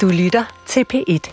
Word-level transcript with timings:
Du 0.00 0.08
lytter 0.08 0.44
til 0.66 0.84
P1. 0.92 1.30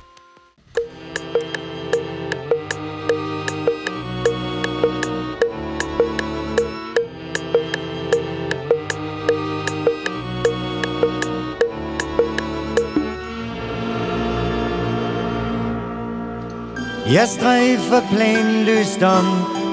Jeg 17.14 17.28
strejfer 17.28 18.02
planløst 18.12 19.04
om 19.04 19.26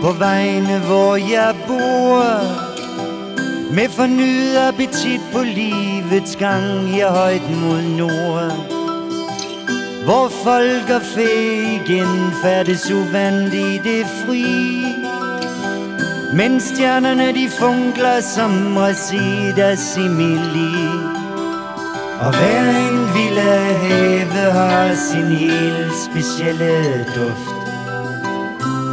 på 0.03 0.13
vegne, 0.13 0.79
hvor 0.79 1.17
jeg 1.17 1.55
bor 1.67 2.25
Med 3.75 3.89
fornyet 3.89 4.57
appetit 4.57 5.21
på 5.33 5.43
livets 5.43 6.37
gang, 6.37 6.97
jeg 6.99 7.09
højt 7.09 7.51
mod 7.51 7.83
nord 7.83 8.78
hvor 10.09 10.29
folk 10.45 10.91
og 10.91 11.03
fæ 11.03 11.29
igen 11.61 12.33
færdes 12.43 12.91
uvandt 12.91 13.55
i 13.55 13.81
det 13.85 14.07
fri. 14.07 14.85
Men 16.37 16.61
stjernerne 16.61 17.35
de 17.35 17.51
funkler 17.59 18.21
som 18.21 18.77
reciter 18.77 19.75
simili 19.75 20.89
og 22.21 22.31
hver 22.37 22.89
en 22.89 22.99
lille 23.17 23.51
have 23.83 24.53
har 24.53 24.95
sin 24.95 25.27
helt 25.27 25.93
specielle 26.11 27.05
duft 27.17 27.51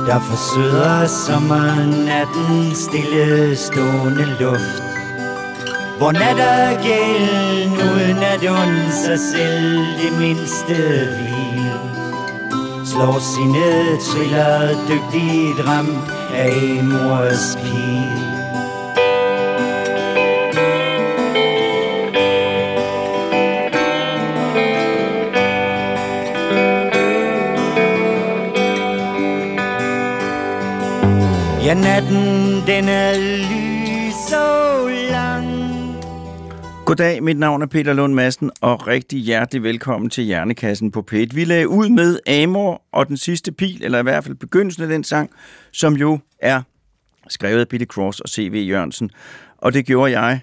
Der 0.07 0.19
forsøder 0.19 1.07
sommernatten 1.07 2.75
stille 2.75 3.55
stående 3.55 4.25
luft. 4.39 4.84
Hvor 5.97 6.11
nat 6.11 6.39
er 6.39 6.83
gælden 6.83 7.73
uden 7.73 8.23
at 8.23 8.49
undre 8.49 8.91
sig 8.91 9.19
selv 9.19 9.77
det 9.77 10.19
mindste 10.19 10.75
hvil. 11.15 11.71
Slår 12.85 13.19
sine 13.19 13.97
triller 14.01 14.69
dygtigt 14.87 15.67
ramt 15.67 16.11
af 16.33 16.83
mors 16.83 17.57
pil. 17.63 18.25
Ja, 31.65 31.73
natten 31.73 32.63
den 32.67 32.89
er 32.89 33.17
lys. 33.17 33.64
Goddag, 36.95 37.23
mit 37.23 37.37
navn 37.37 37.61
er 37.61 37.65
Peter 37.65 37.93
Lund 37.93 38.13
Madsen, 38.13 38.51
og 38.61 38.87
rigtig 38.87 39.19
hjertelig 39.19 39.63
velkommen 39.63 40.09
til 40.09 40.23
Hjernekassen 40.23 40.91
på 40.91 41.05
P1. 41.11 41.35
Vi 41.35 41.45
lagde 41.45 41.67
ud 41.67 41.89
med 41.89 42.19
Amor 42.27 42.81
og 42.91 43.07
den 43.07 43.17
sidste 43.17 43.51
pil, 43.51 43.83
eller 43.83 43.99
i 43.99 44.03
hvert 44.03 44.23
fald 44.23 44.35
begyndelsen 44.35 44.83
af 44.83 44.89
den 44.89 45.03
sang, 45.03 45.29
som 45.71 45.93
jo 45.93 46.19
er 46.39 46.61
skrevet 47.27 47.59
af 47.59 47.67
Billy 47.67 47.85
Cross 47.85 48.19
og 48.19 48.29
C.V. 48.29 48.65
Jørgensen. 48.67 49.11
Og 49.57 49.73
det 49.73 49.85
gjorde 49.85 50.19
jeg, 50.19 50.39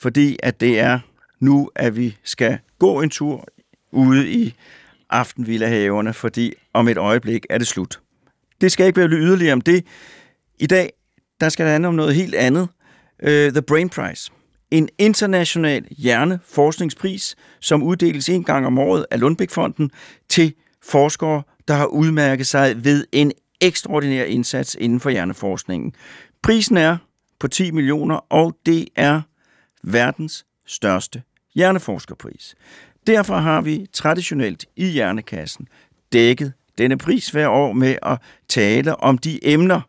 fordi 0.00 0.36
at 0.42 0.60
det 0.60 0.80
er 0.80 0.98
nu, 1.40 1.70
at 1.76 1.96
vi 1.96 2.16
skal 2.24 2.58
gå 2.78 3.00
en 3.00 3.10
tur 3.10 3.46
ude 3.92 4.30
i 4.32 4.54
aftenvillahaverne, 5.10 6.12
fordi 6.12 6.54
om 6.72 6.88
et 6.88 6.98
øjeblik 6.98 7.46
er 7.50 7.58
det 7.58 7.66
slut. 7.66 8.00
Det 8.60 8.72
skal 8.72 8.86
ikke 8.86 9.00
være 9.00 9.08
yderligere 9.08 9.52
om 9.52 9.60
det. 9.60 9.84
I 10.58 10.66
dag, 10.66 10.92
der 11.40 11.48
skal 11.48 11.64
det 11.64 11.72
handle 11.72 11.88
om 11.88 11.94
noget 11.94 12.14
helt 12.14 12.34
andet. 12.34 12.68
Uh, 13.22 13.28
The 13.28 13.62
Brain 13.62 13.88
Prize. 13.88 14.30
En 14.74 14.88
international 14.98 15.84
hjerneforskningspris, 15.90 17.36
som 17.60 17.82
uddeles 17.82 18.28
en 18.28 18.44
gang 18.44 18.66
om 18.66 18.78
året 18.78 19.06
af 19.10 19.20
Lundbækfonden 19.20 19.90
til 20.28 20.54
forskere, 20.82 21.42
der 21.68 21.74
har 21.74 21.86
udmærket 21.86 22.46
sig 22.46 22.84
ved 22.84 23.06
en 23.12 23.32
ekstraordinær 23.60 24.24
indsats 24.24 24.76
inden 24.80 25.00
for 25.00 25.10
hjerneforskningen. 25.10 25.92
Prisen 26.42 26.76
er 26.76 26.96
på 27.40 27.48
10 27.48 27.70
millioner, 27.70 28.16
og 28.16 28.56
det 28.66 28.88
er 28.96 29.20
verdens 29.82 30.46
største 30.66 31.22
hjerneforskerpris. 31.54 32.54
Derfor 33.06 33.36
har 33.36 33.60
vi 33.60 33.86
traditionelt 33.92 34.66
i 34.76 34.86
Hjernekassen 34.86 35.68
dækket 36.12 36.52
denne 36.78 36.98
pris 36.98 37.30
hver 37.30 37.48
år 37.48 37.72
med 37.72 37.96
at 38.02 38.18
tale 38.48 38.96
om 38.96 39.18
de 39.18 39.46
emner, 39.46 39.80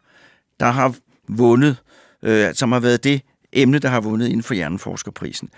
der 0.59 0.71
har 0.71 0.95
vundet, 1.27 1.77
øh, 2.23 2.53
som 2.53 2.71
har 2.71 2.79
været 2.79 3.03
det 3.03 3.21
emne, 3.55 3.79
der 3.79 3.89
har 3.89 4.01
vundet 4.01 4.27
inden 4.27 4.43
for 4.43 4.53
Hjerneforskerprisen. 4.53 5.49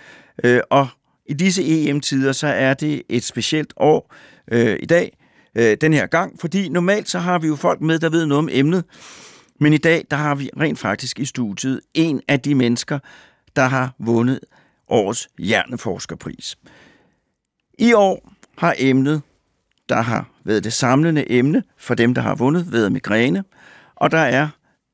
Øh, 0.44 0.62
og 0.70 0.88
i 1.26 1.34
disse 1.34 1.64
EM-tider, 1.64 2.32
så 2.32 2.48
er 2.48 2.74
det 2.74 3.02
et 3.10 3.24
specielt 3.24 3.74
år 3.78 4.14
øh, 4.52 4.78
i 4.80 4.86
dag, 4.86 5.18
øh, 5.56 5.78
den 5.82 5.94
her 5.94 6.06
gang, 6.06 6.40
fordi 6.40 6.70
normalt 6.70 7.10
så 7.10 7.20
har 7.20 7.40
vi 7.40 7.48
jo 7.48 7.56
folk 7.56 7.82
med, 7.82 8.00
der 8.00 8.10
ved 8.10 8.26
noget 8.26 8.40
om 8.40 8.50
emnet, 8.52 8.84
men 9.60 9.74
i 9.74 9.78
dag, 9.78 10.06
der 10.12 10.18
har 10.18 10.36
vi 10.36 10.50
rent 10.60 10.80
faktisk 10.80 11.20
i 11.20 11.26
studiet 11.26 11.82
en 11.94 12.22
af 12.28 12.40
de 12.40 12.56
mennesker, 12.56 13.00
der 13.56 13.66
har 13.66 13.96
vundet 14.00 14.40
årets 14.88 15.30
Hjerneforskerpris. 15.40 16.58
I 17.80 17.94
år 17.94 18.34
har 18.58 18.76
emnet, 18.78 19.22
der 19.90 20.02
har 20.02 20.30
været 20.44 20.64
det 20.64 20.74
samlende 20.74 21.32
emne 21.32 21.64
for 21.78 21.96
dem, 21.96 22.14
der 22.14 22.22
har 22.22 22.36
vundet, 22.36 22.72
været 22.72 22.92
migræne, 22.92 23.44
og 23.96 24.12
der 24.12 24.18
er 24.18 24.50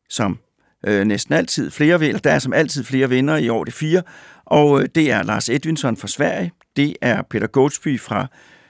som 0.09 0.39
øh, 0.87 1.05
næsten 1.05 1.33
altid 1.33 1.71
flere 1.71 1.99
vinder. 1.99 2.19
Der 2.19 2.31
er 2.31 2.39
som 2.39 2.53
altid 2.53 2.83
flere 2.83 3.09
vinder 3.09 3.37
i 3.37 3.49
år 3.49 3.63
det 3.63 3.73
fire, 3.73 4.01
og 4.45 4.81
øh, 4.81 4.89
det 4.95 5.11
er 5.11 5.23
Lars 5.23 5.49
Edvinson 5.49 5.97
fra 5.97 6.07
Sverige, 6.07 6.51
det 6.75 6.95
er 7.01 7.21
Peter 7.21 7.47
Goldsby 7.47 7.99
fra 7.99 8.27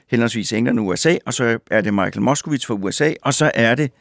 henholdsvis 0.10 0.54
England 0.54 0.80
og 0.80 0.86
USA, 0.86 1.18
og 1.26 1.34
så 1.34 1.60
er 1.72 1.82
det 1.82 1.94
Michael 1.94 2.22
Moskowitz 2.22 2.66
fra 2.66 2.74
USA, 2.74 3.14
og 3.22 3.34
så 3.34 3.52
er 3.54 3.76
det 3.76 3.92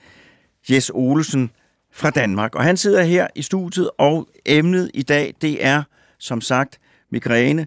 Jes 0.71 0.91
Olsen 0.95 1.51
fra 1.93 2.11
Danmark. 2.11 2.55
Og 2.55 2.65
han 2.65 2.77
sidder 2.77 3.03
her 3.03 3.27
i 3.35 3.43
studiet, 3.43 3.91
og 3.99 4.29
emnet 4.47 4.91
i 4.95 5.03
dag, 5.03 5.35
det 5.43 5.65
er 5.65 5.83
som 6.19 6.41
sagt 6.41 6.79
migræne. 7.11 7.67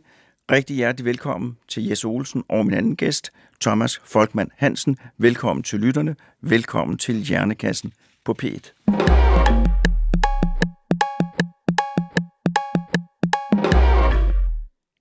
Rigtig 0.52 0.76
hjertelig 0.76 1.06
velkommen 1.06 1.58
til 1.68 1.88
Jes 1.88 2.06
Olsen 2.06 2.44
og 2.50 2.66
min 2.66 2.76
anden 2.76 2.96
gæst, 2.96 3.32
Thomas 3.62 4.02
Folkmann 4.06 4.50
Hansen. 4.58 4.98
Velkommen 5.18 5.64
til 5.64 5.80
lytterne. 5.80 6.16
Velkommen 6.42 6.98
til 6.98 7.16
Hjernekassen 7.16 7.94
på 8.26 8.36
P1. 8.44 8.72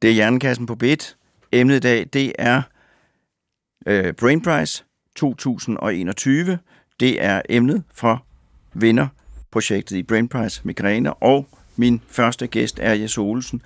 Det 0.05 0.11
er 0.11 0.15
Hjernekassen 0.15 0.67
på 0.67 0.75
Bit. 0.75 1.17
Emnet 1.53 1.77
i 1.77 1.79
dag, 1.79 2.07
det 2.13 2.33
er 2.39 2.63
øh, 3.87 4.13
Brain 4.13 4.41
Prize 4.41 4.85
2021. 5.17 6.59
Det 7.01 7.25
er 7.25 7.43
emnet 7.49 7.83
for 7.95 8.25
vinderprojektet 8.75 9.97
i 9.97 10.03
Brain 10.03 10.29
Prize 10.29 10.61
Migræne, 10.65 11.15
og 11.15 11.47
min 11.77 12.03
første 12.09 12.47
gæst 12.47 12.79
er 12.83 12.95
Jes 12.95 13.19
Olsen, 13.19 13.63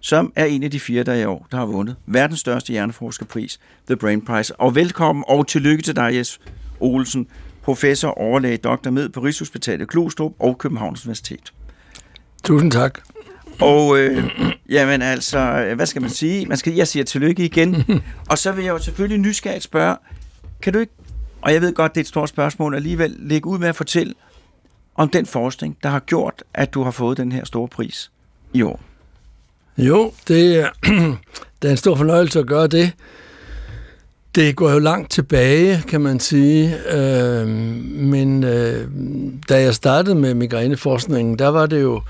som 0.00 0.32
er 0.36 0.44
en 0.44 0.62
af 0.62 0.70
de 0.70 0.80
fire, 0.80 1.02
der 1.02 1.14
i 1.14 1.24
år 1.24 1.46
der 1.50 1.56
har 1.56 1.66
vundet 1.66 1.96
verdens 2.06 2.40
største 2.40 2.70
hjerneforskerpris, 2.70 3.60
The 3.86 3.96
Brain 3.96 4.22
Prize. 4.24 4.60
Og 4.60 4.74
velkommen 4.74 5.24
og 5.28 5.46
tillykke 5.46 5.82
til 5.82 5.96
dig, 5.96 6.14
Jes 6.14 6.40
Olsen, 6.80 7.28
professor, 7.62 8.08
overlæge, 8.08 8.56
doktor 8.56 8.90
med 8.90 9.08
på 9.08 9.20
Rigshospitalet 9.20 9.88
Klostrup 9.88 10.32
og 10.38 10.58
Københavns 10.58 11.06
Universitet. 11.06 11.52
Tusind 12.44 12.72
tak. 12.72 13.15
Og 13.60 13.98
øh, 13.98 14.24
jamen 14.68 15.02
altså, 15.02 15.72
hvad 15.76 15.86
skal 15.86 16.02
man 16.02 16.10
sige? 16.10 16.46
Man 16.46 16.56
skal, 16.56 16.72
jeg 16.72 16.88
siger 16.88 17.04
tillykke 17.04 17.44
igen. 17.44 17.84
og 18.30 18.38
så 18.38 18.52
vil 18.52 18.64
jeg 18.64 18.72
jo 18.72 18.78
selvfølgelig 18.78 19.18
nysgerrigt 19.18 19.64
spørge, 19.64 19.96
kan 20.62 20.72
du 20.72 20.78
ikke, 20.78 20.92
og 21.42 21.52
jeg 21.52 21.60
ved 21.60 21.74
godt, 21.74 21.94
det 21.94 22.00
er 22.00 22.04
et 22.04 22.08
stort 22.08 22.28
spørgsmål, 22.28 22.74
alligevel 22.74 23.16
lægge 23.18 23.46
ud 23.46 23.58
med 23.58 23.68
at 23.68 23.76
fortælle 23.76 24.14
om 24.94 25.08
den 25.08 25.26
forskning, 25.26 25.76
der 25.82 25.88
har 25.88 26.00
gjort, 26.00 26.42
at 26.54 26.74
du 26.74 26.82
har 26.82 26.90
fået 26.90 27.16
den 27.16 27.32
her 27.32 27.44
store 27.44 27.68
pris 27.68 28.10
i 28.52 28.62
år? 28.62 28.80
Jo, 29.78 30.12
det 30.28 30.60
er, 30.60 30.68
det 31.62 31.68
er 31.68 31.70
en 31.70 31.76
stor 31.76 31.94
fornøjelse 31.94 32.38
at 32.38 32.46
gøre 32.46 32.66
det. 32.66 32.92
Det 34.34 34.56
går 34.56 34.70
jo 34.70 34.78
langt 34.78 35.10
tilbage, 35.10 35.82
kan 35.88 36.00
man 36.00 36.20
sige. 36.20 36.76
Øh, 36.92 37.48
men 37.86 38.44
øh, 38.44 38.88
da 39.48 39.62
jeg 39.62 39.74
startede 39.74 40.14
med 40.14 40.34
migræneforskningen, 40.34 41.38
der 41.38 41.48
var 41.48 41.66
det 41.66 41.82
jo 41.82 42.02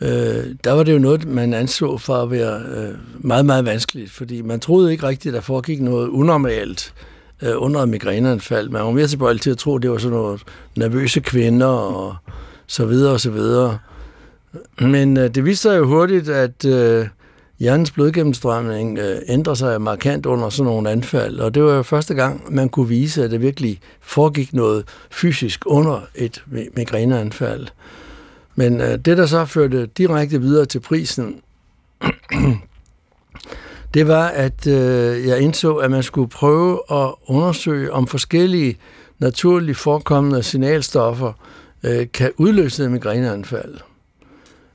øh, 0.00 0.44
der 0.64 0.72
var 0.72 0.82
det 0.82 0.92
jo 0.92 0.98
noget, 0.98 1.28
man 1.28 1.54
anså 1.54 1.98
for 1.98 2.14
at 2.14 2.30
være 2.30 2.60
øh, 2.60 2.94
meget, 3.18 3.46
meget 3.46 3.64
vanskeligt, 3.64 4.10
fordi 4.10 4.42
man 4.42 4.60
troede 4.60 4.92
ikke 4.92 5.08
rigtigt, 5.08 5.32
at 5.32 5.36
der 5.36 5.40
foregik 5.40 5.80
noget 5.80 6.08
unormalt 6.08 6.94
øh, 7.42 7.52
under 7.56 7.80
et 7.80 7.88
migræneanfald. 7.88 8.68
Man 8.68 8.82
var 8.82 8.90
mere 8.90 9.06
tilbøjelig 9.06 9.42
til 9.42 9.50
at 9.50 9.58
tro, 9.58 9.76
at 9.76 9.82
det 9.82 9.90
var 9.90 9.98
sådan 9.98 10.16
noget 10.16 10.42
nervøse 10.76 11.20
kvinder 11.20 11.66
og 11.66 12.16
så 12.66 12.86
videre 12.86 13.12
og 13.12 13.20
så 13.20 13.30
videre. 13.30 13.78
Men 14.80 15.16
øh, 15.16 15.34
det 15.34 15.44
viste 15.44 15.62
sig 15.62 15.78
jo 15.78 15.86
hurtigt, 15.86 16.28
at 16.28 16.64
øh, 16.64 17.06
hjernens 17.58 17.90
blodgennemstrømning 17.90 18.98
øh, 18.98 19.18
ændrer 19.28 19.54
sig 19.54 19.82
markant 19.82 20.26
under 20.26 20.48
sådan 20.48 20.72
nogle 20.72 20.90
anfald, 20.90 21.38
og 21.38 21.54
det 21.54 21.62
var 21.62 21.72
jo 21.72 21.82
første 21.82 22.14
gang, 22.14 22.54
man 22.54 22.68
kunne 22.68 22.88
vise, 22.88 23.24
at 23.24 23.30
det 23.30 23.40
virkelig 23.40 23.80
foregik 24.00 24.52
noget 24.52 24.84
fysisk 25.10 25.62
under 25.66 26.00
et 26.14 26.44
migræneanfald. 26.76 27.66
Men 28.56 28.80
øh, 28.80 28.98
det, 28.98 29.18
der 29.18 29.26
så 29.26 29.44
førte 29.44 29.86
direkte 29.86 30.40
videre 30.40 30.66
til 30.66 30.80
prisen, 30.80 31.40
det 33.94 34.08
var, 34.08 34.26
at 34.28 34.66
øh, 34.66 35.26
jeg 35.26 35.40
indså, 35.40 35.74
at 35.74 35.90
man 35.90 36.02
skulle 36.02 36.28
prøve 36.28 36.80
at 36.90 37.14
undersøge, 37.26 37.92
om 37.92 38.06
forskellige 38.06 38.76
naturligt 39.18 39.78
forekommende 39.78 40.42
signalstoffer 40.42 41.32
øh, 41.82 42.06
kan 42.12 42.32
udløse 42.36 42.88
migræneanfald. 42.88 43.74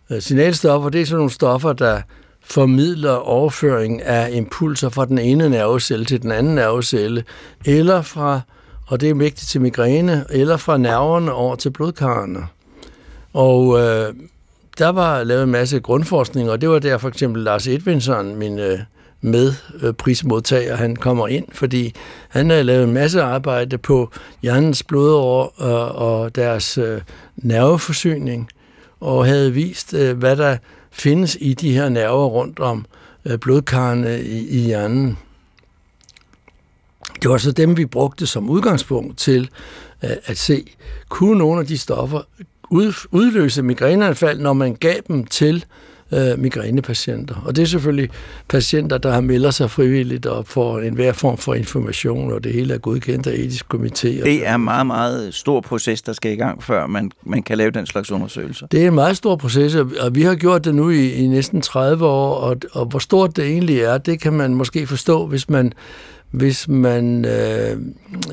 Øh, 0.10 0.22
signalstoffer, 0.22 0.90
det 0.90 1.02
er 1.02 1.06
sådan 1.06 1.18
nogle 1.18 1.32
stoffer, 1.32 1.74
der 1.74 2.02
formidler 2.44 3.14
overføring 3.14 4.02
af 4.02 4.30
impulser 4.32 4.90
fra 4.90 5.06
den 5.06 5.18
ene 5.18 5.50
nervecelle 5.50 6.06
til 6.06 6.22
den 6.22 6.32
anden 6.32 6.56
nervecelle, 6.56 7.24
eller 7.66 8.02
fra, 8.02 8.42
og 8.88 9.02
det 9.02 9.10
er 9.10 9.14
vigtigt 9.14 9.50
til 9.50 9.62
migræne, 9.62 10.26
eller 10.30 10.58
fra 10.58 10.78
nerverne 10.78 11.34
over 11.34 11.56
til 11.56 11.70
blodkarrene. 11.70 12.48
Og 13.34 13.80
øh, 13.80 14.14
der 14.78 14.90
var 14.90 15.24
lavet 15.24 15.44
en 15.44 15.52
masse 15.52 15.80
grundforskning, 15.80 16.50
og 16.50 16.62
det 16.62 16.70
var 16.70 16.80
der 16.80 16.98
for 16.98 17.08
eksempel 17.08 17.44
Lars 17.44 17.68
Edvinson, 17.68 18.36
min 18.36 18.60
øh, 18.60 18.80
med 19.22 19.54
prismodtager, 19.94 20.76
han 20.76 20.96
kommer 20.96 21.28
ind, 21.28 21.46
fordi 21.52 21.94
han 22.30 22.50
har 22.50 22.64
lavet 22.64 22.84
en 22.84 22.94
masse 22.94 23.22
arbejde 23.22 23.78
på 23.78 24.12
hjernens 24.42 24.84
blodår 24.84 25.54
og, 25.58 25.92
og 25.92 26.36
deres 26.36 26.78
øh, 26.78 27.02
nerveforsyning, 27.38 28.50
og 29.00 29.26
havde 29.26 29.54
vist, 29.54 29.94
øh, 29.94 30.18
hvad 30.18 30.36
der 30.36 30.58
findes 30.92 31.38
i 31.40 31.54
de 31.54 31.74
her 31.74 31.90
nerver 31.90 32.26
rundt 32.26 32.60
om 32.60 32.86
øh, 33.26 33.38
blodkarrene 33.40 34.22
i, 34.22 34.48
i 34.48 34.60
hjernen. 34.60 35.18
Det 37.22 37.30
var 37.30 37.38
så 37.38 37.52
dem, 37.52 37.78
vi 37.78 37.86
brugte 37.86 38.28
som 38.28 38.50
udgangspunkt 38.50 39.18
til 39.18 39.50
øh, 40.04 40.10
at 40.26 40.38
se, 40.38 40.66
kunne 41.10 41.38
nogle 41.38 41.62
af 41.62 41.68
de 41.68 41.78
stoffer 41.78 42.22
udløse 43.12 43.64
migræneanfald, 43.64 44.40
når 44.40 44.54
man 44.54 44.74
gav 44.74 44.96
dem 45.08 45.26
til 45.26 45.66
øh, 46.14 46.40
migrænepatienter. 46.40 47.36
Og 47.46 47.56
det 47.56 47.62
er 47.62 47.66
selvfølgelig 47.66 48.10
patienter, 48.48 48.98
der 48.98 49.12
har 49.12 49.22
meldt 49.22 49.54
sig 49.54 49.72
frivilligt 49.72 50.26
og 50.26 50.48
får 50.48 50.80
en 50.80 50.94
hver 50.94 51.14
form 51.14 51.38
for 51.38 51.54
information, 51.54 52.34
og 52.34 52.44
det 52.44 52.54
hele 52.54 52.74
er 52.74 52.78
godkendt 52.78 53.28
af 53.28 53.34
etisk 53.34 53.74
komité. 53.74 54.08
Det 54.08 54.48
er 54.48 54.56
en 54.56 54.62
meget, 54.62 54.88
meget 54.88 55.34
stor 55.34 55.62
proces, 55.62 56.02
der 56.02 56.14
skal 56.14 56.32
i 56.32 56.36
gang, 56.36 56.64
før 56.64 56.88
man, 56.88 57.12
man 57.24 57.44
kan 57.44 57.58
lave 57.58 57.72
den 57.72 57.86
slags 57.86 58.12
undersøgelser. 58.12 58.68
Det 58.68 58.84
er 58.84 58.88
en 58.88 58.96
meget 58.96 59.18
stor 59.18 59.36
proces, 59.36 59.76
og 59.76 60.16
vi 60.16 60.22
har 60.22 60.36
gjort 60.36 60.66
det 60.66 60.76
nu 60.76 60.90
i, 60.90 61.12
i 61.12 61.28
næsten 61.28 61.62
30 61.62 62.06
år, 62.06 62.36
og, 62.36 62.58
og 62.72 62.86
hvor 62.86 63.00
stort 63.00 63.36
det 63.36 63.46
egentlig 63.46 63.80
er, 63.80 63.98
det 63.98 64.22
kan 64.22 64.34
man 64.34 64.54
måske 64.54 64.88
forstå, 64.88 65.26
hvis 65.26 65.50
man 65.50 65.74
hvis 66.32 66.68
man, 66.68 67.26
øh, 67.26 67.72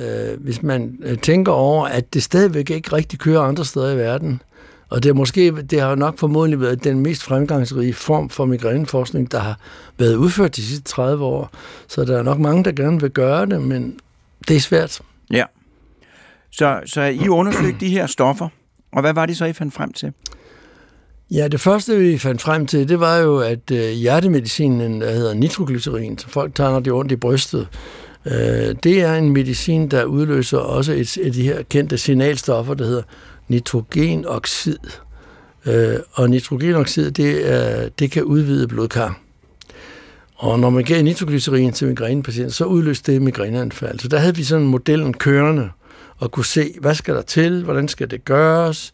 øh, 0.01 0.41
hvis 0.41 0.63
man 0.63 0.99
øh, 1.03 1.19
tænker 1.19 1.53
over, 1.53 1.87
at 1.87 2.15
det 2.15 2.23
stadigvæk 2.23 2.71
ikke 2.71 2.93
rigtig 2.93 3.19
kører 3.19 3.41
andre 3.41 3.65
steder 3.65 3.93
i 3.93 3.97
verden. 3.97 4.43
Og 4.91 5.03
det, 5.03 5.09
er 5.09 5.15
måske, 5.15 5.63
det 5.63 5.81
har 5.81 5.95
nok 5.95 6.19
formodentlig 6.19 6.61
været 6.61 6.85
den 6.85 7.01
mest 7.01 7.23
fremgangsrige 7.23 7.95
form 7.95 8.31
for 8.31 8.45
migræneforskning, 8.45 9.33
der 9.33 9.39
har 9.39 9.59
været 9.99 10.15
udført 10.15 10.57
de 10.57 10.63
sidste 10.63 10.85
30 10.85 11.25
år. 11.25 11.51
Så 11.89 12.05
der 12.05 12.19
er 12.19 12.23
nok 12.23 12.39
mange, 12.39 12.65
der 12.65 12.73
gerne 12.73 13.01
vil 13.01 13.11
gøre 13.11 13.47
det, 13.47 13.63
men 13.63 14.01
det 14.49 14.57
er 14.57 14.61
svært. 14.61 15.01
Ja. 15.31 15.45
Så, 16.51 16.81
så 16.87 17.03
I 17.03 17.29
undersøgte 17.29 17.81
de 17.81 17.89
her 17.89 18.07
stoffer, 18.07 18.49
og 18.93 19.01
hvad 19.01 19.13
var 19.13 19.27
det 19.27 19.37
så, 19.37 19.45
I 19.45 19.53
fandt 19.53 19.75
frem 19.75 19.93
til? 19.93 20.13
Ja, 21.31 21.49
det 21.49 21.61
første, 21.61 21.99
vi 21.99 22.19
fandt 22.19 22.43
frem 22.43 22.67
til, 22.67 22.89
det 22.89 23.01
var 23.01 23.17
jo, 23.17 23.39
at 23.39 23.71
øh, 23.73 23.91
hjertemedicinen, 23.91 25.01
der 25.01 25.11
hedder 25.11 25.35
nitroglycerin, 25.35 26.19
så 26.19 26.29
folk 26.29 26.55
tager, 26.55 26.71
når 26.71 26.81
de 26.81 26.91
ondt 26.91 27.13
i 27.13 27.17
brystet, 27.17 27.69
øh, 28.27 28.77
det 28.83 29.03
er 29.03 29.15
en 29.15 29.33
medicin, 29.33 29.89
der 29.89 30.05
udløser 30.05 30.59
også 30.59 30.93
et 30.93 31.19
af 31.19 31.33
de 31.33 31.43
her 31.43 31.63
kendte 31.63 31.99
signalstoffer, 31.99 32.75
der 32.75 32.85
hedder 32.85 33.03
nitrogenoxid. 33.49 34.79
Øh, 35.67 35.97
og 36.13 36.31
nitrogenoxid, 36.31 37.11
det, 37.11 37.53
er, 37.53 37.89
det 37.89 38.11
kan 38.11 38.25
udvide 38.25 38.69
blodkar. 38.69 39.21
Og 40.37 40.61
når 40.61 40.71
man 40.71 40.85
gav 40.85 41.03
nitroglycerin 41.03 41.73
til 41.73 41.89
migrænepatienter, 41.89 42.53
så 42.53 42.65
udløste 42.65 43.13
det 43.13 43.23
migræneanfald. 43.23 43.99
Så 43.99 44.09
der 44.09 44.19
havde 44.19 44.37
vi 44.37 44.45
sådan 44.45 44.67
modellen 44.67 45.15
kørende 45.15 45.71
og 46.19 46.31
kunne 46.31 46.45
se, 46.45 46.75
hvad 46.81 46.95
skal 46.95 47.15
der 47.15 47.23
til, 47.23 47.65
hvordan 47.65 47.89
skal 47.89 48.11
det 48.11 48.25
gøres, 48.25 48.93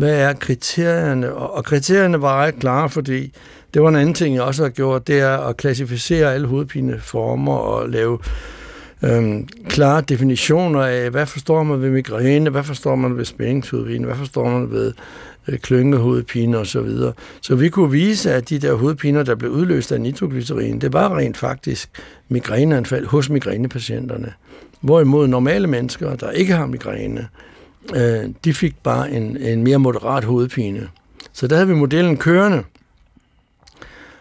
hvad 0.00 0.20
er 0.20 0.32
kriterierne? 0.32 1.34
Og, 1.34 1.54
og 1.54 1.64
kriterierne 1.64 2.22
var 2.22 2.42
ret 2.42 2.58
klare, 2.58 2.90
fordi 2.90 3.32
det 3.74 3.82
var 3.82 3.88
en 3.88 3.96
anden 3.96 4.14
ting, 4.14 4.34
jeg 4.34 4.42
også 4.42 4.62
har 4.62 4.70
gjort, 4.70 5.06
det 5.06 5.20
er 5.20 5.38
at 5.38 5.56
klassificere 5.56 6.34
alle 6.34 6.46
hovedpineformer 6.46 7.54
og 7.54 7.88
lave 7.88 8.18
øhm, 9.02 9.48
klare 9.68 10.00
definitioner 10.00 10.82
af, 10.82 11.10
hvad 11.10 11.26
forstår 11.26 11.62
man 11.62 11.82
ved 11.82 11.90
migræne, 11.90 12.50
hvad 12.50 12.62
forstår 12.62 12.94
man 12.94 13.16
ved 13.16 13.24
spændingshovedpine, 13.24 14.06
hvad 14.06 14.16
forstår 14.16 14.50
man 14.50 14.70
ved 14.70 14.92
øh, 15.48 15.58
klyngehovedpine 15.58 16.58
og 16.58 16.66
så 16.66 16.80
videre. 16.80 17.12
Så 17.42 17.54
vi 17.54 17.68
kunne 17.68 17.90
vise, 17.90 18.34
at 18.34 18.48
de 18.48 18.58
der 18.58 18.74
hovedpiner, 18.74 19.22
der 19.22 19.34
blev 19.34 19.50
udløst 19.50 19.92
af 19.92 20.00
nitroglycerin, 20.00 20.80
det 20.80 20.92
var 20.92 21.16
rent 21.16 21.36
faktisk 21.36 21.90
migræneanfald 22.28 23.06
hos 23.06 23.30
migrænepatienterne. 23.30 24.32
Hvorimod 24.80 25.28
normale 25.28 25.66
mennesker, 25.66 26.16
der 26.16 26.30
ikke 26.30 26.54
har 26.54 26.66
migræne, 26.66 27.20
øh, 27.20 27.49
Øh, 27.94 28.30
de 28.44 28.54
fik 28.54 28.82
bare 28.82 29.10
en, 29.10 29.36
en 29.36 29.62
mere 29.62 29.78
moderat 29.78 30.24
hovedpine. 30.24 30.88
Så 31.32 31.46
der 31.46 31.56
havde 31.56 31.68
vi 31.68 31.74
modellen 31.74 32.16
kørende. 32.16 32.62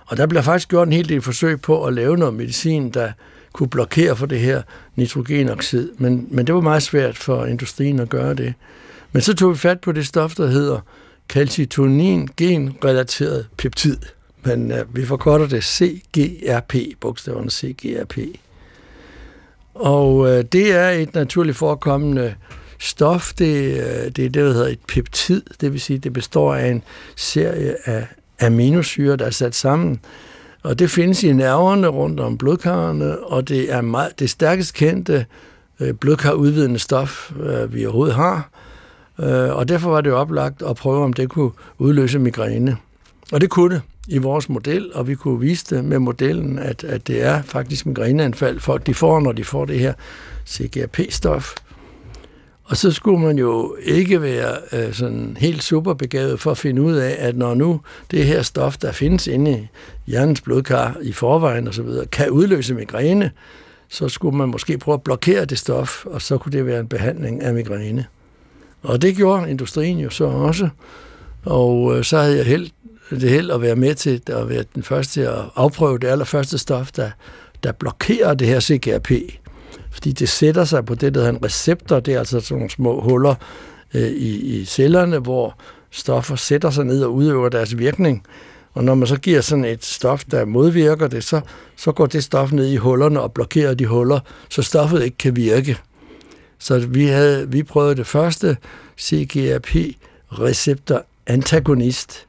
Og 0.06 0.18
der 0.18 0.28
blev 0.28 0.44
faktisk 0.44 0.70
gjort 0.70 0.88
en 0.88 0.94
hel 0.94 1.10
del 1.10 1.22
forsøg 1.22 1.62
på 1.62 1.86
at 1.86 1.94
lave 1.94 2.18
noget 2.18 2.34
medicin, 2.34 2.90
der 2.90 3.12
kunne 3.54 3.70
blokere 3.70 4.16
for 4.16 4.26
det 4.26 4.40
her 4.40 4.62
nitrogenoxid. 4.96 5.92
Men, 5.98 6.28
men 6.32 6.48
det 6.48 6.56
var 6.56 6.62
meget 6.62 6.84
svært 6.84 7.18
for 7.18 7.46
industrien 7.46 8.00
at 8.00 8.10
gøre 8.10 8.34
det. 8.34 8.54
Men 9.12 9.22
så 9.22 9.36
tog 9.36 9.52
vi 9.52 9.58
fat 9.58 9.82
på 9.82 9.92
det 9.92 10.08
stof, 10.08 10.36
der 10.36 10.48
hedder 10.48 10.80
calcitonin 11.30 12.30
genrelateret 12.38 13.48
peptid. 13.58 13.98
Men 14.44 14.72
uh, 14.72 14.96
vi 14.96 15.06
forkorter 15.06 15.48
det 15.48 15.64
CGRP, 15.64 16.76
bogstaverne 17.00 17.52
CGRP. 17.52 18.18
Og 19.74 20.16
uh, 20.16 20.28
det 20.28 20.72
er 20.72 20.90
et 20.90 21.16
naturligt 21.16 21.58
forekommende 21.58 22.36
stof. 22.80 23.34
Det, 23.34 23.74
øh, 23.74 24.06
det 24.06 24.26
er 24.26 24.30
det, 24.30 24.34
der 24.34 24.54
hedder 24.54 24.68
et 24.68 24.80
peptid. 24.88 25.44
Det 25.62 25.74
vil 25.74 25.82
sige, 25.82 26.00
det 26.00 26.14
består 26.14 26.56
af 26.56 26.68
en 26.68 26.84
serie 27.16 27.76
af 27.86 28.08
aminosyre, 28.42 29.16
der 29.16 29.26
er 29.26 29.30
sat 29.30 29.56
sammen 29.56 30.00
og 30.64 30.80
det 30.80 30.92
findes 30.92 31.24
i 31.24 31.34
nerverne 31.34 31.88
rundt 31.88 32.20
om 32.20 32.38
blodkarrene, 32.38 33.20
og 33.20 33.48
det 33.48 33.74
er 33.74 33.82
meget, 33.82 34.20
det 34.20 34.30
stærkest 34.30 34.74
kendte 34.74 35.26
øh, 35.80 35.94
blodkarudvidende 35.94 36.80
stof, 36.80 37.32
øh, 37.44 37.74
vi 37.74 37.86
overhovedet 37.86 38.16
har. 38.16 38.50
Og 39.52 39.68
derfor 39.68 39.90
var 39.90 40.02
det 40.02 40.10
jo 40.10 40.18
oplagt 40.18 40.62
at 40.70 40.76
prøve, 40.76 41.04
om 41.04 41.14
det 41.14 41.30
kunne 41.30 41.52
udløse 41.78 42.20
migræne. 42.20 42.78
Og 43.32 43.42
det 43.42 43.50
kunne 43.50 43.76
det 43.76 43.82
i 44.08 44.18
vores 44.18 44.50
model, 44.50 44.92
og 44.94 45.08
vi 45.08 45.16
kunne 45.16 45.40
vise 45.40 45.76
det 45.76 45.86
med 45.86 46.00
modellen, 46.00 46.60
at, 46.60 46.84
at 46.84 47.08
det 47.08 47.24
er 47.24 47.42
faktisk 47.42 47.86
migræneanfald, 47.86 48.60
folk 48.60 48.86
de 48.86 48.94
får, 48.94 49.20
når 49.20 49.32
de 49.32 49.44
får 49.44 49.66
det 49.66 49.80
her 49.80 49.94
CGRP-stof. 50.48 51.56
Og 52.70 52.78
så 52.78 52.92
skulle 52.92 53.20
man 53.20 53.38
jo 53.38 53.76
ikke 53.82 54.22
være 54.22 54.58
øh, 54.74 54.94
sådan 54.94 55.38
helt 55.40 55.64
superbegavet 55.64 56.40
for 56.40 56.52
at 56.52 56.58
finde 56.58 56.82
ud 56.82 56.94
af, 56.94 57.16
at 57.20 57.38
når 57.38 57.54
nu 57.54 57.82
det 58.12 58.26
her 58.26 58.42
stof, 58.42 58.78
der 58.78 58.92
findes 58.92 59.28
inde 59.28 59.52
i 59.52 59.68
hjernens 60.08 60.42
blodkar 60.42 60.98
i 61.02 61.12
forvejen 61.12 61.68
og 61.68 61.74
så 61.74 61.84
videre, 61.84 62.06
kan 62.06 62.30
udløse 62.30 62.74
migræne, 62.74 63.32
så 63.90 64.10
skulle 64.10 64.38
man 64.38 64.50
måske 64.50 64.78
prøve 64.78 64.94
at 64.94 65.04
blokere 65.04 65.46
det 65.46 65.58
stof, 65.58 66.06
og 66.06 66.22
så 66.22 66.38
kunne 66.38 66.52
det 66.52 66.66
være 66.66 66.80
en 66.80 66.88
behandling 66.88 67.44
af 67.44 67.54
migræne. 67.54 68.06
Og 68.84 69.02
det 69.02 69.16
gjorde 69.16 69.50
industrien 69.50 70.00
jo 70.00 70.10
så 70.10 70.26
også. 70.26 70.70
Og 71.46 71.98
øh, 71.98 72.04
så 72.04 72.18
havde 72.18 72.38
jeg 72.38 72.46
held, 72.46 72.70
det 73.10 73.30
held 73.30 73.52
at 73.52 73.62
være 73.62 73.76
med 73.76 73.96
til 73.96 74.22
at 74.28 74.50
være 74.50 74.64
den 74.76 74.84
første 74.84 75.14
til 75.14 75.22
at 75.22 75.36
afprøve 75.56 76.00
det 76.00 76.08
allerførste 76.08 76.58
stof, 76.58 76.92
der, 76.92 77.12
der 77.64 77.72
blokerer 77.72 78.34
det 78.34 78.48
her 78.48 78.60
CGRP 78.60 79.12
fordi 79.92 80.12
det 80.12 80.30
sætter 80.30 80.64
sig 80.64 80.86
på 80.86 80.96
det, 80.96 81.14
der 81.14 81.20
hedder 81.20 81.34
en 81.34 81.46
receptor. 81.46 82.00
Det 82.00 82.14
er 82.14 82.20
altså 82.20 82.40
sådan 82.40 82.58
nogle 82.58 82.70
små 82.70 83.02
huller 83.02 83.36
øh, 83.94 84.02
i, 84.02 84.60
i 84.60 84.66
cellerne, 84.66 85.20
hvor 85.20 85.58
stoffer 85.92 86.36
sætter 86.36 86.70
sig 86.70 86.86
ned 86.86 87.04
og 87.04 87.14
udøver 87.14 87.50
deres 87.50 87.78
virkning. 87.78 88.24
Og 88.74 88.84
når 88.84 88.96
man 88.96 89.08
så 89.08 89.20
giver 89.20 89.42
sådan 89.42 89.66
et 89.66 89.86
stof, 89.86 90.24
der 90.32 90.46
modvirker 90.46 91.08
det, 91.08 91.24
så, 91.24 91.42
så 91.76 91.92
går 91.92 92.06
det 92.06 92.24
stof 92.24 92.52
ned 92.52 92.68
i 92.68 92.76
hullerne 92.76 93.22
og 93.22 93.34
blokerer 93.34 93.74
de 93.74 93.86
huller, 93.86 94.20
så 94.50 94.62
stoffet 94.62 95.04
ikke 95.04 95.18
kan 95.18 95.36
virke. 95.36 95.78
Så 96.60 96.80
vi, 96.80 97.06
havde, 97.06 97.52
vi 97.52 97.64
prøvede 97.64 97.96
det 97.96 98.08
første 98.08 98.58
CGRP-receptor 99.00 101.06
antagonist 101.28 102.26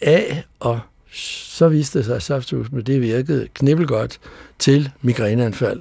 af, 0.00 0.44
og 0.60 0.80
så 1.12 1.68
viste 1.68 1.98
det 1.98 2.06
sig, 2.06 2.16
at 2.16 2.22
saftsus 2.22 2.66
det 2.86 3.00
virkede 3.00 3.48
knibbelgodt 3.54 4.20
til 4.58 4.90
migræneanfald. 5.02 5.80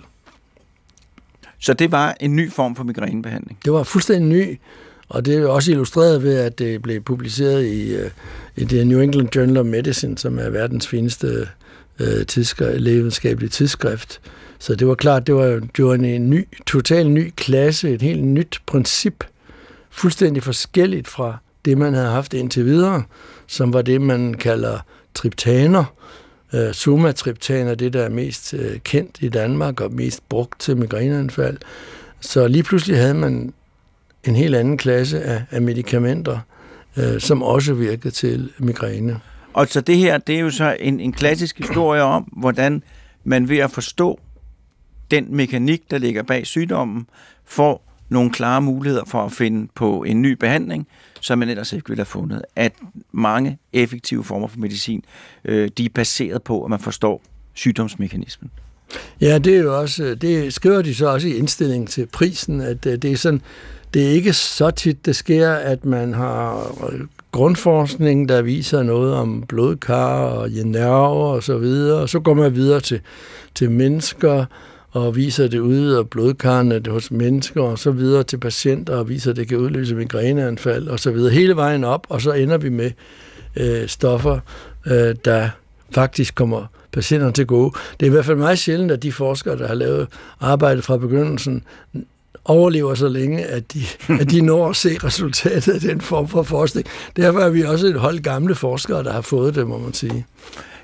Så 1.59 1.73
det 1.73 1.91
var 1.91 2.15
en 2.19 2.35
ny 2.35 2.51
form 2.51 2.75
for 2.75 2.83
migrænebehandling? 2.83 3.57
Det 3.65 3.73
var 3.73 3.83
fuldstændig 3.83 4.29
ny, 4.29 4.59
og 5.09 5.25
det 5.25 5.35
er 5.35 5.47
også 5.47 5.71
illustreret 5.71 6.23
ved, 6.23 6.37
at 6.37 6.59
det 6.59 6.81
blev 6.81 7.01
publiceret 7.01 7.65
i, 7.65 7.95
øh, 7.95 8.09
i 8.55 8.65
The 8.65 8.85
New 8.85 8.99
England 8.99 9.35
Journal 9.35 9.57
of 9.57 9.65
Medicine, 9.65 10.17
som 10.17 10.39
er 10.39 10.49
verdens 10.49 10.87
fineste 10.87 11.27
øh, 11.99 12.07
uh, 12.07 12.25
tidsskrift, 12.25 12.81
lægevidenskabelige 12.81 13.49
tidsskrift. 13.49 14.21
Så 14.59 14.75
det 14.75 14.87
var 14.87 14.95
klart, 14.95 15.27
det 15.27 15.35
var, 15.35 15.61
det 15.77 15.85
var 15.85 15.93
en, 15.93 16.05
en 16.05 16.29
ny, 16.29 16.47
total 16.65 17.09
ny 17.09 17.33
klasse, 17.35 17.89
et 17.89 18.01
helt 18.01 18.23
nyt 18.23 18.61
princip, 18.65 19.23
fuldstændig 19.89 20.43
forskelligt 20.43 21.07
fra 21.07 21.37
det, 21.65 21.77
man 21.77 21.93
havde 21.93 22.09
haft 22.09 22.33
indtil 22.33 22.65
videre, 22.65 23.03
som 23.47 23.73
var 23.73 23.81
det, 23.81 24.01
man 24.01 24.33
kalder 24.33 24.79
triptaner, 25.13 25.93
Øh, 26.53 26.73
sumatriptan 26.73 27.67
er 27.67 27.75
det, 27.75 27.93
der 27.93 28.03
er 28.03 28.09
mest 28.09 28.53
øh, 28.53 28.79
kendt 28.79 29.17
i 29.21 29.29
Danmark 29.29 29.81
og 29.81 29.93
mest 29.93 30.29
brugt 30.29 30.59
til 30.59 30.77
migræneanfald. 30.77 31.57
Så 32.19 32.47
lige 32.47 32.63
pludselig 32.63 32.97
havde 32.97 33.13
man 33.13 33.53
en 34.23 34.35
helt 34.35 34.55
anden 34.55 34.77
klasse 34.77 35.21
af, 35.21 35.43
af 35.51 35.61
medicamenter, 35.61 36.39
øh, 36.97 37.19
som 37.19 37.43
også 37.43 37.73
virkede 37.73 38.11
til 38.11 38.51
migræne. 38.57 39.19
Og 39.53 39.67
så 39.67 39.81
det 39.81 39.97
her, 39.97 40.17
det 40.17 40.35
er 40.35 40.39
jo 40.39 40.49
så 40.49 40.77
en, 40.79 40.99
en 40.99 41.11
klassisk 41.11 41.57
historie 41.57 42.01
om, 42.01 42.23
hvordan 42.23 42.83
man 43.23 43.49
ved 43.49 43.57
at 43.57 43.71
forstå 43.71 44.19
den 45.11 45.35
mekanik, 45.35 45.91
der 45.91 45.97
ligger 45.97 46.23
bag 46.23 46.47
sygdommen, 46.47 47.07
får 47.45 47.88
nogle 48.09 48.31
klare 48.31 48.61
muligheder 48.61 49.05
for 49.05 49.25
at 49.25 49.31
finde 49.31 49.67
på 49.75 50.03
en 50.03 50.21
ny 50.21 50.31
behandling, 50.31 50.87
som 51.21 51.39
man 51.39 51.49
ellers 51.49 51.73
ikke 51.73 51.87
ville 51.87 51.99
have 51.99 52.05
fundet. 52.05 52.41
At 52.55 52.73
mange 53.11 53.57
effektive 53.73 54.23
former 54.23 54.47
for 54.47 54.59
medicin, 54.59 55.03
øh, 55.45 55.69
de 55.77 55.85
er 55.85 55.89
baseret 55.95 56.43
på, 56.43 56.63
at 56.63 56.69
man 56.69 56.79
forstår 56.79 57.21
sygdomsmekanismen. 57.53 58.51
Ja, 59.21 59.37
det 59.37 59.55
er 59.55 59.59
jo 59.59 59.79
også, 59.79 60.03
øh, 60.03 60.21
det 60.21 60.53
skriver 60.53 60.81
de 60.81 60.95
så 60.95 61.07
også 61.07 61.27
i 61.27 61.33
indstillingen 61.33 61.87
til 61.87 62.05
prisen, 62.05 62.61
at 62.61 62.85
øh, 62.85 62.97
det 62.97 63.11
er 63.11 63.17
sådan, 63.17 63.41
det 63.93 64.05
er 64.05 64.09
ikke 64.09 64.33
så 64.33 64.71
tit, 64.71 65.05
det 65.05 65.15
sker, 65.15 65.51
at 65.51 65.85
man 65.85 66.13
har 66.13 66.75
øh, 66.91 66.99
grundforskning, 67.31 68.29
der 68.29 68.41
viser 68.41 68.83
noget 68.83 69.13
om 69.13 69.43
blodkar 69.47 70.19
og 70.19 70.49
nerver 70.49 71.25
og 71.25 71.43
så 71.43 71.57
videre, 71.57 72.01
og 72.01 72.09
så 72.09 72.19
går 72.19 72.33
man 72.33 72.55
videre 72.55 72.79
til, 72.79 73.01
til 73.55 73.71
mennesker, 73.71 74.45
og 74.91 75.15
viser 75.15 75.47
det 75.47 75.59
ude 75.59 75.97
af 75.97 76.09
blodkarrene 76.09 76.81
hos 76.87 77.11
mennesker, 77.11 77.61
og 77.61 77.79
så 77.79 77.91
videre 77.91 78.23
til 78.23 78.37
patienter, 78.37 78.95
og 78.95 79.09
viser, 79.09 79.31
at 79.31 79.37
det 79.37 79.47
kan 79.47 79.57
udløse 79.57 79.95
migræneanfald, 79.95 80.87
og 80.87 80.99
så 80.99 81.11
videre. 81.11 81.33
Hele 81.33 81.55
vejen 81.55 81.83
op, 81.83 82.07
og 82.09 82.21
så 82.21 82.31
ender 82.31 82.57
vi 82.57 82.69
med 82.69 82.91
øh, 83.55 83.87
stoffer, 83.87 84.39
øh, 84.85 85.15
der 85.25 85.49
faktisk 85.91 86.35
kommer 86.35 86.65
patienterne 86.91 87.33
til 87.33 87.45
gode. 87.45 87.71
Det 87.99 88.05
er 88.05 88.09
i 88.09 88.13
hvert 88.13 88.25
fald 88.25 88.37
meget 88.37 88.59
sjældent, 88.59 88.91
at 88.91 89.03
de 89.03 89.11
forskere, 89.11 89.57
der 89.57 89.67
har 89.67 89.75
lavet 89.75 90.07
arbejde 90.39 90.81
fra 90.81 90.97
begyndelsen, 90.97 91.63
overlever 92.45 92.95
så 92.95 93.07
længe, 93.07 93.45
at 93.45 93.73
de, 93.73 93.79
at 94.19 94.31
de 94.31 94.41
når 94.41 94.69
at 94.69 94.75
se 94.75 94.97
resultatet 95.03 95.73
af 95.73 95.79
den 95.79 96.01
form 96.01 96.27
for 96.27 96.43
forskning. 96.43 96.87
Derfor 97.15 97.39
er 97.39 97.49
vi 97.49 97.63
også 97.63 97.87
et 97.87 97.99
hold 97.99 98.19
gamle 98.19 98.55
forskere, 98.55 99.03
der 99.03 99.11
har 99.11 99.21
fået 99.21 99.55
det, 99.55 99.67
må 99.67 99.77
man 99.77 99.93
sige. 99.93 100.25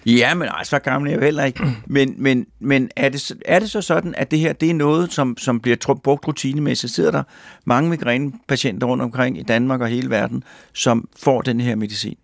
Ja, 0.06 0.34
men 0.34 0.48
ej, 0.48 0.64
så 0.64 0.80
gammel 0.80 1.08
er 1.08 1.12
jeg 1.12 1.22
jo 1.22 1.26
heller 1.26 1.44
ikke. 1.44 1.64
Men, 1.88 2.16
men, 2.18 2.46
men 2.60 2.90
er, 2.96 3.10
det, 3.10 3.32
er 3.46 3.60
det 3.60 3.72
så 3.72 3.82
sådan, 3.82 4.16
at 4.18 4.32
det 4.32 4.40
her 4.40 4.54
det 4.54 4.70
er 4.70 4.74
noget, 4.74 5.14
som, 5.14 5.38
som 5.38 5.60
bliver 5.60 5.96
brugt 6.04 6.28
rutinemæssigt? 6.28 6.94
Sidder 6.94 7.12
der 7.12 7.24
mange 7.66 7.90
migrænepatienter 7.90 8.88
rundt 8.88 9.04
omkring 9.04 9.40
i 9.40 9.44
Danmark 9.44 9.82
og 9.82 9.88
hele 9.88 10.10
verden, 10.10 10.44
som 10.74 11.08
får 11.20 11.42
den 11.42 11.62
her 11.62 11.76
medicin? 11.76 12.18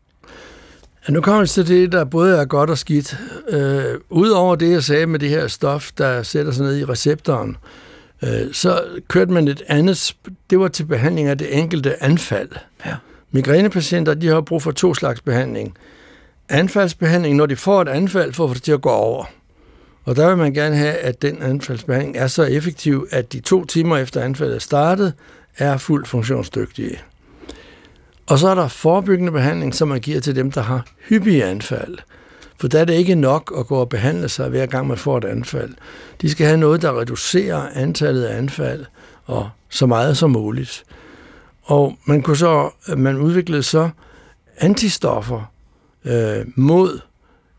Ja, 1.08 1.14
nu 1.14 1.22
kommer 1.22 1.42
vi 1.42 1.48
til 1.48 1.68
det, 1.68 1.92
der 1.92 2.04
både 2.04 2.38
er 2.38 2.46
godt 2.46 2.70
og 2.70 2.78
skidt. 2.78 3.18
Øh, 3.50 3.84
Udover 4.10 4.56
det, 4.56 4.72
jeg 4.72 4.84
sagde 4.84 5.06
med 5.06 5.20
det 5.20 5.30
her 5.30 5.48
stof, 5.48 5.92
der 5.98 6.24
sætter 6.24 6.52
sig 6.52 6.66
ned 6.66 6.78
i 6.78 6.86
receptoren, 6.86 7.58
øh, 8.24 8.54
så 8.54 8.84
kørte 9.08 9.32
man 9.32 9.48
et 9.48 9.64
andet, 9.68 10.16
det 10.50 10.60
var 10.60 10.68
til 10.68 10.84
behandling 10.84 11.28
af 11.28 11.38
det 11.38 11.58
enkelte 11.58 12.04
anfald. 12.04 12.50
Ja. 12.86 12.96
Migrænepatienter, 13.32 14.14
de 14.14 14.28
har 14.28 14.42
brug 14.42 14.62
for 14.62 14.72
to 14.72 14.94
slags 14.94 15.22
behandling 15.22 15.78
anfaldsbehandling, 16.52 17.36
når 17.36 17.46
de 17.46 17.56
får 17.56 17.82
et 17.82 17.88
anfald, 17.88 18.34
for 18.34 18.44
at 18.44 18.50
få 18.50 18.54
det 18.54 18.64
til 18.64 18.72
at 18.72 18.82
gå 18.82 18.90
over. 18.90 19.26
Og 20.06 20.16
der 20.16 20.28
vil 20.28 20.38
man 20.38 20.54
gerne 20.54 20.76
have, 20.76 20.94
at 20.94 21.22
den 21.22 21.42
anfaldsbehandling 21.42 22.18
er 22.18 22.28
så 22.28 22.44
effektiv, 22.44 23.08
at 23.12 23.34
de 23.34 23.40
to 23.40 23.66
timer 23.66 23.98
efter 23.98 24.22
anfaldet 24.22 24.56
er 24.56 24.60
startet, 24.60 25.14
er 25.58 25.78
fuldt 25.78 26.08
funktionsdygtige. 26.08 27.00
Og 28.28 28.40
så 28.40 28.48
er 28.48 28.56
der 28.56 28.68
forebyggende 28.68 29.32
behandling, 29.32 29.76
som 29.76 29.88
man 29.88 30.00
giver 30.00 30.20
til 30.20 30.36
dem, 30.36 30.52
der 30.52 30.62
har 30.62 30.86
hyppige 31.10 31.46
anfald. 31.46 31.98
For 32.58 32.68
der 32.68 32.80
er 32.80 32.86
det 32.86 32.94
ikke 32.94 33.16
nok 33.16 33.54
at 33.58 33.68
gå 33.68 33.76
og 33.76 33.90
behandle 33.90 34.30
sig 34.30 34.50
hver 34.50 34.66
gang 34.66 34.88
man 34.88 34.98
får 34.98 35.18
et 35.18 35.26
anfald. 35.26 35.74
De 36.22 36.30
skal 36.30 36.46
have 36.46 36.58
noget, 36.58 36.82
der 36.82 37.00
reducerer 37.00 37.70
antallet 37.74 38.24
af 38.24 38.38
anfald 38.38 38.86
og 39.26 39.50
så 39.70 39.86
meget 39.86 40.18
som 40.18 40.30
muligt. 40.30 40.84
Og 41.64 41.98
man 42.06 42.22
kunne 42.22 42.38
så, 42.38 42.70
man 42.98 43.18
udviklede 43.18 43.64
så 43.64 43.90
antistoffer, 44.58 45.52
øh, 46.06 46.46
mod 46.56 47.00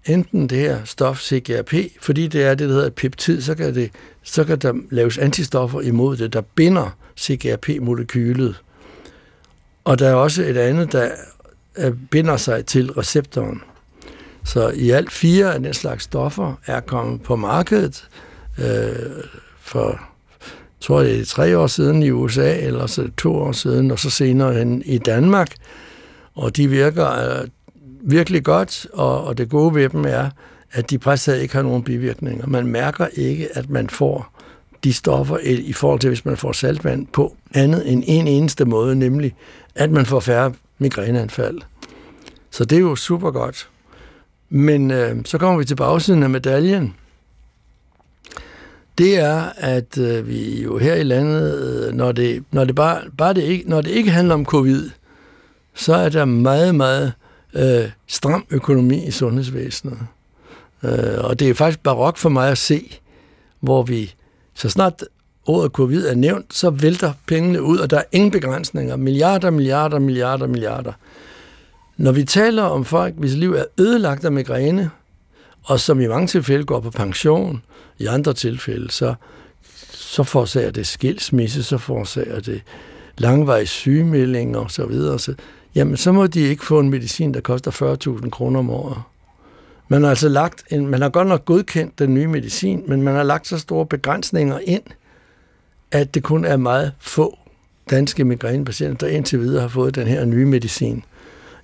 enten 0.06 0.46
det 0.46 0.58
her 0.58 0.84
stof 0.84 1.20
CGRP, 1.20 1.74
fordi 2.00 2.28
det 2.28 2.44
er 2.44 2.54
det, 2.54 2.68
der 2.68 2.74
hedder 2.74 2.86
et 2.86 2.94
peptid, 2.94 3.40
så 3.40 3.54
kan, 3.54 3.74
det, 3.74 3.90
så 4.22 4.44
kan 4.44 4.58
der 4.58 4.72
laves 4.90 5.18
antistoffer 5.18 5.80
imod 5.80 6.16
det, 6.16 6.32
der 6.32 6.40
binder 6.40 6.96
CGRP-molekylet. 7.20 8.54
Og 9.84 9.98
der 9.98 10.08
er 10.08 10.14
også 10.14 10.42
et 10.42 10.56
andet, 10.56 10.92
der 10.92 11.10
binder 12.10 12.36
sig 12.36 12.66
til 12.66 12.92
receptoren. 12.92 13.62
Så 14.44 14.68
i 14.68 14.90
alt 14.90 15.12
fire 15.12 15.54
af 15.54 15.60
den 15.60 15.74
slags 15.74 16.04
stoffer 16.04 16.54
er 16.66 16.80
kommet 16.80 17.22
på 17.22 17.36
markedet 17.36 18.08
øh, 18.58 19.24
for, 19.60 20.00
tror 20.80 21.00
jeg, 21.00 21.10
det 21.10 21.20
er 21.20 21.24
tre 21.24 21.58
år 21.58 21.66
siden 21.66 22.02
i 22.02 22.10
USA, 22.10 22.58
eller 22.58 22.86
så 22.86 23.10
to 23.16 23.34
år 23.34 23.52
siden, 23.52 23.90
og 23.90 23.98
så 23.98 24.10
senere 24.10 24.54
hen 24.54 24.82
i 24.86 24.98
Danmark. 24.98 25.54
Og 26.34 26.56
de 26.56 26.68
virker 26.68 27.40
øh, 27.40 27.48
virkelig 28.02 28.44
godt, 28.44 28.86
og, 28.92 29.24
og 29.24 29.38
det 29.38 29.48
gode 29.48 29.74
ved 29.74 29.88
dem 29.88 30.04
er, 30.08 30.30
at 30.72 30.90
de 30.90 30.98
præcis 30.98 31.34
ikke 31.34 31.54
har 31.54 31.62
nogen 31.62 31.82
bivirkninger. 31.82 32.46
Man 32.46 32.66
mærker 32.66 33.06
ikke, 33.06 33.48
at 33.56 33.70
man 33.70 33.90
får 33.90 34.42
de 34.84 34.92
stoffer 34.92 35.38
i 35.42 35.72
forhold 35.72 36.00
til, 36.00 36.08
hvis 36.08 36.24
man 36.24 36.36
får 36.36 36.52
saltvand 36.52 37.06
på 37.06 37.36
andet 37.54 37.92
end 37.92 38.04
en 38.06 38.28
eneste 38.28 38.64
måde, 38.64 38.96
nemlig 38.96 39.34
at 39.74 39.90
man 39.90 40.06
får 40.06 40.20
færre 40.20 40.52
migræneanfald. 40.78 41.58
Så 42.50 42.64
det 42.64 42.76
er 42.76 42.80
jo 42.80 42.96
super 42.96 43.30
godt. 43.30 43.68
Men 44.48 44.90
øh, 44.90 45.16
så 45.24 45.38
kommer 45.38 45.58
vi 45.58 45.64
til 45.64 45.76
bagsiden 45.76 46.22
af 46.22 46.30
medaljen. 46.30 46.94
Det 48.98 49.18
er, 49.18 49.42
at 49.56 49.98
øh, 49.98 50.28
vi 50.28 50.62
jo 50.62 50.78
her 50.78 50.94
i 50.94 51.02
landet, 51.02 51.62
øh, 51.62 51.94
når 51.94 52.12
det, 52.12 52.44
når 52.50 52.64
det 52.64 52.74
bare, 52.74 53.00
bare 53.18 53.34
det 53.34 53.42
ikke, 53.42 53.70
når 53.70 53.80
det 53.80 53.90
ikke 53.90 54.10
handler 54.10 54.34
om 54.34 54.44
covid, 54.44 54.90
så 55.74 55.94
er 55.94 56.08
der 56.08 56.24
meget, 56.24 56.74
meget 56.74 57.12
øh, 57.54 57.90
stram 58.06 58.44
økonomi 58.50 59.06
i 59.06 59.10
sundhedsvæsenet. 59.10 59.98
Øh, 60.82 61.24
og 61.24 61.38
det 61.40 61.50
er 61.50 61.54
faktisk 61.54 61.80
barok 61.80 62.16
for 62.16 62.28
mig 62.28 62.50
at 62.50 62.58
se, 62.58 62.98
hvor 63.60 63.82
vi, 63.82 64.14
så 64.54 64.68
snart 64.68 65.04
ordet 65.46 65.72
covid 65.72 66.06
er 66.06 66.14
nævnt, 66.14 66.54
så 66.54 66.70
vælter 66.70 67.12
pengene 67.26 67.62
ud, 67.62 67.78
og 67.78 67.90
der 67.90 67.98
er 67.98 68.04
ingen 68.12 68.30
begrænsninger. 68.30 68.96
Milliarder, 68.96 69.50
milliarder, 69.50 69.98
milliarder, 69.98 70.46
milliarder. 70.46 70.92
Når 71.96 72.12
vi 72.12 72.24
taler 72.24 72.62
om 72.62 72.84
folk, 72.84 73.14
hvis 73.18 73.34
liv 73.34 73.52
er 73.52 73.64
ødelagt 73.78 74.24
af 74.24 74.32
migræne, 74.32 74.90
og 75.64 75.80
som 75.80 76.00
i 76.00 76.06
mange 76.06 76.26
tilfælde 76.26 76.64
går 76.64 76.80
på 76.80 76.90
pension, 76.90 77.62
i 77.98 78.06
andre 78.06 78.32
tilfælde, 78.32 78.90
så, 78.90 79.14
så 79.90 80.22
forårsager 80.22 80.70
det 80.70 80.86
skilsmisse, 80.86 81.62
så 81.62 81.78
forårsager 81.78 82.40
det 82.40 82.62
langvejs 83.18 83.68
sygemeldinger 83.68 84.58
osv. 84.58 84.70
Så, 84.70 84.86
videre. 84.86 85.18
så 85.18 85.34
jamen 85.74 85.96
så 85.96 86.12
må 86.12 86.26
de 86.26 86.40
ikke 86.40 86.64
få 86.64 86.80
en 86.80 86.90
medicin, 86.90 87.34
der 87.34 87.40
koster 87.40 87.96
40.000 88.20 88.30
kroner 88.30 88.58
om 88.58 88.70
året. 88.70 89.02
Man 89.88 90.02
har 90.02 90.10
altså 90.10 90.28
lagt 90.28 90.64
en, 90.70 90.86
man 90.86 91.02
har 91.02 91.08
godt 91.08 91.28
nok 91.28 91.44
godkendt 91.44 91.98
den 91.98 92.14
nye 92.14 92.26
medicin, 92.26 92.84
men 92.88 93.02
man 93.02 93.14
har 93.14 93.22
lagt 93.22 93.46
så 93.46 93.58
store 93.58 93.86
begrænsninger 93.86 94.58
ind, 94.64 94.82
at 95.90 96.14
det 96.14 96.22
kun 96.22 96.44
er 96.44 96.56
meget 96.56 96.92
få 97.00 97.38
danske 97.90 98.24
migrænepatienter, 98.24 99.06
der 99.06 99.16
indtil 99.16 99.40
videre 99.40 99.60
har 99.60 99.68
fået 99.68 99.94
den 99.94 100.06
her 100.06 100.24
nye 100.24 100.46
medicin. 100.46 101.04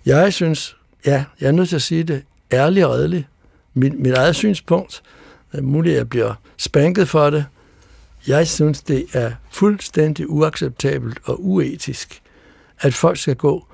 Jeg 0.07 0.33
synes, 0.33 0.77
ja, 1.07 1.25
jeg 1.41 1.49
er 1.49 1.53
nødt 1.53 1.69
til 1.69 1.77
at 1.77 1.83
sige 1.83 2.05
det 2.05 2.23
ærligt 2.53 2.87
og 2.87 2.93
redeligt. 2.93 3.27
Mit, 3.75 4.01
mit 4.01 4.13
eget 4.13 4.37
synspunkt, 4.37 5.03
er 5.53 5.63
muligt, 5.63 5.93
at 5.93 5.99
jeg 5.99 6.09
bliver 6.09 6.35
spanket 6.57 7.09
for 7.09 7.31
det. 7.31 7.45
Jeg 8.27 8.49
synes, 8.49 8.83
det 8.83 9.07
er 9.13 9.33
fuldstændig 9.51 10.31
uacceptabelt 10.31 11.19
og 11.25 11.45
uetisk, 11.45 12.23
at 12.81 12.95
folk 12.95 13.19
skal 13.19 13.37
gå 13.37 13.67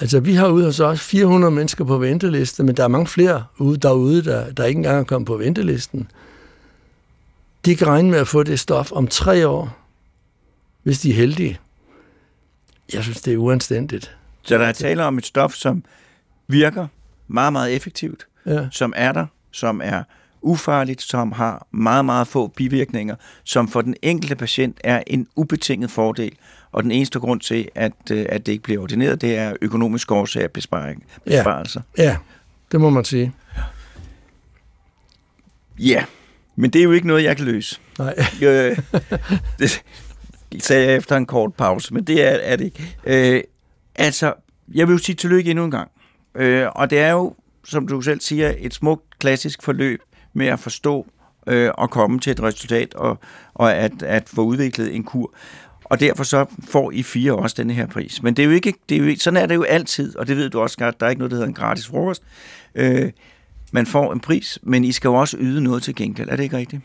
Altså, 0.00 0.20
vi 0.20 0.34
har 0.34 0.48
ude 0.48 0.64
hos 0.64 0.80
os 0.80 1.00
400 1.00 1.54
mennesker 1.54 1.84
på 1.84 1.98
venteliste, 1.98 2.62
men 2.64 2.76
der 2.76 2.84
er 2.84 2.88
mange 2.88 3.06
flere 3.06 3.44
ude 3.58 3.76
derude, 3.76 4.24
der, 4.24 4.52
der 4.52 4.64
ikke 4.64 4.78
engang 4.78 5.00
er 5.00 5.04
kommet 5.04 5.26
på 5.26 5.36
ventelisten. 5.36 6.10
De 7.64 7.76
kan 7.76 7.86
regne 7.86 8.10
med 8.10 8.18
at 8.18 8.28
få 8.28 8.42
det 8.42 8.60
stof 8.60 8.92
om 8.92 9.08
tre 9.08 9.48
år, 9.48 9.78
hvis 10.82 10.98
de 10.98 11.10
er 11.10 11.14
heldige. 11.14 11.58
Jeg 12.92 13.02
synes, 13.02 13.20
det 13.20 13.32
er 13.32 13.36
uanstændigt. 13.36 14.16
Så 14.42 14.58
der 14.58 14.66
er 14.66 14.72
tale 14.72 15.04
om 15.04 15.18
et 15.18 15.26
stof, 15.26 15.54
som 15.54 15.84
virker 16.48 16.86
meget, 17.28 17.52
meget 17.52 17.74
effektivt, 17.74 18.26
ja. 18.46 18.68
som 18.70 18.92
er 18.96 19.12
der, 19.12 19.26
som 19.50 19.80
er 19.84 20.02
ufarligt, 20.42 21.02
som 21.02 21.32
har 21.32 21.66
meget, 21.70 22.04
meget 22.04 22.28
få 22.28 22.46
bivirkninger, 22.46 23.16
som 23.44 23.68
for 23.68 23.80
den 23.82 23.94
enkelte 24.02 24.36
patient 24.36 24.80
er 24.84 25.02
en 25.06 25.26
ubetinget 25.36 25.90
fordel. 25.90 26.32
Og 26.74 26.82
den 26.82 26.90
eneste 26.90 27.18
grund 27.18 27.40
til, 27.40 27.68
at, 27.74 27.92
øh, 28.10 28.26
at 28.28 28.46
det 28.46 28.52
ikke 28.52 28.64
bliver 28.64 28.82
ordineret, 28.82 29.20
det 29.20 29.36
er 29.36 29.54
økonomisk 29.62 30.10
årsag 30.10 30.50
besparing, 30.50 31.04
besparelser. 31.24 31.80
Ja. 31.98 32.02
ja, 32.02 32.16
det 32.72 32.80
må 32.80 32.90
man 32.90 33.04
sige. 33.04 33.32
Ja, 35.78 36.04
men 36.56 36.70
det 36.70 36.78
er 36.78 36.84
jo 36.84 36.92
ikke 36.92 37.06
noget, 37.06 37.24
jeg 37.24 37.36
kan 37.36 37.44
løse. 37.44 37.80
Nej. 37.98 38.14
øh, 38.42 38.78
det 39.58 39.82
sagde 40.58 40.86
jeg 40.86 40.96
efter 40.96 41.16
en 41.16 41.26
kort 41.26 41.54
pause, 41.54 41.94
men 41.94 42.04
det 42.04 42.22
er, 42.22 42.30
er 42.30 42.56
det 42.56 42.64
ikke. 42.64 42.96
Øh, 43.06 43.42
altså, 43.94 44.32
jeg 44.74 44.88
vil 44.88 44.92
jo 44.92 44.98
sige 44.98 45.16
tillykke 45.16 45.50
endnu 45.50 45.64
en 45.64 45.70
gang. 45.70 45.90
Øh, 46.34 46.68
og 46.74 46.90
det 46.90 46.98
er 46.98 47.10
jo 47.10 47.34
som 47.64 47.88
du 47.88 48.00
selv 48.00 48.20
siger, 48.20 48.54
et 48.58 48.74
smukt 48.74 49.18
klassisk 49.18 49.62
forløb 49.62 50.00
med 50.32 50.46
at 50.46 50.60
forstå 50.60 51.06
øh, 51.46 51.70
og 51.74 51.90
komme 51.90 52.20
til 52.20 52.30
et 52.30 52.42
resultat 52.42 52.94
og, 52.94 53.18
og 53.54 53.74
at, 53.74 54.02
at 54.02 54.28
få 54.28 54.42
udviklet 54.42 54.94
en 54.94 55.04
kur. 55.04 55.34
Og 55.84 56.00
derfor 56.00 56.24
så 56.24 56.46
får 56.68 56.90
I 56.90 57.02
fire 57.02 57.32
også 57.32 57.54
denne 57.58 57.72
her 57.72 57.86
pris. 57.86 58.22
Men 58.22 58.34
det 58.34 58.42
er 58.42 58.46
jo 58.46 58.52
ikke, 58.52 58.74
det 58.88 59.02
er 59.02 59.10
jo, 59.10 59.16
sådan 59.18 59.42
er 59.42 59.46
det 59.46 59.54
jo 59.54 59.62
altid, 59.62 60.16
og 60.16 60.28
det 60.28 60.36
ved 60.36 60.50
du 60.50 60.60
også 60.60 60.78
godt, 60.78 61.00
der 61.00 61.06
er 61.06 61.10
ikke 61.10 61.20
noget, 61.20 61.30
der 61.30 61.36
hedder 61.36 61.48
en 61.48 61.54
gratis 61.54 61.86
frokost. 61.86 62.22
Øh, 62.74 63.10
man 63.72 63.86
får 63.86 64.12
en 64.12 64.20
pris, 64.20 64.58
men 64.62 64.84
I 64.84 64.92
skal 64.92 65.08
jo 65.08 65.14
også 65.14 65.36
yde 65.40 65.62
noget 65.62 65.82
til 65.82 65.94
gengæld. 65.94 66.28
Er 66.28 66.36
det 66.36 66.42
ikke 66.42 66.56
rigtigt? 66.56 66.82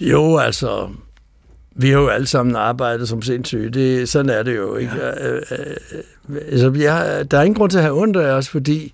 Jo, 0.00 0.38
altså, 0.38 0.88
vi 1.74 1.90
har 1.90 2.00
jo 2.00 2.08
alle 2.08 2.26
sammen 2.26 2.56
arbejdet 2.56 3.08
som 3.08 3.22
sindssyge. 3.22 3.70
Det, 3.70 4.08
sådan 4.08 4.30
er 4.30 4.42
det 4.42 4.56
jo, 4.56 4.76
ikke? 4.76 4.92
Ja. 4.96 5.28
Øh, 5.28 5.42
øh, 5.50 6.36
altså, 6.50 6.72
jeg, 6.76 7.26
der 7.30 7.38
er 7.38 7.42
ingen 7.42 7.58
grund 7.58 7.70
til 7.70 7.78
at 7.78 7.84
have 7.84 8.02
ondt 8.02 8.16
af 8.16 8.32
os, 8.32 8.48
fordi 8.48 8.92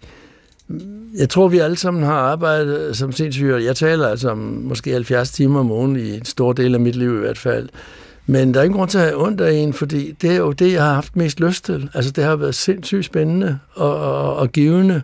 jeg 1.19 1.29
tror, 1.31 1.49
vi 1.49 1.59
alle 1.59 1.77
sammen 1.77 2.03
har 2.03 2.15
arbejdet 2.15 2.97
som 2.97 3.13
sindssyge. 3.13 3.65
Jeg 3.65 3.77
taler 3.77 4.09
altså 4.09 4.31
om 4.31 4.39
måske 4.39 4.93
70 4.93 5.31
timer 5.31 5.61
om 5.61 5.71
ugen 5.71 5.97
i 5.97 6.17
en 6.17 6.25
stor 6.25 6.53
del 6.53 6.75
af 6.75 6.81
mit 6.81 6.97
liv 6.97 7.17
i 7.17 7.21
hvert 7.21 7.39
fald. 7.39 7.69
Men 8.27 8.55
der 8.55 8.61
er 8.61 8.65
ingen 8.65 8.79
grund 8.79 8.91
til 8.91 8.99
at 8.99 9.05
have 9.05 9.23
ondt 9.23 9.41
af 9.41 9.53
en, 9.53 9.73
fordi 9.73 10.13
det 10.13 10.31
er 10.31 10.37
jo 10.37 10.53
det, 10.53 10.73
jeg 10.73 10.85
har 10.85 10.95
haft 10.95 11.17
mest 11.17 11.41
lyst 11.41 11.65
til. 11.65 11.91
Altså, 11.95 12.11
det 12.11 12.25
har 12.25 12.37
været 12.37 12.55
sindssygt 12.55 13.05
spændende 13.05 13.59
og, 13.75 13.97
og, 13.97 14.37
og 14.37 14.53
givende. 14.53 15.03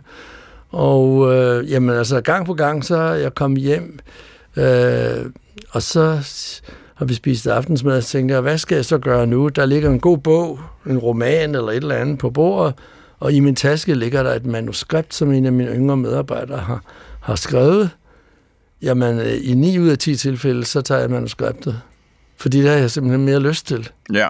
Og 0.71 1.33
øh, 1.33 1.71
jamen, 1.71 1.95
altså, 1.95 2.21
gang 2.21 2.45
på 2.45 2.53
gang, 2.53 2.85
så 2.85 2.95
er 2.95 3.13
jeg 3.13 3.35
kommet 3.35 3.61
hjem, 3.61 3.99
øh, 4.57 5.25
og 5.71 5.81
så 5.81 6.19
har 6.95 7.05
vi 7.05 7.13
spist 7.13 7.47
aftensmad, 7.47 7.97
og 7.97 8.03
tænker, 8.03 8.41
hvad 8.41 8.57
skal 8.57 8.75
jeg 8.75 8.85
så 8.85 8.97
gøre 8.97 9.27
nu? 9.27 9.47
Der 9.47 9.65
ligger 9.65 9.89
en 9.89 9.99
god 9.99 10.17
bog, 10.17 10.59
en 10.87 10.97
roman 10.97 11.55
eller 11.55 11.69
et 11.69 11.75
eller 11.75 11.95
andet 11.95 12.17
på 12.17 12.29
bordet, 12.29 12.73
og 13.19 13.33
i 13.33 13.39
min 13.39 13.55
taske 13.55 13.95
ligger 13.95 14.23
der 14.23 14.33
et 14.33 14.45
manuskript, 14.45 15.13
som 15.13 15.31
en 15.31 15.45
af 15.45 15.51
mine 15.51 15.71
yngre 15.71 15.97
medarbejdere 15.97 16.57
har, 16.57 16.81
har 17.19 17.35
skrevet. 17.35 17.89
Jamen, 18.81 19.19
øh, 19.19 19.37
i 19.41 19.53
9 19.53 19.79
ud 19.79 19.87
af 19.87 19.97
10 19.97 20.15
tilfælde, 20.15 20.65
så 20.65 20.81
tager 20.81 21.01
jeg 21.01 21.09
manuskriptet. 21.09 21.81
Fordi 22.43 22.61
det 22.61 22.69
har 22.69 22.77
jeg 22.77 22.91
simpelthen 22.91 23.25
mere 23.25 23.39
lyst 23.39 23.67
til. 23.67 23.89
Ja. 24.13 24.27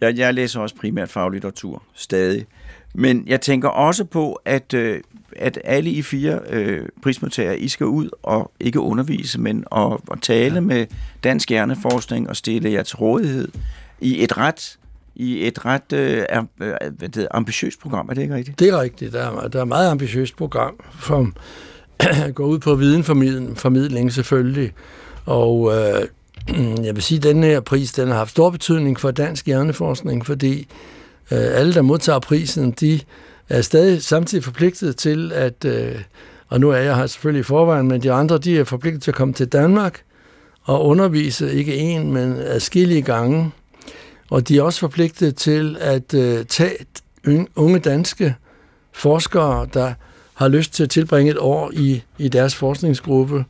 Jeg, 0.00 0.18
jeg 0.18 0.34
læser 0.34 0.60
også 0.60 0.74
primært 0.76 1.08
faglitteratur, 1.08 1.82
stadig. 1.94 2.46
Men 2.94 3.24
jeg 3.26 3.40
tænker 3.40 3.68
også 3.68 4.04
på, 4.04 4.40
at, 4.44 4.74
øh, 4.74 5.00
at 5.36 5.58
alle 5.64 5.90
I 5.90 6.02
fire 6.02 6.40
øh, 6.48 6.88
prismodtagere, 7.02 7.58
I 7.58 7.68
skal 7.68 7.86
ud 7.86 8.10
og 8.22 8.52
ikke 8.60 8.80
undervise, 8.80 9.40
men 9.40 9.64
at, 9.76 9.92
at 10.12 10.18
tale 10.22 10.54
ja. 10.54 10.60
med 10.60 10.86
dansk 11.24 11.48
hjerneforskning 11.48 12.28
og 12.28 12.36
stille 12.36 12.72
jer 12.72 12.82
til 12.82 12.96
rådighed 12.96 13.48
i 14.00 14.22
et 14.22 14.38
ret 14.38 14.78
i 15.14 15.46
et 15.46 15.64
ret 15.64 15.92
øh, 15.92 16.24
hvad 16.56 17.08
det, 17.08 17.28
ambitiøst 17.30 17.80
program, 17.80 18.08
er 18.08 18.14
det 18.14 18.22
ikke 18.22 18.34
rigtigt? 18.34 18.58
Det 18.58 18.68
er 18.68 18.80
rigtigt. 18.80 19.12
Der 19.12 19.42
er, 19.42 19.48
der 19.48 19.58
er 19.58 19.62
et 19.62 19.68
meget 19.68 19.90
ambitiøst 19.90 20.36
program, 20.36 20.80
som 21.06 21.34
går 22.34 22.44
ud 22.44 22.58
på 22.58 22.74
videnformidling 22.74 24.12
selvfølgelig. 24.12 24.72
Og 25.26 25.72
øh, 25.76 26.08
jeg 26.86 26.94
vil 26.94 27.02
sige, 27.02 27.18
at 27.18 27.22
den 27.22 27.42
her 27.42 27.60
pris 27.60 27.92
den 27.92 28.08
har 28.08 28.14
haft 28.14 28.30
stor 28.30 28.50
betydning 28.50 29.00
for 29.00 29.10
dansk 29.10 29.46
hjerneforskning, 29.46 30.26
fordi 30.26 30.58
øh, 31.30 31.38
alle, 31.40 31.74
der 31.74 31.82
modtager 31.82 32.18
prisen, 32.18 32.70
de 32.70 33.00
er 33.48 33.60
stadig 33.60 34.02
samtidig 34.02 34.44
forpligtet 34.44 34.96
til 34.96 35.32
at, 35.32 35.64
øh, 35.64 35.94
og 36.48 36.60
nu 36.60 36.70
er 36.70 36.76
jeg 36.76 36.96
her 36.96 37.06
selvfølgelig 37.06 37.40
i 37.40 37.42
forvejen, 37.42 37.88
men 37.88 38.02
de 38.02 38.12
andre, 38.12 38.38
de 38.38 38.58
er 38.58 38.64
forpligtet 38.64 39.02
til 39.02 39.10
at 39.10 39.14
komme 39.14 39.34
til 39.34 39.48
Danmark 39.48 40.02
og 40.62 40.86
undervise 40.86 41.52
ikke 41.52 41.76
en, 41.76 42.12
men 42.12 42.36
adskillige 42.38 43.02
gange. 43.02 43.52
Og 44.30 44.48
de 44.48 44.58
er 44.58 44.62
også 44.62 44.80
forpligtet 44.80 45.36
til 45.36 45.76
at 45.80 46.14
øh, 46.14 46.44
tage 46.44 46.76
unge 47.56 47.78
danske 47.78 48.34
forskere, 48.92 49.68
der 49.74 49.94
har 50.34 50.48
lyst 50.48 50.74
til 50.74 50.82
at 50.82 50.90
tilbringe 50.90 51.32
et 51.32 51.38
år 51.38 51.70
i, 51.74 52.02
i 52.18 52.28
deres 52.28 52.54
forskningsgruppe, 52.54 53.44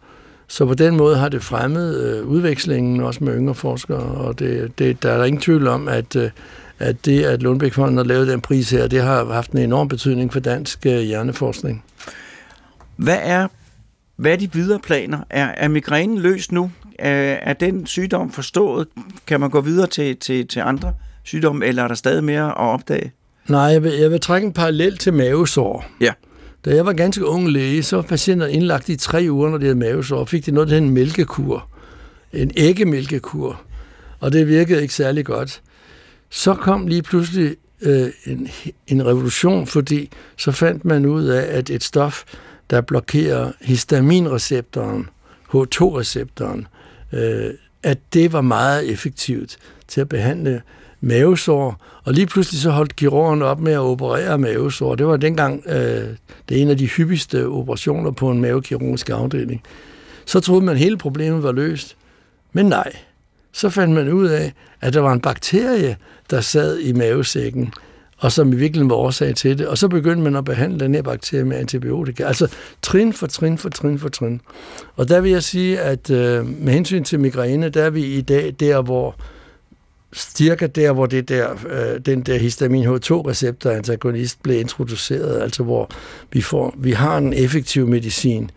så 0.53 0.67
på 0.67 0.75
den 0.75 0.97
måde 0.97 1.17
har 1.17 1.29
det 1.29 1.43
fremmet 1.43 2.01
øh, 2.01 2.27
udvekslingen 2.27 3.01
også 3.01 3.25
med 3.25 3.37
yngre 3.37 3.55
forskere, 3.55 3.99
og 3.99 4.38
det, 4.38 4.79
det, 4.79 5.03
der 5.03 5.12
er 5.12 5.17
der 5.19 5.25
ingen 5.25 5.41
tvivl 5.41 5.67
om, 5.67 5.88
at, 5.88 6.17
øh, 6.17 6.31
at 6.79 7.05
det, 7.05 7.25
at 7.25 7.43
Lundbæk-fonden 7.43 7.97
har 7.97 8.05
lavet 8.05 8.29
den 8.29 8.41
pris 8.41 8.71
her, 8.71 8.87
det 8.87 9.03
har 9.03 9.25
haft 9.25 9.51
en 9.51 9.59
enorm 9.59 9.88
betydning 9.88 10.33
for 10.33 10.41
dansk 10.41 10.87
øh, 10.87 10.99
hjerneforskning. 11.01 11.85
Hvad 12.97 13.19
er, 13.23 13.49
hvad 14.17 14.33
er 14.33 14.37
de 14.37 14.53
videre 14.53 14.79
planer? 14.79 15.19
Er, 15.31 15.47
er 15.47 15.69
migrænen 15.69 16.19
løst 16.19 16.53
nu? 16.53 16.71
Er, 16.99 17.38
er 17.43 17.53
den 17.53 17.87
sygdom 17.87 18.31
forstået? 18.31 18.88
Kan 19.27 19.41
man 19.41 19.51
gå 19.51 19.61
videre 19.61 19.87
til, 19.87 20.17
til, 20.17 20.49
til 20.49 20.61
andre 20.61 20.95
sygdomme, 21.25 21.67
eller 21.67 21.83
er 21.83 21.88
der 21.88 21.95
stadig 21.95 22.25
mere 22.25 22.49
at 22.49 22.57
opdage? 22.57 23.12
Nej, 23.49 23.61
jeg 23.61 23.83
vil, 23.83 23.93
jeg 23.93 24.11
vil 24.11 24.21
trække 24.21 24.47
en 24.47 24.53
parallel 24.53 24.99
til 24.99 25.12
mavesår. 25.12 25.85
Ja. 26.01 26.12
Da 26.64 26.75
jeg 26.75 26.87
var 26.87 26.92
ganske 26.92 27.27
ung 27.27 27.48
læge, 27.48 27.83
så 27.83 27.96
var 27.96 28.03
patienter 28.03 28.46
indlagt 28.46 28.88
i 28.88 28.96
tre 28.96 29.27
uger, 29.31 29.51
når 29.51 29.59
de 29.59 29.64
havde 29.64 29.79
mavesår, 29.79 30.25
fik 30.25 30.46
de 30.46 30.53
noget, 30.53 30.70
der 30.70 30.77
en 30.77 30.90
mælkekur. 30.90 31.68
En 32.33 32.51
æggemælkekur. 32.57 33.62
Og 34.20 34.33
det 34.33 34.48
virkede 34.48 34.83
ikke 34.83 34.94
særlig 34.94 35.25
godt. 35.25 35.62
Så 36.31 36.55
kom 36.55 36.87
lige 36.87 37.03
pludselig 37.03 37.57
øh, 37.81 38.09
en, 38.27 38.48
en 38.87 39.07
revolution, 39.07 39.66
fordi 39.66 40.11
så 40.37 40.53
fandt 40.53 40.85
man 40.85 41.07
ud 41.07 41.25
af, 41.25 41.59
at 41.59 41.70
et 41.70 41.83
stof, 41.83 42.25
der 42.70 42.81
blokerer 42.81 43.53
histaminreceptoren, 43.61 45.09
H2-receptoren, 45.55 46.66
øh, 47.12 47.51
at 47.83 47.98
det 48.12 48.33
var 48.33 48.40
meget 48.40 48.90
effektivt 48.90 49.59
til 49.88 50.01
at 50.01 50.09
behandle 50.09 50.62
mavesår, 51.03 51.81
og 52.05 52.12
lige 52.12 52.27
pludselig 52.27 52.61
så 52.61 52.71
holdt 52.71 52.97
kirurgen 52.97 53.43
op 53.43 53.61
med 53.61 53.73
at 53.73 53.79
operere 53.79 54.38
mavesår. 54.38 54.95
Det 54.95 55.07
var 55.07 55.17
dengang, 55.17 55.62
øh, 55.67 56.09
det 56.49 56.59
er 56.59 56.62
en 56.62 56.71
af 56.71 56.79
de 56.79 56.87
hyppigste 56.87 57.47
operationer 57.47 58.11
på 58.11 58.31
en 58.31 58.41
mavekirurgisk 58.41 59.11
afdeling. 59.11 59.62
Så 60.25 60.41
troede 60.41 60.65
man, 60.65 60.75
at 60.75 60.79
hele 60.79 60.97
problemet 60.97 61.43
var 61.43 61.53
løst. 61.53 61.97
Men 62.53 62.67
nej, 62.67 62.93
så 63.53 63.71
fandt 63.71 63.95
man 63.95 64.12
ud 64.12 64.29
af, 64.29 64.53
at 64.81 64.95
der 64.95 65.01
var 65.01 65.12
en 65.12 65.21
bakterie, 65.21 65.97
der 66.31 66.41
sad 66.41 66.79
i 66.79 66.93
mavesækken, 66.93 67.73
og 68.19 68.33
som 68.33 68.53
i 68.53 68.57
virkeligheden 68.57 68.91
var 68.91 68.97
årsag 68.97 69.35
til 69.35 69.59
det. 69.59 69.67
Og 69.67 69.79
så 69.79 69.88
begyndte 69.88 70.23
man 70.23 70.37
at 70.37 70.45
behandle 70.45 70.81
den 70.81 70.95
her 70.95 71.03
bakterie 71.03 71.45
med 71.45 71.57
antibiotika. 71.57 72.25
Altså 72.25 72.49
trin 72.83 73.12
for 73.12 73.27
trin 73.27 73.59
for 73.59 73.69
trin 73.69 73.99
for 73.99 74.09
trin. 74.09 74.41
Og 74.97 75.09
der 75.09 75.21
vil 75.21 75.31
jeg 75.31 75.43
sige, 75.43 75.81
at 75.81 76.11
øh, 76.11 76.47
med 76.47 76.73
hensyn 76.73 77.05
til 77.05 77.21
migræne, 77.21 77.69
der 77.69 77.83
er 77.83 77.91
vi 77.91 78.05
i 78.05 78.21
dag 78.21 78.55
der, 78.61 78.83
hvor 78.83 79.17
cirka 80.14 80.66
der, 80.66 80.92
hvor 80.92 81.07
det 81.07 81.29
der, 81.29 81.51
øh, 81.70 82.01
den 82.07 82.20
der 82.20 82.38
histamin 82.38 82.87
H2-receptor 82.87 83.70
antagonist 83.70 84.42
blev 84.42 84.61
introduceret, 84.61 85.42
altså 85.42 85.62
hvor 85.62 85.90
vi, 86.33 86.40
får, 86.40 86.75
vi 86.79 86.92
har 86.92 87.18
en 87.18 87.33
effektiv 87.33 87.87
medicin, 87.87 88.51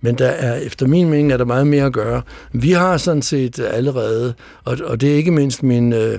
men 0.00 0.18
der 0.18 0.28
er, 0.28 0.54
efter 0.54 0.86
min 0.86 1.10
mening, 1.10 1.32
er 1.32 1.36
der 1.36 1.44
meget 1.44 1.66
mere 1.66 1.84
at 1.84 1.92
gøre. 1.92 2.22
Vi 2.52 2.72
har 2.72 2.96
sådan 2.96 3.22
set 3.22 3.58
allerede, 3.58 4.34
og, 4.64 4.78
og 4.84 5.00
det 5.00 5.12
er 5.12 5.16
ikke 5.16 5.30
mindst 5.30 5.62
min, 5.62 5.92
øh, 5.92 6.18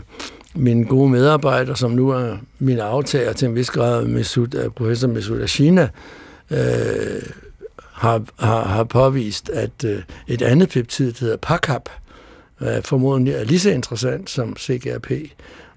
min 0.56 0.84
gode 0.84 1.10
medarbejder, 1.10 1.74
som 1.74 1.92
nu 1.92 2.10
er 2.10 2.38
min 2.60 2.80
aftager 2.80 3.34
til 3.34 3.48
en 3.48 3.56
vis 3.56 3.70
grad, 3.70 4.06
Mesut, 4.06 4.54
øh, 4.54 4.70
professor 4.70 5.08
Mesut 5.08 5.42
Ashina, 5.42 5.90
øh, 6.52 7.22
har, 7.94 8.22
har, 8.40 8.64
har 8.64 8.84
påvist, 8.84 9.50
at 9.50 9.84
øh, 9.86 10.02
et 10.28 10.42
andet 10.42 10.70
peptid, 10.70 11.14
der 11.14 11.20
hedder 11.20 11.38
PACAP, 11.38 11.90
formodentlig 12.82 13.34
er 13.34 13.44
lige 13.44 13.60
så 13.60 13.70
interessant 13.70 14.30
som 14.30 14.56
CGRP. 14.60 15.12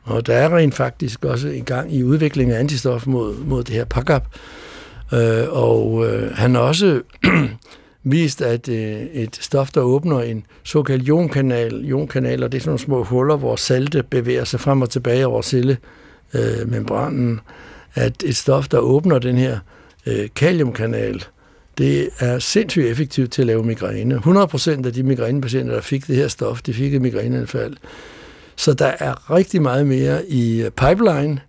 Og 0.03 0.27
der 0.27 0.35
er 0.35 0.57
rent 0.57 0.75
faktisk 0.75 1.25
også 1.25 1.49
i 1.49 1.61
gang 1.61 1.95
i 1.95 2.03
udviklingen 2.03 2.57
af 2.57 2.61
antistof 2.61 3.07
mod, 3.07 3.37
mod 3.37 3.65
det 3.65 3.75
her 3.75 3.85
PACAP. 3.85 4.25
Øh, 5.15 5.45
og 5.49 6.07
øh, 6.07 6.33
han 6.35 6.55
har 6.55 6.63
også 6.63 7.03
vist, 8.05 8.43
at 8.43 8.69
øh, 8.69 9.03
et 9.03 9.39
stof, 9.41 9.71
der 9.71 9.81
åbner 9.81 10.21
en 10.21 10.47
såkaldt 10.63 11.09
ionkanal, 11.09 11.85
ionkanaler, 11.85 12.49
det 12.49 12.59
er 12.59 12.61
sådan 12.61 12.71
nogle 12.71 12.79
små 12.79 13.03
huller, 13.05 13.37
hvor 13.37 13.57
salte 13.57 14.03
bevæger 14.03 14.45
sig 14.45 14.61
frem 14.61 14.83
og 14.83 14.91
tilbage 14.91 15.27
over 15.27 15.43
cellemembranen, 15.43 17.33
øh, 17.33 17.39
at 18.05 18.23
et 18.23 18.37
stof, 18.37 18.69
der 18.69 18.79
åbner 18.79 19.19
den 19.19 19.37
her 19.37 19.59
øh, 20.07 20.29
kaliumkanal, 20.35 21.25
det 21.79 22.09
er 22.19 22.39
sindssygt 22.39 22.87
effektivt 22.87 23.33
til 23.33 23.43
at 23.43 23.47
lave 23.47 23.65
migræne. 23.65 24.17
100% 24.17 24.87
af 24.87 24.93
de 24.93 25.03
migrænepatienter, 25.03 25.75
der 25.75 25.81
fik 25.81 26.07
det 26.07 26.17
her 26.17 26.29
stof, 26.29 26.63
de 26.63 26.75
fik 26.75 26.95
et 26.95 27.03
migræneanfald. 27.03 27.77
Så 28.57 28.75
der 28.75 28.93
er 28.99 29.31
rigtig 29.31 29.63
meget 29.63 29.87
mere 29.87 30.27
i 30.27 30.63
øh, 30.63 30.71
pipeline, 30.71 31.41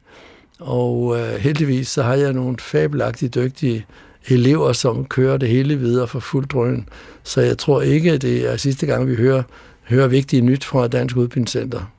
og 0.60 1.20
øh, 1.20 1.36
heldigvis 1.36 1.88
så 1.88 2.04
har 2.04 2.13
jeg 2.13 2.34
nogle 2.34 2.58
fabelagtigt 2.60 3.36
dygtige 3.36 3.86
elever, 4.28 4.74
som 4.74 5.06
kører 5.06 5.38
det 5.38 5.50
hele 5.50 5.76
videre 5.76 6.08
for 6.08 6.20
fuld 6.20 6.48
drøn. 6.48 6.90
Så 7.24 7.42
jeg 7.42 7.58
tror 7.58 7.82
ikke, 7.82 8.18
det 8.18 8.52
er 8.52 8.58
sidste 8.58 8.86
gang, 8.86 9.08
vi 9.08 9.16
hører, 9.16 9.44
hører 9.84 10.08
vigtige 10.08 10.42
nyt 10.42 10.63
fra 10.63 10.88
Dansk 10.88 11.18
Udbildningscenter. 11.18 11.92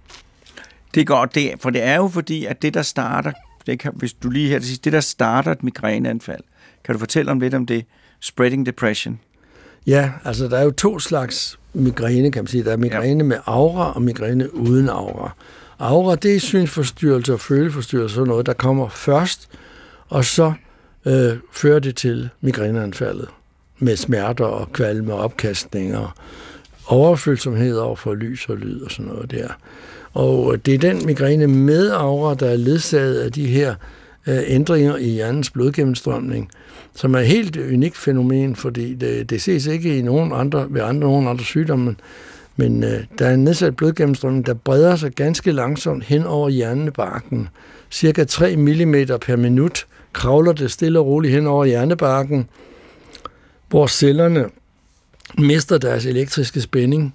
Det 0.95 1.01
er 1.01 1.05
godt, 1.05 1.35
det, 1.35 1.51
for 1.61 1.71
det 1.71 1.83
er 1.83 1.97
jo 1.97 2.09
fordi, 2.09 2.45
at 2.45 2.62
det, 2.62 2.75
der 2.75 2.83
starter, 2.83 3.33
det 3.67 3.79
kan, 3.79 3.93
hvis 3.95 4.12
du 4.12 4.31
lige 4.31 4.49
her 4.49 4.59
til 4.59 4.69
sidst, 4.69 4.85
det, 4.85 4.93
der 4.93 5.01
starter 5.01 5.53
et 5.53 5.62
migræneanfald, 5.62 6.41
kan 6.85 6.93
du 6.93 6.99
fortælle 6.99 7.31
om 7.31 7.41
lidt 7.41 7.55
om 7.55 7.67
det? 7.67 7.85
Spreading 8.21 8.67
depression. 8.67 9.21
Ja, 9.87 10.13
altså 10.25 10.49
der 10.49 10.59
er 10.59 10.65
jo 10.65 10.71
to 10.71 10.99
slags 10.99 11.59
migræne, 11.75 12.31
kan 12.31 12.43
man 12.43 12.47
sige. 12.47 12.65
Der 12.65 12.73
er 12.73 12.77
migræne 12.77 13.25
ja. 13.25 13.29
med 13.29 13.37
aura 13.47 13.93
og 13.93 14.03
migræne 14.03 14.55
uden 14.55 14.89
aura. 14.89 15.35
Aura, 15.79 16.15
det 16.15 16.37
er 16.37 16.41
synsforstyrrelse 16.41 17.33
og 17.33 17.41
føleforstyrrelse, 17.41 18.15
sådan 18.15 18.29
noget, 18.29 18.47
der 18.47 18.53
kommer 18.53 18.89
først, 18.89 19.49
og 20.09 20.25
så 20.25 20.53
øh, 21.07 21.37
fører 21.53 21.79
det 21.79 21.97
til 21.97 22.29
migræneanfaldet 22.41 23.29
med 23.79 23.97
smerter 23.97 24.45
og 24.45 24.73
kvalme 24.73 25.15
og 25.15 25.21
opkastninger, 25.21 26.17
overfølsomhed 26.87 27.77
over 27.77 27.97
for 27.97 28.15
lys 28.15 28.49
og 28.49 28.57
lyd 28.57 28.83
og 28.83 28.91
sådan 28.91 29.07
noget 29.07 29.31
der. 29.31 29.49
Og 30.13 30.67
det 30.67 30.75
er 30.75 30.79
den 30.79 31.07
migræne 31.07 31.47
med 31.47 31.91
aura, 31.91 32.35
der 32.35 32.47
er 32.51 32.57
ledsaget 32.57 33.21
af 33.21 33.33
de 33.33 33.47
her 33.47 33.75
øh, 34.27 34.39
ændringer 34.47 34.97
i 34.97 35.09
hjernens 35.09 35.51
blodgennemstrømning, 35.51 36.51
som 36.99 37.15
er 37.15 37.19
et 37.19 37.27
helt 37.27 37.57
unikt 37.57 37.97
fænomen, 37.97 38.57
fordi 38.57 38.95
det, 38.95 39.31
det 39.31 39.43
ses 39.43 39.67
ikke 39.67 39.99
i 39.99 40.03
nogen 40.03 40.33
andre, 40.35 40.67
ved 40.71 40.83
andre, 40.83 41.01
nogen 41.01 41.29
andre 41.29 41.45
sygdomme, 41.45 41.97
men 42.57 42.85
øh, 42.85 43.05
der 43.19 43.27
er 43.27 43.35
en 43.35 43.45
nedsat 43.45 43.77
blodgennemstrømning, 43.77 44.47
der 44.47 44.55
breder 44.55 44.97
sig 44.97 45.13
ganske 45.13 45.53
langsomt 45.53 46.05
hen 46.05 46.25
over 46.25 46.49
hjernebarken. 46.49 47.49
Cirka 47.91 48.25
3 48.25 48.57
mm 48.57 48.95
per 49.21 49.37
minut 49.37 49.87
kravler 50.13 50.53
det 50.53 50.71
stille 50.71 50.99
og 50.99 51.07
roligt 51.07 51.35
hen 51.35 51.47
over 51.47 51.65
hjernebarken, 51.65 52.49
hvor 53.69 53.87
cellerne 53.87 54.45
mister 55.39 55.79
deres 55.79 56.07
elektriske 56.07 56.61
spænding, 56.61 57.15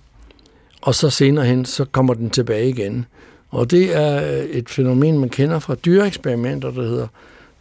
og 0.82 0.96
så 0.96 1.10
senere 1.10 1.46
hen, 1.46 1.66
så 1.66 1.86
kommer 1.86 2.14
den 2.14 2.30
tilbage 2.30 2.70
igen. 2.70 3.06
Og 3.50 3.72
det 3.72 3.96
er 3.96 4.44
et 4.50 4.70
fænomen, 4.70 5.20
man 5.20 5.30
kender 5.30 5.60
fra 5.60 5.76
dyreeksperimenter, 5.76 6.72
der 6.72 6.82
hedder, 6.82 7.08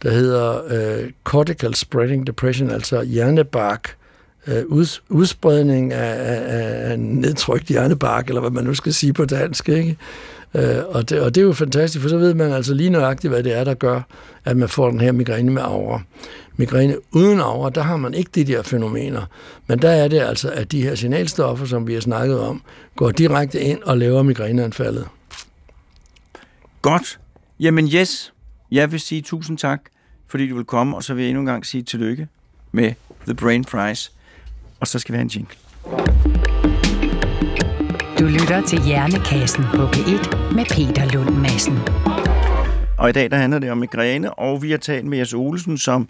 der 0.03 0.11
hedder 0.11 0.61
øh, 0.67 1.11
cortical 1.23 1.75
spreading 1.75 2.27
depression, 2.27 2.69
altså 2.69 3.01
hjernebark, 3.01 3.95
øh, 4.47 4.63
uds, 4.65 5.03
udspredning 5.09 5.93
af, 5.93 6.33
af, 6.33 6.91
af 6.91 6.99
nedtrykt 6.99 7.67
hjernebark, 7.67 8.27
eller 8.27 8.41
hvad 8.41 8.51
man 8.51 8.63
nu 8.63 8.73
skal 8.73 8.93
sige 8.93 9.13
på 9.13 9.25
dansk, 9.25 9.69
ikke? 9.69 9.97
Øh, 10.55 10.77
og, 10.89 11.09
det, 11.09 11.21
og 11.21 11.35
det 11.35 11.41
er 11.41 11.45
jo 11.45 11.53
fantastisk, 11.53 12.01
for 12.01 12.09
så 12.09 12.17
ved 12.17 12.33
man 12.33 12.51
altså 12.51 12.73
lige 12.73 12.89
nøjagtigt, 12.89 13.33
hvad 13.33 13.43
det 13.43 13.57
er, 13.57 13.63
der 13.63 13.73
gør, 13.73 14.01
at 14.45 14.57
man 14.57 14.69
får 14.69 14.89
den 14.89 15.01
her 15.01 15.11
migræne 15.11 15.51
med 15.51 15.61
aura. 15.61 16.01
Migræne 16.55 16.95
uden 17.11 17.39
aura, 17.39 17.69
der 17.69 17.81
har 17.81 17.97
man 17.97 18.13
ikke 18.13 18.31
de 18.35 18.43
der 18.43 18.61
fænomener. 18.61 19.25
Men 19.67 19.79
der 19.79 19.89
er 19.89 20.07
det 20.07 20.19
altså, 20.19 20.51
at 20.51 20.71
de 20.71 20.83
her 20.83 20.95
signalstoffer, 20.95 21.65
som 21.65 21.87
vi 21.87 21.93
har 21.93 22.01
snakket 22.01 22.39
om, 22.39 22.61
går 22.95 23.11
direkte 23.11 23.59
ind 23.59 23.83
og 23.83 23.97
laver 23.97 24.23
migræneanfaldet. 24.23 25.07
Godt. 26.81 27.19
Jamen 27.59 27.87
yes, 27.87 28.33
jeg 28.71 28.91
vil 28.91 28.99
sige 28.99 29.21
tusind 29.21 29.57
tak, 29.57 29.81
fordi 30.27 30.49
du 30.49 30.55
vil 30.55 30.65
komme, 30.65 30.95
og 30.95 31.03
så 31.03 31.13
vil 31.13 31.21
jeg 31.21 31.29
endnu 31.29 31.39
en 31.39 31.45
gang 31.45 31.65
sige 31.65 31.83
tillykke 31.83 32.27
med 32.71 32.93
The 33.25 33.35
Brain 33.35 33.63
Prize. 33.63 34.11
Og 34.79 34.87
så 34.87 34.99
skal 34.99 35.13
vi 35.13 35.17
have 35.17 35.21
en 35.21 35.27
jingle. 35.27 35.55
Du 38.19 38.25
lytter 38.25 38.61
til 38.67 38.81
Hjernekassen 38.81 39.63
på 39.63 39.85
P1 39.85 40.53
med 40.55 40.65
Peter 40.65 41.13
Lund 41.13 41.35
Madsen. 41.35 41.79
Og 42.97 43.09
i 43.09 43.11
dag 43.11 43.31
der 43.31 43.37
handler 43.37 43.59
det 43.59 43.71
om 43.71 43.77
migræne, 43.77 44.33
og 44.33 44.61
vi 44.61 44.71
har 44.71 44.77
talt 44.77 45.05
med 45.05 45.17
Jes 45.17 45.33
Olsen, 45.33 45.77
som 45.77 46.09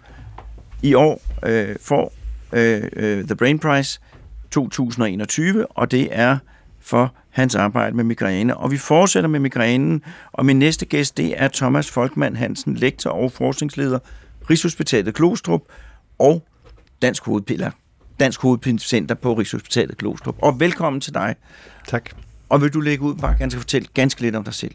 i 0.82 0.94
år 0.94 1.22
øh, 1.46 1.76
får 1.80 2.12
øh, 2.52 2.82
øh, 2.92 3.24
The 3.24 3.36
Brain 3.36 3.58
Prize 3.58 4.00
2021, 4.50 5.66
og 5.66 5.90
det 5.90 6.08
er 6.10 6.38
for 6.84 7.14
hans 7.30 7.54
arbejde 7.54 7.96
med 7.96 8.04
migræne. 8.04 8.56
Og 8.56 8.70
vi 8.70 8.76
fortsætter 8.76 9.28
med 9.28 9.40
migrænen, 9.40 10.02
og 10.32 10.46
min 10.46 10.58
næste 10.58 10.86
gæst, 10.86 11.16
det 11.16 11.42
er 11.42 11.48
Thomas 11.48 11.90
Folkmann 11.90 12.36
Hansen, 12.36 12.74
lektor 12.74 13.10
og 13.10 13.32
forskningsleder, 13.32 13.98
Rigshospitalet 14.50 15.14
Klostrup 15.14 15.62
og 16.18 16.46
Dansk 17.02 17.24
Hovedpiller. 17.24 17.70
Dansk 18.20 18.42
Hovedpinecenter 18.42 19.14
på 19.14 19.34
Rigshospitalet 19.34 19.96
Klostrup. 19.98 20.36
Og 20.42 20.60
velkommen 20.60 21.00
til 21.00 21.14
dig. 21.14 21.34
Tak. 21.88 22.10
Og 22.48 22.62
vil 22.62 22.74
du 22.74 22.80
lægge 22.80 23.04
ud 23.04 23.14
bare 23.14 23.36
ganske 23.38 23.60
fortælle 23.60 23.88
ganske 23.94 24.20
lidt 24.20 24.36
om 24.36 24.44
dig 24.44 24.54
selv? 24.54 24.74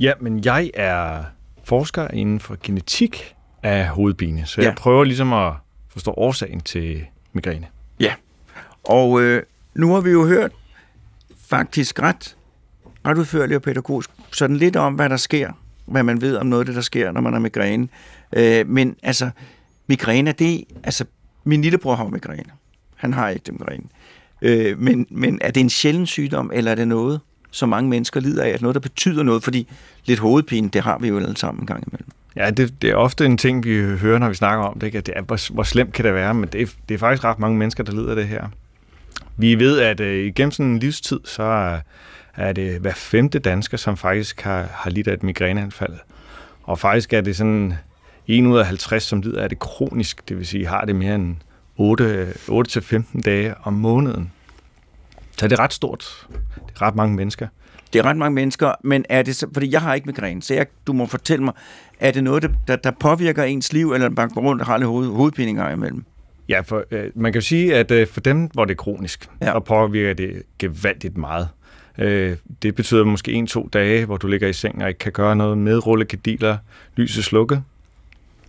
Ja, 0.00 0.12
men 0.20 0.44
jeg 0.44 0.70
er 0.74 1.24
forsker 1.64 2.08
inden 2.08 2.40
for 2.40 2.56
genetik 2.62 3.34
af 3.62 3.86
hovedpine, 3.88 4.46
så 4.46 4.60
ja. 4.60 4.66
jeg 4.66 4.74
prøver 4.74 5.04
ligesom 5.04 5.32
at 5.32 5.52
forstå 5.88 6.14
årsagen 6.16 6.60
til 6.60 7.04
migræne. 7.32 7.66
Ja, 8.00 8.14
og 8.84 9.20
øh, 9.22 9.42
nu 9.74 9.94
har 9.94 10.00
vi 10.00 10.10
jo 10.10 10.26
hørt 10.26 10.52
faktisk 11.48 12.02
ret, 12.02 12.36
ret 13.06 13.18
udførlig 13.18 13.56
og 13.56 13.62
pædagogisk, 13.62 14.10
sådan 14.32 14.56
lidt 14.56 14.76
om, 14.76 14.94
hvad 14.94 15.08
der 15.08 15.16
sker, 15.16 15.52
hvad 15.86 16.02
man 16.02 16.20
ved 16.20 16.36
om 16.36 16.46
noget 16.46 16.60
af 16.60 16.66
det, 16.66 16.74
der 16.74 16.80
sker, 16.80 17.12
når 17.12 17.20
man 17.20 17.32
har 17.32 17.40
migræne. 17.40 17.88
Øh, 18.36 18.68
men 18.68 18.96
altså, 19.02 19.30
migræne, 19.86 20.32
det 20.32 20.54
er, 20.54 20.62
altså, 20.84 21.04
min 21.44 21.62
lillebror 21.62 21.94
har 21.94 22.08
migræne. 22.08 22.50
Han 22.96 23.12
har 23.12 23.28
ikke 23.28 23.42
det 23.46 23.52
migræne. 23.52 23.84
Øh, 24.42 24.78
men, 24.78 25.06
men 25.10 25.38
er 25.40 25.50
det 25.50 25.60
en 25.60 25.70
sjælden 25.70 26.06
sygdom, 26.06 26.50
eller 26.54 26.70
er 26.70 26.74
det 26.74 26.88
noget, 26.88 27.20
som 27.50 27.68
mange 27.68 27.90
mennesker 27.90 28.20
lider 28.20 28.42
af? 28.42 28.48
Er 28.48 28.52
det 28.52 28.62
noget, 28.62 28.74
der 28.74 28.80
betyder 28.80 29.22
noget? 29.22 29.44
Fordi 29.44 29.68
lidt 30.04 30.20
hovedpine, 30.20 30.68
det 30.68 30.82
har 30.82 30.98
vi 30.98 31.08
jo 31.08 31.16
alle 31.18 31.36
sammen 31.36 31.62
en 31.62 31.66
gang 31.66 31.84
imellem. 31.88 32.08
Ja, 32.36 32.50
det, 32.50 32.82
det 32.82 32.90
er 32.90 32.94
ofte 32.94 33.26
en 33.26 33.38
ting, 33.38 33.64
vi 33.64 33.98
hører, 33.98 34.18
når 34.18 34.28
vi 34.28 34.34
snakker 34.34 34.64
om 34.64 34.78
det. 34.78 34.86
Ikke? 34.86 34.98
At 34.98 35.06
det 35.06 35.14
er, 35.16 35.22
hvor, 35.22 35.52
hvor 35.52 35.62
slemt 35.62 35.92
kan 35.92 36.04
det 36.04 36.14
være? 36.14 36.34
Men 36.34 36.48
det 36.52 36.62
er, 36.62 36.66
det 36.88 36.94
er 36.94 36.98
faktisk 36.98 37.24
ret 37.24 37.38
mange 37.38 37.58
mennesker, 37.58 37.84
der 37.84 37.92
lider 37.92 38.10
af 38.10 38.16
det 38.16 38.28
her. 38.28 38.48
Vi 39.36 39.54
ved, 39.54 39.80
at 39.80 40.00
øh, 40.00 40.26
igennem 40.26 40.50
sådan 40.50 40.70
en 40.70 40.78
livstid, 40.78 41.20
så 41.24 41.42
er, 42.36 42.52
det 42.52 42.80
hver 42.80 42.92
femte 42.92 43.38
dansker, 43.38 43.76
som 43.76 43.96
faktisk 43.96 44.40
har, 44.40 44.68
har 44.72 44.90
lidt 44.90 45.08
af 45.08 45.14
et 45.14 45.22
migræneanfald. 45.22 45.94
Og 46.62 46.78
faktisk 46.78 47.12
er 47.12 47.20
det 47.20 47.36
sådan 47.36 47.74
1 48.26 48.46
ud 48.46 48.58
af 48.58 48.66
50, 48.66 49.02
som 49.02 49.20
lider 49.20 49.42
af 49.42 49.48
det 49.48 49.58
kronisk, 49.58 50.28
det 50.28 50.38
vil 50.38 50.46
sige 50.46 50.66
har 50.66 50.84
det 50.84 50.96
mere 50.96 51.14
end 51.14 51.36
8-15 51.80 53.20
dage 53.20 53.54
om 53.64 53.72
måneden. 53.72 54.32
Så 55.38 55.48
det 55.48 55.58
er 55.58 55.62
ret 55.62 55.72
stort. 55.72 56.26
Det 56.54 56.76
er 56.76 56.82
ret 56.82 56.94
mange 56.94 57.16
mennesker. 57.16 57.48
Det 57.92 57.98
er 57.98 58.02
ret 58.02 58.16
mange 58.16 58.34
mennesker, 58.34 58.72
men 58.84 59.04
er 59.08 59.22
det 59.22 59.36
så, 59.36 59.46
fordi 59.52 59.72
jeg 59.72 59.80
har 59.80 59.94
ikke 59.94 60.06
migræne, 60.06 60.42
så 60.42 60.54
jeg, 60.54 60.66
du 60.86 60.92
må 60.92 61.06
fortælle 61.06 61.44
mig, 61.44 61.54
er 62.00 62.10
det 62.10 62.24
noget, 62.24 62.50
der, 62.68 62.76
der 62.76 62.90
påvirker 62.90 63.44
ens 63.44 63.72
liv, 63.72 63.92
eller 63.92 64.10
bare 64.10 64.28
rundt 64.36 64.60
og 64.62 64.66
har 64.66 64.76
lidt 64.76 64.88
hoved, 64.88 65.08
hovedpine 65.08 65.72
imellem? 65.72 66.04
Ja, 66.52 66.60
for 66.60 66.84
øh, 66.90 67.04
man 67.14 67.32
kan 67.32 67.40
jo 67.40 67.46
sige, 67.46 67.76
at 67.76 67.90
øh, 67.90 68.06
for 68.06 68.20
dem, 68.20 68.46
hvor 68.52 68.64
det 68.64 68.72
er 68.72 68.76
kronisk, 68.76 69.28
ja. 69.40 69.46
så 69.46 69.60
påvirker 69.60 70.14
det 70.14 70.42
gevaldigt 70.58 71.16
meget. 71.16 71.48
Øh, 71.98 72.36
det 72.62 72.74
betyder 72.74 73.04
måske 73.04 73.32
en-to 73.32 73.68
dage, 73.72 74.04
hvor 74.04 74.16
du 74.16 74.26
ligger 74.26 74.48
i 74.48 74.52
seng 74.52 74.82
og 74.82 74.88
ikke 74.88 74.98
kan 74.98 75.12
gøre 75.12 75.36
noget 75.36 75.58
med 75.58 75.86
rullekadiler, 75.86 76.56
lyset 76.96 77.24
slukket. 77.24 77.62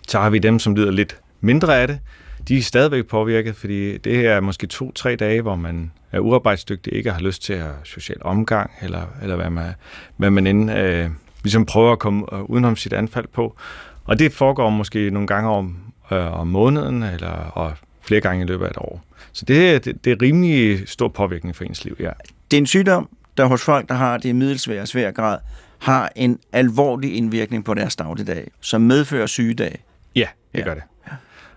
Så 0.08 0.20
har 0.20 0.30
vi 0.30 0.40
dem, 0.40 0.60
som 0.60 0.76
lider 0.76 0.92
lidt 0.92 1.18
mindre 1.42 1.82
af 1.82 1.88
det. 1.88 2.00
De 2.48 2.58
er 2.58 2.62
stadigvæk 2.62 3.06
påvirket, 3.06 3.56
fordi 3.56 3.98
det 3.98 4.16
her 4.16 4.32
er 4.32 4.40
måske 4.40 4.68
to-tre 4.68 5.16
dage, 5.16 5.42
hvor 5.42 5.56
man 5.56 5.92
er 6.12 6.20
uarbejdsdygtig, 6.20 6.94
ikke 6.94 7.12
har 7.12 7.22
lyst 7.22 7.44
til 7.44 7.54
at 7.54 7.72
social 7.84 8.18
omgang, 8.22 8.72
eller, 8.82 9.02
eller 9.22 9.36
hvad 9.36 9.50
man, 9.50 9.74
hvad 10.18 10.30
man 10.30 10.48
end 10.48 10.72
øh, 10.72 11.10
ligesom 11.44 11.66
prøver 11.66 11.92
at 11.92 12.00
komme 12.00 12.26
øh, 12.34 12.42
udenom 12.42 12.76
sit 12.76 12.94
anfald 12.94 13.28
på. 13.28 13.56
Og 14.04 14.20
det 14.20 14.34
foregår 14.34 14.70
måske 14.70 15.10
nogle 15.10 15.28
gange 15.28 15.50
om, 15.50 15.78
øh, 16.12 16.40
om 16.40 16.48
måneden, 16.48 17.04
eller 17.04 17.30
og 17.30 17.74
flere 18.04 18.22
gange 18.22 18.44
i 18.44 18.48
løbet 18.48 18.66
af 18.66 18.70
et 18.70 18.78
år. 18.78 19.04
Så 19.32 19.46
det, 19.46 19.86
det, 19.86 20.06
det 20.06 20.12
er 20.12 20.22
rimelig 20.22 20.90
stor 20.90 21.08
påvirkning 21.08 21.56
for 21.56 21.64
ens 21.64 21.86
liv, 21.86 21.96
ja. 22.00 22.10
Det 22.52 22.58
er 22.58 22.62
en 22.62 22.66
sygdom, 22.66 23.10
der 23.38 23.46
hos 23.46 23.64
folk, 23.64 23.90
der 23.90 23.96
har 23.96 24.18
det 24.18 24.30
i 24.30 24.32
middelsvær 24.32 24.86
svær 24.86 25.12
grad, 25.12 25.38
har 25.80 26.12
en 26.16 26.40
alvorlig 26.52 27.16
indvirkning 27.16 27.66
på 27.66 27.74
deres 27.74 27.96
dagligdag, 27.96 28.52
som 28.62 28.82
medfører 28.82 29.26
sygedag. 29.26 29.84
Ja, 30.16 30.28
det 30.54 30.60
ja. 30.60 30.64
gør 30.64 30.74
det. 30.74 30.84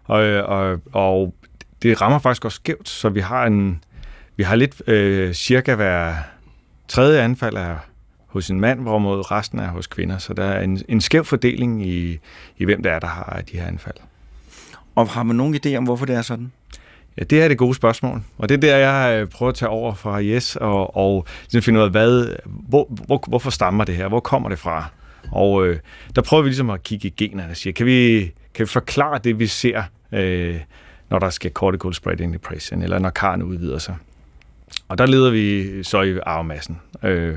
Og, 0.04 0.20
og, 0.22 0.80
og 0.92 1.34
det 1.82 2.00
rammer 2.00 2.18
faktisk 2.18 2.44
også 2.44 2.56
skævt, 2.56 2.88
så 2.88 3.08
vi 3.08 3.20
har 3.20 3.46
en 3.46 3.82
vi 4.36 4.42
har 4.42 4.56
lidt 4.56 4.82
øh, 4.88 5.32
cirka 5.32 5.74
hver 5.74 6.14
tredje 6.88 7.20
anfald 7.20 7.56
er 7.56 7.76
hos 8.26 8.50
en 8.50 8.60
mand, 8.60 8.80
hvorimod 8.80 9.30
resten 9.30 9.58
er 9.58 9.68
hos 9.68 9.86
kvinder. 9.86 10.18
Så 10.18 10.34
der 10.34 10.44
er 10.44 10.60
en, 10.60 10.82
en 10.88 11.00
skæv 11.00 11.24
fordeling 11.24 11.86
i, 11.86 12.18
i, 12.56 12.64
hvem 12.64 12.82
der 12.82 12.92
er, 12.92 12.98
der 12.98 13.06
har 13.06 13.42
de 13.52 13.58
her 13.58 13.66
anfald. 13.66 13.96
Og 14.96 15.08
har 15.08 15.22
man 15.22 15.36
nogen 15.36 15.54
idé 15.54 15.76
om, 15.76 15.84
hvorfor 15.84 16.06
det 16.06 16.16
er 16.16 16.22
sådan? 16.22 16.52
Ja, 17.18 17.24
det 17.24 17.42
er 17.42 17.48
det 17.48 17.58
gode 17.58 17.74
spørgsmål. 17.74 18.22
Og 18.38 18.48
det 18.48 18.54
er 18.54 18.58
der, 18.58 18.76
jeg 18.76 19.20
øh, 19.20 19.28
prøver 19.28 19.50
at 19.50 19.56
tage 19.56 19.68
over 19.68 19.94
fra 19.94 20.22
Yes 20.22 20.56
og, 20.56 20.96
og 20.96 21.26
ligesom 21.42 21.62
finde 21.62 21.80
ud 21.80 21.84
af, 21.84 21.90
hvad, 21.90 22.36
hvor, 22.44 22.88
hvor, 23.06 23.24
hvorfor 23.28 23.50
stammer 23.50 23.84
det 23.84 23.96
her? 23.96 24.08
Hvor 24.08 24.20
kommer 24.20 24.48
det 24.48 24.58
fra? 24.58 24.90
Og 25.32 25.66
øh, 25.66 25.78
der 26.16 26.22
prøver 26.22 26.42
vi 26.42 26.48
ligesom 26.48 26.70
at 26.70 26.82
kigge 26.82 27.08
i 27.08 27.14
generne 27.16 27.50
og 27.50 27.56
sige, 27.56 27.72
kan 27.72 27.86
vi, 27.86 28.20
kan 28.54 28.64
vi 28.64 28.66
forklare 28.66 29.18
det, 29.24 29.38
vi 29.38 29.46
ser, 29.46 29.82
øh, 30.12 30.60
når 31.10 31.18
der 31.18 31.30
sker 31.30 31.50
cortical 31.50 31.94
spreading 31.94 32.32
depression, 32.32 32.82
eller 32.82 32.98
når 32.98 33.10
karren 33.10 33.42
udvider 33.42 33.78
sig? 33.78 33.96
Og 34.88 34.98
der 34.98 35.06
leder 35.06 35.30
vi 35.30 35.82
så 35.82 36.02
i 36.02 36.18
arvemassen. 36.26 36.80
Øh, 37.02 37.36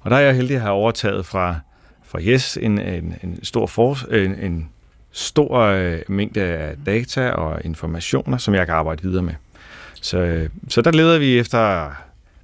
og 0.00 0.10
der 0.10 0.16
er 0.16 0.20
jeg 0.20 0.34
heldig 0.34 0.56
at 0.56 0.62
have 0.62 0.72
overtaget 0.72 1.26
fra, 1.26 1.56
fra 2.04 2.20
Yes 2.20 2.56
en, 2.56 2.78
en, 2.78 3.14
en 3.22 3.44
stor, 3.44 3.66
for, 3.66 4.12
en, 4.12 4.34
en 4.34 4.68
stor 5.12 5.58
øh, 5.58 5.98
mængde 6.08 6.40
af 6.40 6.74
data 6.86 7.30
og 7.30 7.60
informationer, 7.64 8.38
som 8.38 8.54
jeg 8.54 8.66
kan 8.66 8.74
arbejde 8.74 9.02
videre 9.02 9.22
med. 9.22 9.34
Så, 10.02 10.18
øh, 10.18 10.48
så 10.68 10.82
der 10.82 10.90
leder 10.90 11.18
vi 11.18 11.38
efter 11.38 11.90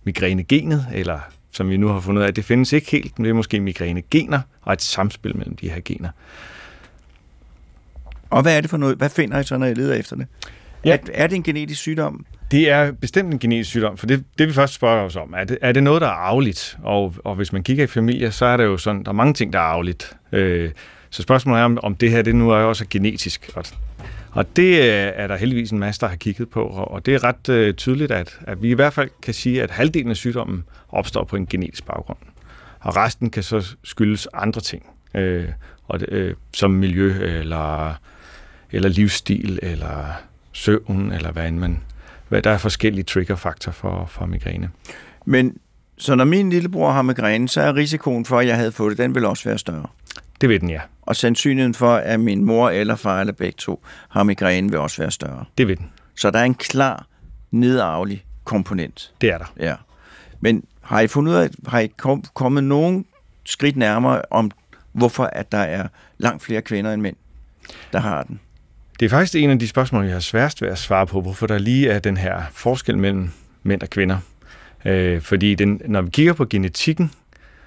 migrænegenet, 0.05 0.87
eller 0.95 1.21
som 1.51 1.69
vi 1.69 1.77
nu 1.77 1.89
har 1.89 2.01
fundet 2.01 2.23
ud 2.23 2.27
af, 2.27 2.35
det 2.35 2.45
findes 2.45 2.73
ikke 2.73 2.91
helt, 2.91 3.19
men 3.19 3.25
det 3.25 3.31
er 3.31 3.35
måske 3.35 3.61
migrænegener 3.61 4.41
og 4.63 4.73
et 4.73 4.83
samspil 4.83 5.37
mellem 5.37 5.57
de 5.57 5.71
her 5.71 5.81
gener. 5.85 6.11
Og 8.31 8.43
hvad 8.43 8.57
er 8.57 8.61
det 8.61 8.71
for 8.71 8.77
noget? 8.77 8.97
Hvad 8.97 9.11
finder 9.11 9.39
I 9.39 9.45
så, 9.45 9.59
når 9.59 9.67
I 9.67 9.75
leder 9.75 9.95
efter 9.95 10.17
det? 10.17 10.27
Ja. 10.85 10.93
Er, 10.93 10.99
er 11.15 11.27
det 11.27 11.37
en 11.37 11.43
genetisk 11.43 11.81
sygdom? 11.81 12.27
Det 12.51 12.71
er 12.71 12.93
bestemt 12.93 13.33
en 13.33 13.39
genetisk 13.39 13.71
sygdom, 13.71 13.97
for 13.97 14.07
det, 14.07 14.25
det 14.39 14.49
vi 14.49 14.53
først 14.53 14.75
spørger 14.75 15.03
os 15.03 15.17
om, 15.17 15.35
er 15.37 15.45
det, 15.45 15.59
er 15.61 15.73
det 15.73 15.83
noget, 15.83 16.01
der 16.01 16.07
er 16.07 16.13
arveligt? 16.13 16.79
Og, 16.83 17.15
og 17.25 17.35
hvis 17.35 17.53
man 17.53 17.63
kigger 17.63 17.85
i 17.85 17.87
familier, 17.87 18.31
så 18.31 18.45
er 18.45 18.57
det 18.57 18.65
jo 18.65 18.77
sådan, 18.77 19.03
der 19.05 19.09
er 19.09 19.13
mange 19.13 19.35
ting, 19.35 19.53
der 19.53 19.59
er 19.59 19.63
arveligt. 19.63 20.17
Øh, 20.33 20.71
så 21.17 21.23
spørgsmålet 21.23 21.61
er, 21.61 21.65
om, 21.65 21.79
om 21.83 21.95
det 21.95 22.11
her 22.11 22.23
det 22.23 22.35
nu 22.35 22.51
er 22.51 22.57
også 22.57 22.85
genetisk. 22.91 23.51
Og, 23.55 23.65
og 24.31 24.57
det 24.57 24.79
øh, 24.79 25.13
er 25.15 25.27
der 25.27 25.37
heldigvis 25.37 25.71
en 25.71 25.79
masse, 25.79 26.01
der 26.01 26.07
har 26.07 26.17
kigget 26.17 26.51
på, 26.51 26.63
og 26.63 27.07
det 27.07 27.15
er 27.15 27.25
ret 27.25 27.49
øh, 27.49 27.75
tydeligt, 27.75 28.13
at, 28.13 28.39
at 28.47 28.63
vi 28.63 28.71
i 28.71 28.75
hvert 28.75 28.93
fald 28.93 29.11
kan 29.23 29.35
sige, 29.35 29.63
at 29.63 29.71
halvdelen 29.71 30.11
af 30.11 30.17
sygdommen 30.17 30.65
opstår 30.89 31.25
på 31.25 31.37
en 31.37 31.47
genetisk 31.47 31.87
baggrund. 31.87 32.19
Og 32.81 32.97
resten 32.97 33.31
kan 33.31 33.43
så 33.43 33.77
skyldes 33.85 34.29
andre 34.35 34.61
ting, 34.61 34.87
øh, 35.15 35.49
og 35.89 36.01
det, 36.01 36.09
øh, 36.09 36.35
som 36.55 36.71
miljø 36.71 37.15
eller, 37.23 37.95
eller 38.73 38.89
livsstil 38.89 39.59
eller 39.63 40.07
søvn, 40.53 41.13
eller 41.13 41.33
hvad 41.33 41.49
end 41.49 41.59
man... 41.59 41.81
Hvad, 42.29 42.43
der 42.43 42.51
er 42.51 42.59
forskellige 42.59 43.05
triggerfaktorer 43.05 43.75
for, 43.75 44.07
for 44.11 44.27
migræne. 44.27 44.71
Men 45.27 45.59
så 45.99 46.15
når 46.15 46.25
min 46.25 46.51
lillebror 46.51 46.91
har 46.91 47.03
migræne, 47.03 47.49
så 47.49 47.61
er 47.61 47.77
risikoen 47.77 48.25
for, 48.25 48.39
at 48.39 48.47
jeg 48.47 48.57
havde 48.57 48.73
fået 48.73 48.91
det, 48.91 49.05
den 49.05 49.15
vil 49.15 49.25
også 49.25 49.49
være 49.49 49.59
større. 49.59 49.87
Det 50.41 50.49
ved 50.49 50.61
den, 50.61 50.71
ja. 50.71 50.81
Og 51.03 51.17
sandsynligheden 51.17 51.75
for, 51.75 51.95
at 51.95 52.21
min 52.21 52.45
mor 52.45 52.71
eller 52.71 52.97
far 52.97 53.21
eller 53.21 53.33
begge 53.33 53.57
to 53.59 53.85
har 54.09 54.23
migræne, 54.23 54.71
vil 54.71 54.79
også 54.79 55.03
være 55.03 55.11
større. 55.11 55.45
Det 55.59 55.69
ved 55.69 55.77
den. 55.77 55.91
Så 56.17 56.31
der 56.31 56.39
er 56.39 56.45
en 56.45 56.55
klar 56.55 57.07
nedarvelig 57.51 58.25
komponent. 58.45 59.13
Det 59.21 59.31
er 59.31 59.39
der. 59.39 59.55
Ja. 59.61 59.75
Men 60.41 60.65
har 60.83 61.01
I 61.01 61.07
fundet 61.07 61.33
ud 61.33 61.37
af, 61.37 61.51
har 61.67 61.79
I 61.79 61.87
kom, 61.87 62.25
kommet 62.35 62.65
nogen 62.65 63.07
skridt 63.45 63.77
nærmere 63.77 64.23
om, 64.31 64.51
hvorfor 64.93 65.25
at 65.25 65.53
der 65.53 65.59
er 65.59 65.89
langt 66.19 66.43
flere 66.43 66.63
kvinder 66.63 66.93
end 66.93 67.03
mænd, 67.03 67.17
der 67.93 67.99
har 67.99 68.23
den? 68.23 68.41
Det 69.01 69.07
er 69.07 69.11
faktisk 69.11 69.35
en 69.35 69.51
af 69.51 69.59
de 69.59 69.69
spørgsmål, 69.69 70.05
jeg 70.05 70.13
har 70.13 70.21
sværest 70.21 70.63
ved 70.63 70.69
at 70.69 70.79
svare 70.79 71.07
på, 71.07 71.21
hvorfor 71.21 71.47
der 71.47 71.59
lige 71.59 71.91
er 71.91 71.99
den 71.99 72.17
her 72.17 72.43
forskel 72.53 72.99
mellem 72.99 73.31
mænd 73.63 73.83
og 73.83 73.91
kvinder. 73.91 74.19
Øh, 74.85 75.21
fordi 75.21 75.55
den, 75.55 75.81
når 75.85 76.03
vi 76.03 76.11
kigger 76.11 76.33
på 76.33 76.45
genetikken, 76.45 77.11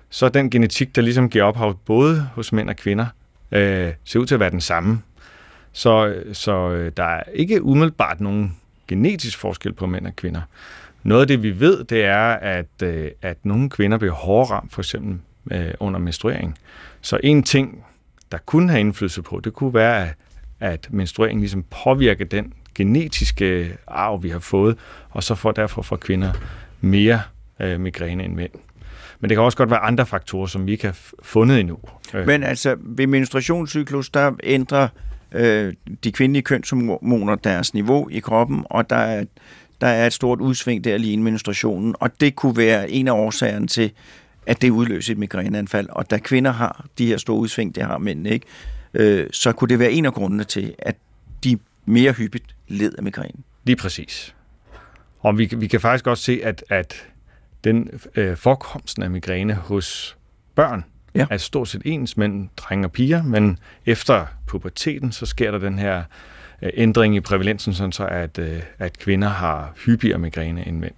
så 0.10 0.30
den 0.30 0.50
genetik, 0.50 0.96
der 0.96 1.02
ligesom 1.02 1.30
giver 1.30 1.44
ophav 1.44 1.78
både 1.86 2.30
hos 2.36 2.52
mænd 2.52 2.70
og 2.70 2.76
kvinder, 2.76 3.06
øh, 3.52 3.94
ser 4.04 4.20
ud 4.20 4.26
til 4.26 4.36
at 4.36 4.40
være 4.40 4.50
den 4.50 4.62
samme. 4.62 5.02
Så, 5.72 6.24
så 6.34 6.70
øh, 6.70 6.92
der 6.98 7.04
er 7.04 7.24
ikke 7.34 7.64
umiddelbart 7.64 8.22
nogen 8.22 8.58
genetisk 8.88 9.38
forskel 9.38 9.74
på 9.74 9.86
mænd 9.86 10.08
og 10.08 10.16
kvinder. 10.16 10.42
Noget 11.04 11.22
af 11.22 11.28
det, 11.28 11.44
vi 11.44 11.60
ved, 11.60 11.84
det 11.84 12.06
er, 12.06 12.34
at, 12.34 12.82
øh, 12.84 13.12
at 13.22 13.38
nogle 13.44 13.70
kvinder 13.70 13.98
bliver 13.98 14.14
hårdere 14.14 14.52
ramt, 14.52 14.74
for 14.74 14.82
eksempel 14.82 15.20
øh, 15.52 15.74
under 15.80 16.00
menstruering. 16.00 16.58
Så 17.02 17.20
en 17.24 17.44
ting, 17.44 17.86
der 18.32 18.38
kunne 18.38 18.70
have 18.70 18.80
indflydelse 18.80 19.22
på, 19.22 19.42
det 19.44 19.54
kunne 19.54 19.74
være, 19.74 20.08
at, 20.08 20.16
at 20.60 20.88
menstruering 20.92 21.40
ligesom 21.40 21.64
påvirker 21.84 22.26
den 22.26 22.54
genetiske 22.76 23.78
arv, 23.88 24.24
vi 24.24 24.30
har 24.30 24.40
fået, 24.40 24.78
og 25.10 25.24
så 25.24 25.36
får 25.36 25.52
derfor 25.52 25.82
for 25.82 25.96
kvinder 25.96 26.32
mere 26.82 27.22
øh, 27.60 27.80
migræne 27.80 28.24
end 28.24 28.36
mænd. 28.36 28.52
Men 29.20 29.30
det 29.30 29.36
kan 29.36 29.44
også 29.44 29.58
godt 29.58 29.70
være 29.70 29.80
andre 29.80 30.06
faktorer, 30.06 30.48
som 30.48 30.66
vi 30.66 30.72
ikke 30.72 30.86
har 30.86 30.98
fundet 31.24 31.60
endnu. 31.60 31.78
Øh. 32.14 32.28
Men 32.28 32.44
altså, 32.44 32.76
ved 32.80 33.08
menstruationscyklus, 33.08 34.10
der 34.10 34.32
ændrer 34.44 34.88
øh, 35.32 35.74
de 36.04 36.12
kvindelige 36.12 36.44
kønshormoner 36.44 37.36
deres 37.36 37.74
niveau 37.74 38.10
i 38.10 38.20
kroppen, 38.20 38.66
og 38.70 38.90
der 38.90 38.96
er, 38.96 39.26
der 39.82 39.88
er 39.88 40.08
et 40.08 40.14
stort 40.14 40.42
udsving 40.42 40.84
der 40.84 40.98
lige 40.98 41.14
i 41.14 41.18
menstruationen, 41.18 41.96
og 42.00 42.22
det 42.22 42.36
kunne 42.36 42.58
være 42.58 42.90
en 42.90 43.08
af 43.08 43.12
årsagerne 43.12 43.68
til, 43.68 43.92
at 44.46 44.62
det 44.62 44.70
udløser 44.70 45.14
et 45.14 45.18
migræneanfald. 45.18 45.90
Og 45.90 46.12
da 46.12 46.18
kvinder 46.18 46.52
har 46.52 46.86
de 46.98 47.06
her 47.06 47.18
store 47.18 47.38
udsving, 47.38 47.76
det 47.76 47.84
har 47.84 47.98
mænd 47.98 48.28
ikke, 48.28 48.46
øh, 48.94 49.28
så 49.32 49.52
kunne 49.52 49.68
det 49.68 49.80
være 49.80 49.92
en 49.92 50.06
af 50.06 50.14
grundene 50.14 50.44
til, 50.44 50.76
at 50.80 50.96
de 51.44 51.60
mere 51.86 52.12
hyppigt 52.12 52.56
led 52.68 52.94
af 52.98 53.04
migræne. 53.04 53.40
Lige 53.64 53.76
præcis. 53.76 54.36
Og 55.20 55.38
vi, 55.38 55.50
vi 55.58 55.68
kan 55.68 55.82
faktisk 55.82 56.08
også 56.08 56.24
se, 56.24 56.40
at, 56.44 56.64
at 56.70 57.08
den 57.64 57.90
øh, 58.16 58.38
forekomsten 58.38 59.04
af 59.04 59.10
migræne 59.10 59.54
hos 59.54 60.18
børn 60.56 60.86
ja. 61.16 61.26
er 61.30 61.38
stort 61.38 61.68
set 61.68 61.82
ens 61.86 62.18
mellem 62.18 62.50
drenge 62.58 62.88
og 62.88 62.92
piger, 62.92 63.24
men 63.24 63.60
efter 63.86 64.26
puberteten, 64.48 65.12
så 65.12 65.26
sker 65.26 65.52
der 65.52 65.58
den 65.58 65.80
her 65.80 66.04
øh, 66.62 66.70
ændring 66.74 67.16
i 67.16 67.20
prævalensen, 67.20 67.74
sådan 67.74 67.92
så 67.92 68.06
at, 68.06 68.40
øh, 68.40 68.60
at 68.80 69.00
kvinder 69.00 69.30
har 69.30 69.74
hyppigere 69.86 70.18
migræne 70.18 70.68
end 70.68 70.80
mænd. 70.80 70.94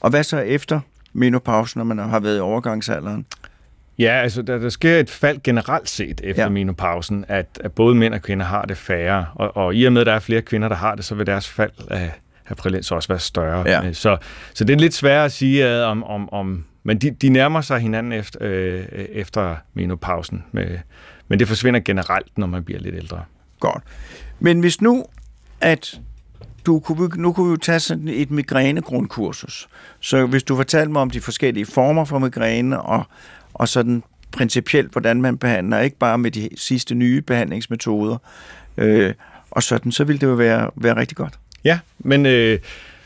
Og 0.00 0.10
hvad 0.10 0.24
så 0.24 0.38
efter 0.38 0.80
menopausen, 1.12 1.78
når 1.78 1.84
man 1.84 1.98
har 1.98 2.20
været 2.20 2.36
i 2.36 2.40
overgangsalderen? 2.40 3.26
Ja, 3.98 4.20
altså 4.22 4.42
der, 4.42 4.58
der 4.58 4.68
sker 4.68 4.98
et 4.98 5.10
fald 5.10 5.42
generelt 5.42 5.88
set 5.88 6.20
efter 6.24 6.42
ja. 6.42 6.48
menopausen, 6.48 7.24
at, 7.28 7.46
at 7.64 7.72
både 7.72 7.94
mænd 7.94 8.14
og 8.14 8.22
kvinder 8.22 8.46
har 8.46 8.64
det 8.64 8.76
færre. 8.76 9.26
Og, 9.34 9.56
og 9.56 9.74
i 9.74 9.84
og 9.84 9.92
med, 9.92 10.00
at 10.00 10.06
der 10.06 10.12
er 10.12 10.18
flere 10.18 10.42
kvinder, 10.42 10.68
der 10.68 10.76
har 10.76 10.94
det, 10.94 11.04
så 11.04 11.14
vil 11.14 11.26
deres 11.26 11.48
fald 11.48 11.70
af, 11.90 12.12
af 12.48 12.56
prævalens 12.56 12.92
også 12.92 13.08
være 13.08 13.18
større. 13.18 13.68
Ja. 13.68 13.92
Så, 13.92 14.16
så 14.54 14.64
det 14.64 14.74
er 14.74 14.78
lidt 14.78 14.94
svært 14.94 15.24
at 15.24 15.32
sige, 15.32 15.64
at 15.64 15.84
om, 15.84 16.04
om, 16.04 16.32
om 16.32 16.64
men 16.84 16.98
de, 16.98 17.10
de 17.10 17.28
nærmer 17.28 17.60
sig 17.60 17.80
hinanden 17.80 18.12
efter, 18.12 18.38
øh, 18.42 18.84
efter 18.92 19.56
menopausen. 19.74 20.44
Med, 20.52 20.78
men 21.28 21.38
det 21.38 21.48
forsvinder 21.48 21.80
generelt, 21.80 22.38
når 22.38 22.46
man 22.46 22.64
bliver 22.64 22.80
lidt 22.80 22.94
ældre. 22.94 23.24
Godt. 23.60 23.82
Men 24.40 24.60
hvis 24.60 24.80
nu, 24.80 25.04
at 25.60 26.00
du 26.66 26.80
kunne, 26.80 27.08
nu 27.16 27.32
kunne 27.32 27.46
vi 27.46 27.50
jo 27.50 27.56
tage 27.56 27.80
sådan 27.80 28.08
et 28.08 28.30
migrænegrundkursus. 28.30 29.68
Så 30.00 30.26
hvis 30.26 30.42
du 30.42 30.56
fortalte 30.56 30.92
mig 30.92 31.02
om 31.02 31.10
de 31.10 31.20
forskellige 31.20 31.66
former 31.66 32.04
for 32.04 32.18
migræne, 32.18 32.80
og, 32.80 33.04
og 33.54 33.68
sådan 33.68 34.02
principielt, 34.32 34.92
hvordan 34.92 35.22
man 35.22 35.38
behandler, 35.38 35.78
ikke 35.78 35.98
bare 35.98 36.18
med 36.18 36.30
de 36.30 36.48
sidste 36.56 36.94
nye 36.94 37.22
behandlingsmetoder, 37.22 38.16
øh, 38.76 39.14
og 39.50 39.62
sådan, 39.62 39.92
så 39.92 40.04
ville 40.04 40.20
det 40.20 40.26
jo 40.26 40.34
være, 40.34 40.70
være 40.76 40.96
rigtig 40.96 41.16
godt. 41.16 41.38
Ja, 41.64 41.78
men 41.98 42.26
øh, 42.26 42.58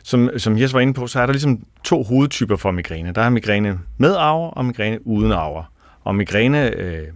som, 0.02 0.30
som 0.36 0.58
Jes 0.58 0.74
var 0.74 0.80
inde 0.80 0.94
på, 0.94 1.06
så 1.06 1.20
er 1.20 1.26
der 1.26 1.32
ligesom 1.32 1.64
to 1.84 2.02
hovedtyper 2.02 2.56
for 2.56 2.70
migræne. 2.70 3.12
Der 3.12 3.22
er 3.22 3.30
migræne 3.30 3.78
med 3.98 4.14
arver 4.14 4.50
og 4.50 4.64
migræne 4.64 5.06
uden 5.06 5.32
arver. 5.32 5.72
Og 6.04 6.14
migræne 6.14 6.70
øh, 6.70 7.06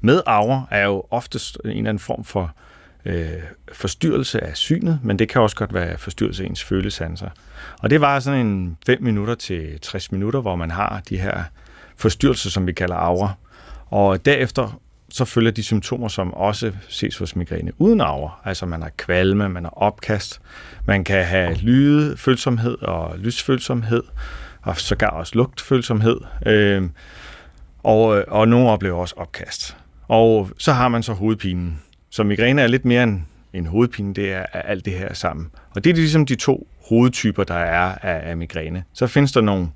med 0.00 0.22
arver 0.26 0.62
er 0.70 0.84
jo 0.84 1.04
oftest 1.10 1.58
en 1.64 1.70
eller 1.70 1.78
anden 1.78 1.98
form 1.98 2.24
for 2.24 2.54
øh, 3.04 3.28
forstyrrelse 3.72 4.44
af 4.44 4.56
synet, 4.56 5.00
men 5.02 5.18
det 5.18 5.28
kan 5.28 5.42
også 5.42 5.56
godt 5.56 5.74
være 5.74 5.98
forstyrrelse 5.98 6.42
af 6.42 6.46
ens 6.46 6.64
følesanser. 6.64 7.28
Og 7.78 7.90
det 7.90 8.00
var 8.00 8.20
sådan 8.20 8.46
en 8.46 8.76
5 8.86 9.02
minutter 9.02 9.34
til 9.34 9.80
60 9.80 10.12
minutter, 10.12 10.40
hvor 10.40 10.56
man 10.56 10.70
har 10.70 11.02
de 11.08 11.18
her 11.18 11.42
forstyrrelser, 11.96 12.50
som 12.50 12.66
vi 12.66 12.72
kalder 12.72 12.94
arver. 12.94 13.28
Og 13.86 14.24
derefter 14.24 14.80
så 15.10 15.24
følger 15.24 15.50
de 15.50 15.62
symptomer, 15.62 16.08
som 16.08 16.34
også 16.34 16.72
ses 16.88 17.18
hos 17.18 17.36
migræne 17.36 17.72
uden 17.78 18.00
arver. 18.00 18.40
Altså 18.44 18.66
man 18.66 18.82
har 18.82 18.90
kvalme, 18.96 19.48
man 19.48 19.64
har 19.64 19.70
opkast, 19.70 20.40
man 20.86 21.04
kan 21.04 21.24
have 21.24 21.54
lydfølsomhed 21.54 22.82
og 22.82 23.18
lysfølsomhed, 23.18 24.02
og 24.62 24.76
sågar 24.76 25.10
også 25.10 25.32
lugtfølsomhed. 25.34 26.16
Øh, 26.46 26.82
og, 27.82 28.24
og 28.28 28.48
nogle 28.48 28.68
oplever 28.68 28.96
også 28.96 29.14
opkast. 29.18 29.76
Og 30.08 30.50
så 30.58 30.72
har 30.72 30.88
man 30.88 31.02
så 31.02 31.12
hovedpinen. 31.12 31.80
Så 32.10 32.22
migræne 32.22 32.62
er 32.62 32.66
lidt 32.66 32.84
mere 32.84 33.02
end 33.02 33.20
en 33.52 33.66
hovedpine, 33.66 34.14
det 34.14 34.32
er, 34.32 34.46
er 34.52 34.62
alt 34.62 34.84
det 34.84 34.92
her 34.92 35.14
sammen. 35.14 35.50
Og 35.74 35.84
det 35.84 35.90
er 35.90 35.94
ligesom 35.94 36.26
de 36.26 36.34
to 36.34 36.68
hovedtyper, 36.88 37.44
der 37.44 37.54
er 37.54 37.94
af, 38.02 38.30
af 38.30 38.36
migræne. 38.36 38.84
Så 38.92 39.06
findes 39.06 39.32
der 39.32 39.40
nogle, 39.40 39.68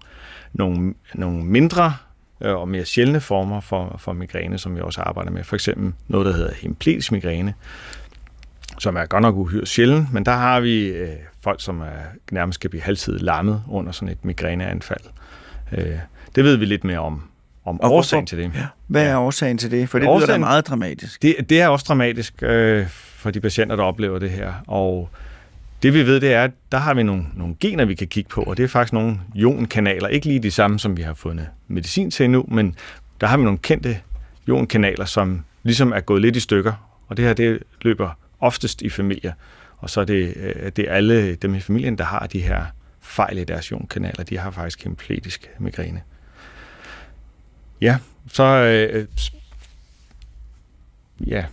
nogle, 0.53 0.95
nogle 1.15 1.45
mindre 1.45 1.95
og 2.41 2.69
mere 2.69 2.85
sjældne 2.85 3.21
former 3.21 3.61
for, 3.61 3.97
for 3.99 4.13
migræne, 4.13 4.59
som 4.59 4.77
vi 4.77 4.81
også 4.81 5.01
arbejder 5.01 5.31
med. 5.31 5.45
For 5.45 5.57
eksempel 5.57 5.93
noget, 6.09 6.27
der 6.27 6.33
hedder 6.33 6.55
hemiplegisk 6.55 7.13
migræne, 7.13 7.55
som 8.79 8.97
er 8.97 9.07
godt 9.07 9.23
nok 9.23 9.37
uhyre 9.37 9.67
sjældent, 9.67 10.13
men 10.13 10.27
der 10.27 10.33
har 10.33 10.61
vi 10.61 10.87
øh, 10.87 11.09
folk, 11.41 11.63
som 11.63 11.81
er, 11.81 12.03
nærmest 12.33 12.61
kan 12.61 12.71
blive 12.71 12.83
halvtid 12.83 13.19
lammet 13.19 13.63
under 13.69 13.93
sådan 13.93 14.09
et 14.09 14.25
migræneanfald. 14.25 15.05
Øh, 15.73 15.99
det 16.35 16.45
ved 16.45 16.57
vi 16.57 16.65
lidt 16.65 16.85
mere 16.85 16.99
om, 16.99 17.23
om 17.65 17.81
og 17.81 17.93
årsagen 17.93 18.21
hvorfor? 18.21 18.27
til 18.27 18.39
det. 18.39 18.51
Ja. 18.55 18.67
Hvad 18.87 19.07
er 19.07 19.17
årsagen 19.17 19.59
til 19.59 19.71
det? 19.71 19.89
For 19.89 19.99
det 19.99 20.09
årsagen, 20.09 20.29
lyder 20.29 20.39
da 20.39 20.39
meget 20.39 20.67
dramatisk. 20.67 21.23
Det, 21.23 21.37
det 21.49 21.61
er 21.61 21.69
også 21.69 21.85
dramatisk 21.89 22.43
øh, 22.43 22.87
for 22.89 23.31
de 23.31 23.41
patienter, 23.41 23.77
der 23.77 23.83
oplever 23.83 24.19
det 24.19 24.31
her. 24.31 24.53
Og 24.67 25.11
det 25.85 25.95
vi 25.95 26.07
ved, 26.07 26.21
det 26.21 26.33
er, 26.33 26.45
at 26.45 26.51
der 26.73 26.79
har 26.79 26.95
vi 26.95 27.03
nogle, 27.03 27.27
nogle 27.35 27.57
gener, 27.61 27.85
vi 27.85 27.95
kan 27.95 28.07
kigge 28.07 28.29
på, 28.29 28.43
og 28.43 28.57
det 28.57 28.63
er 28.63 28.69
faktisk 28.69 28.93
nogle 28.93 29.21
ionkanaler. 29.35 30.09
Ikke 30.09 30.27
lige 30.27 30.41
de 30.41 30.51
samme, 30.51 30.79
som 30.79 30.97
vi 30.97 31.03
har 31.03 31.15
fundet 31.15 31.49
medicin 31.69 32.11
til 32.11 32.31
nu, 32.31 32.45
men 32.49 32.77
der 33.21 33.27
har 33.27 33.37
vi 33.37 33.45
nogle 33.45 33.59
kendte 33.59 34.01
ionkanaler, 34.49 35.05
som 35.05 35.45
ligesom 35.63 35.93
er 35.93 36.01
gået 36.01 36.23
lidt 36.23 36.37
i 36.37 36.41
stykker. 36.41 37.01
Og 37.09 37.17
det 37.17 37.25
her, 37.25 37.33
det 37.33 37.63
løber 37.83 38.19
oftest 38.41 38.83
i 38.83 38.89
familier. 38.89 39.33
Og 39.79 39.91
så 39.91 40.01
er 40.01 40.05
det, 40.05 40.35
øh, 40.37 40.73
det 40.77 40.91
er 40.91 40.93
alle 40.93 41.35
dem 41.35 41.55
i 41.55 41.61
familien, 41.61 41.99
der 41.99 42.05
har 42.05 42.27
de 42.27 42.41
her 42.41 42.65
fejl 43.01 43.39
i 43.39 43.45
deres 43.45 43.69
ionkanaler. 43.69 44.25
De 44.25 44.39
har 44.39 44.51
faktisk 44.51 44.85
hemiplegisk 44.85 45.51
migræne. 45.59 46.01
Ja, 47.81 47.99
så... 48.29 48.45
Øh, 48.45 49.07
ja, 51.27 51.45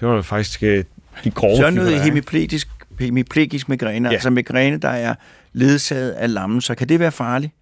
det 0.00 0.08
var 0.08 0.22
faktisk 0.22 0.62
øh, 0.62 0.84
de 1.24 1.30
grove 1.30 1.56
Så 1.56 1.70
noget 1.70 2.02
hemiplegisk 2.02 2.68
hemiplegisk 3.00 3.68
migræne, 3.68 4.08
ja. 4.08 4.12
altså 4.12 4.30
migræne, 4.30 4.76
der 4.76 4.88
er 4.88 5.14
ledsaget 5.52 6.10
af 6.10 6.34
lammelser. 6.34 6.74
Kan 6.74 6.88
det 6.88 7.00
være 7.00 7.12
farligt? 7.12 7.52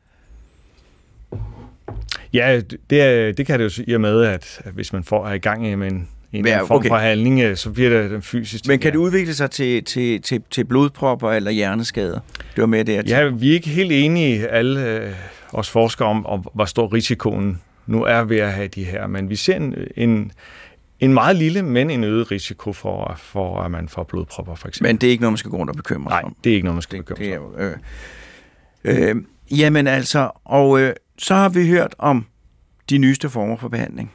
Ja, 2.32 2.60
det, 2.90 3.02
er, 3.02 3.32
det 3.32 3.46
kan 3.46 3.60
det 3.60 3.78
jo 3.78 3.84
i 3.86 3.92
og 3.94 4.00
med, 4.00 4.22
at, 4.22 4.60
hvis 4.74 4.92
man 4.92 5.04
får 5.04 5.26
er 5.26 5.32
i 5.32 5.38
gang 5.38 5.78
med 5.78 5.92
en, 5.92 6.08
en 6.32 6.46
ja, 6.46 6.60
form 6.60 6.76
okay. 6.76 6.88
for 6.88 6.96
handling, 6.96 7.40
øh, 7.40 7.56
så 7.56 7.70
bliver 7.70 7.90
det 7.90 8.10
den 8.10 8.22
fysiske. 8.22 8.68
Men 8.68 8.78
kan 8.78 8.92
det 8.92 8.98
udvikle 8.98 9.34
sig 9.34 9.50
til, 9.50 9.84
til, 9.84 10.22
til, 10.22 10.42
til 10.50 10.64
blodpropper 10.64 11.32
eller 11.32 11.50
hjerneskader? 11.50 12.20
Det 12.54 12.60
var 12.60 12.66
med 12.66 12.84
det, 12.84 13.08
Ja, 13.08 13.28
vi 13.28 13.50
er 13.50 13.54
ikke 13.54 13.68
helt 13.68 13.92
enige, 13.92 14.48
alle 14.48 14.86
øh, 14.86 15.12
os 15.52 15.70
forskere, 15.70 16.08
om, 16.08 16.26
om 16.26 16.46
hvor 16.54 16.64
stor 16.64 16.94
risikoen 16.94 17.60
nu 17.86 18.04
er 18.04 18.24
ved 18.24 18.38
at 18.38 18.52
have 18.52 18.68
de 18.68 18.84
her, 18.84 19.06
men 19.06 19.30
vi 19.30 19.36
ser 19.36 19.56
en, 19.56 19.74
en, 19.96 20.32
en 21.00 21.12
meget 21.14 21.36
lille, 21.36 21.62
men 21.62 21.90
en 21.90 22.04
øget 22.04 22.30
risiko 22.30 22.72
for, 22.72 23.14
for 23.18 23.60
at 23.62 23.70
man 23.70 23.88
får 23.88 24.04
blodpropper, 24.04 24.54
for 24.54 24.68
eksempel. 24.68 24.88
Men 24.88 24.96
det 24.96 25.06
er 25.06 25.10
ikke 25.10 25.20
noget, 25.22 25.32
man 25.32 25.38
skal 25.38 25.50
gå 25.50 25.56
rundt 25.56 25.70
og 25.70 25.76
bekymre 25.76 26.10
sig 26.10 26.20
Nej, 26.20 26.22
om. 26.24 26.36
det 26.44 26.50
er 26.50 26.54
ikke 26.54 26.64
noget, 26.64 26.74
man 26.76 26.82
skal 26.82 26.98
bekymre 26.98 27.18
Det 27.18 27.26
sig 27.26 27.34
er 27.34 27.38
om. 27.38 27.52
jo, 28.84 29.00
øh, 29.08 29.08
øh, 29.08 29.16
jamen 29.58 29.86
altså, 29.86 30.30
og 30.44 30.80
øh, 30.80 30.92
så 31.18 31.34
har 31.34 31.48
vi 31.48 31.68
hørt 31.68 31.94
om 31.98 32.26
de 32.90 32.98
nyeste 32.98 33.30
former 33.30 33.56
for 33.56 33.68
behandling. 33.68 34.12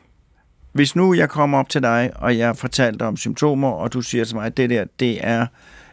Hvis 0.73 0.95
nu 0.95 1.13
jeg 1.13 1.29
kommer 1.29 1.57
op 1.59 1.69
til 1.69 1.81
dig, 1.81 2.11
og 2.15 2.37
jeg 2.37 2.57
fortalte 2.57 3.03
om 3.03 3.17
symptomer, 3.17 3.69
og 3.69 3.93
du 3.93 4.01
siger 4.01 4.25
til 4.25 4.35
mig, 4.35 4.45
at 4.45 4.57
det 4.57 4.69
der, 4.69 4.85
det 4.99 5.17
er 5.27 5.45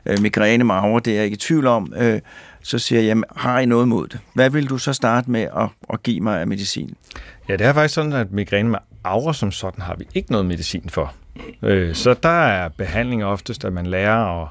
øh, 0.07 0.22
migræne 0.22 0.64
maver, 0.64 0.98
det 1.00 1.11
er 1.11 1.14
jeg 1.14 1.24
ikke 1.24 1.35
i 1.35 1.38
tvivl 1.38 1.66
om, 1.66 1.92
øh, 1.96 2.20
så 2.62 2.79
siger 2.79 3.00
jeg, 3.00 3.07
jamen, 3.09 3.24
har 3.37 3.61
I 3.61 3.66
noget 3.66 3.88
mod 3.88 4.09
det? 4.09 4.20
Hvad 4.35 4.50
vil 4.50 4.68
du 4.68 4.79
så 4.79 4.92
starte 4.92 5.31
med 5.31 5.40
at, 5.57 5.68
at 5.92 6.03
give 6.03 6.20
mig 6.20 6.40
af 6.40 6.46
medicin? 6.46 6.94
Ja, 7.48 7.57
det 7.57 7.66
er 7.66 7.72
faktisk 7.72 7.94
sådan, 7.94 8.12
at 8.12 8.33
migræne 8.33 8.68
med 8.68 8.79
aura 9.04 9.32
som 9.32 9.52
sådan 9.52 9.82
har 9.82 9.96
vi 9.96 10.06
ikke 10.14 10.32
noget 10.32 10.46
medicin 10.46 10.88
for. 10.88 11.14
Øh, 11.62 11.94
så 11.94 12.14
der 12.14 12.28
er 12.28 12.68
behandling 12.68 13.24
oftest, 13.24 13.64
at 13.64 13.72
man 13.72 13.86
lærer 13.86 14.42
at 14.42 14.48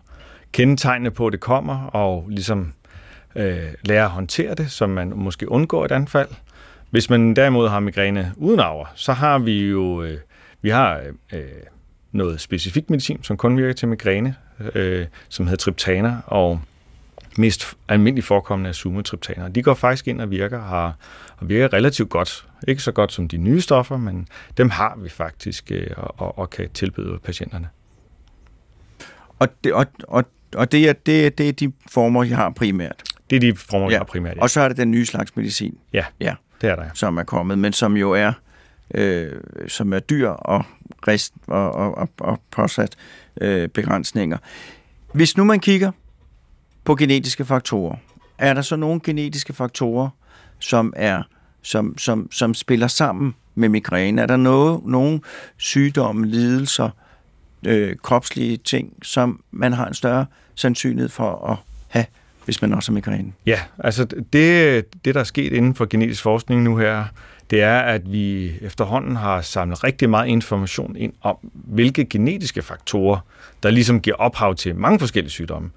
kende 0.52 0.78
tegnene 0.78 1.12
på, 1.12 1.28
at 1.28 1.34
det 1.34 1.40
kommer, 1.40 1.86
og 1.86 2.26
ligesom 2.30 2.74
øh, 3.36 3.74
lære 3.84 4.04
at 4.04 4.10
håndtere 4.10 4.56
det, 4.56 4.72
så 4.72 4.88
man 4.88 5.14
måske 5.16 5.52
undgår 5.52 5.86
et 5.86 5.92
anfald. 5.92 6.30
Hvis 6.90 7.10
man 7.10 7.34
derimod 7.34 7.70
har 7.70 7.80
migræne 7.80 8.34
uden 8.38 8.60
aura, 8.60 8.90
så 8.96 9.14
har 9.14 9.40
vi 9.40 9.68
jo 9.68 10.04
øh, 10.04 10.18
vi 10.62 10.70
har 10.70 11.02
øh, 11.34 11.42
noget 12.12 12.42
specifik 12.42 12.90
medicin, 12.90 13.24
som 13.24 13.38
kun 13.38 13.58
virker 13.58 13.74
til 13.74 13.88
migræne, 13.88 14.36
øh, 14.76 15.06
som 15.30 15.48
hedder 15.48 15.58
triptaner, 15.58 16.22
og 16.26 16.62
mest 17.38 17.78
almindeligt 17.88 18.28
forekommende 18.28 18.68
er 18.70 18.74
sumatriptaner. 18.74 19.48
De 19.48 19.64
går 19.64 19.74
faktisk 19.74 20.08
ind 20.08 20.22
og 20.22 20.32
virker, 20.32 20.62
har, 20.62 20.96
og 21.38 21.50
virker 21.50 21.74
relativt 21.74 22.10
godt. 22.10 22.46
Ikke 22.68 22.82
så 22.82 22.92
godt 22.92 23.12
som 23.14 23.28
de 23.28 23.38
nye 23.38 23.62
stoffer, 23.62 23.98
men 23.98 24.28
dem 24.58 24.70
har 24.70 24.98
vi 25.04 25.10
faktisk 25.10 25.72
øh, 25.72 25.88
og, 25.98 26.38
og 26.40 26.50
kan 26.50 26.70
tilbyde 26.74 27.20
patienterne. 27.24 27.70
Og 29.40 29.48
det, 29.64 29.74
og, 29.74 29.86
og, 30.04 30.24
og 30.56 30.72
det, 30.72 30.90
er, 30.90 30.94
det, 30.94 31.26
er, 31.26 31.30
det 31.30 31.50
er 31.50 31.54
de 31.54 31.72
former, 31.92 32.24
jeg 32.24 32.38
har 32.38 32.50
primært. 32.50 33.04
Det 33.30 33.36
er 33.36 33.40
de 33.40 33.56
former, 33.56 33.92
Ja. 33.92 33.98
har 33.98 34.04
primært. 34.04 34.36
Ja. 34.38 34.42
Og 34.42 34.50
så 34.50 34.62
er 34.62 34.68
det 34.68 34.78
den 34.78 34.92
nye 34.92 35.06
slags 35.06 35.36
medicin, 35.36 35.78
ja, 35.94 36.06
ja, 36.20 36.36
det 36.62 36.70
er 36.70 36.76
der. 36.76 36.84
ja. 36.84 36.90
som 36.94 37.18
er 37.18 37.24
kommet, 37.24 37.60
men 37.60 37.74
som 37.74 37.98
jo 37.98 38.12
er, 38.12 38.32
øh, 38.96 39.32
som 39.68 39.94
er 39.94 40.00
dyr 40.00 40.30
og, 40.30 40.64
rest, 41.08 41.34
og, 41.48 41.72
og, 41.72 41.98
og, 41.98 42.10
og 42.20 42.42
påsat 42.52 42.96
øh, 43.42 43.68
begrænsninger. 43.70 44.38
Hvis 45.14 45.38
nu 45.38 45.44
man 45.44 45.60
kigger 45.60 45.92
på 46.84 46.96
genetiske 46.96 47.46
faktorer, 47.46 47.96
er 48.38 48.54
der 48.54 48.62
så 48.62 48.76
nogle 48.76 49.02
genetiske 49.04 49.54
faktorer, 49.54 50.10
som 50.60 50.94
er 50.96 51.24
som, 51.62 51.98
som, 51.98 52.32
som 52.32 52.54
spiller 52.54 52.88
sammen 52.88 53.36
med 53.56 53.70
migræne? 53.70 54.22
Er 54.22 54.26
der 54.26 54.38
noget, 54.38 54.82
nogle 54.86 55.22
sygdomme, 55.58 56.28
lidelser, 56.28 56.90
øh, 57.66 57.96
kropslige 58.04 58.58
ting, 58.58 58.94
som 59.04 59.44
man 59.52 59.74
har 59.74 59.88
en 59.88 59.94
større 59.94 60.26
sandsynlighed 60.56 61.10
for 61.10 61.52
at 61.52 61.58
have, 61.88 62.06
hvis 62.46 62.62
man 62.62 62.74
også 62.74 62.92
har 62.92 62.94
migræne? 62.94 63.32
Ja, 63.46 63.60
altså 63.78 64.06
det, 64.06 65.06
det, 65.06 65.16
der 65.16 65.20
er 65.20 65.24
sket 65.24 65.54
inden 65.54 65.76
for 65.76 65.86
genetisk 65.86 66.24
forskning 66.24 66.64
nu 66.64 66.78
her, 66.78 67.06
det 67.50 67.62
er, 67.62 67.80
at 67.80 68.12
vi 68.12 68.54
efterhånden 68.62 69.16
har 69.16 69.42
samlet 69.42 69.84
rigtig 69.84 70.10
meget 70.10 70.28
information 70.28 70.96
ind 70.96 71.14
om, 71.22 71.38
hvilke 71.54 72.06
genetiske 72.06 72.62
faktorer, 72.62 73.20
der 73.64 73.70
ligesom 73.70 74.02
giver 74.02 74.16
ophav 74.16 74.56
til 74.56 74.76
mange 74.76 75.00
forskellige 75.00 75.32
sygdomme. 75.32 75.70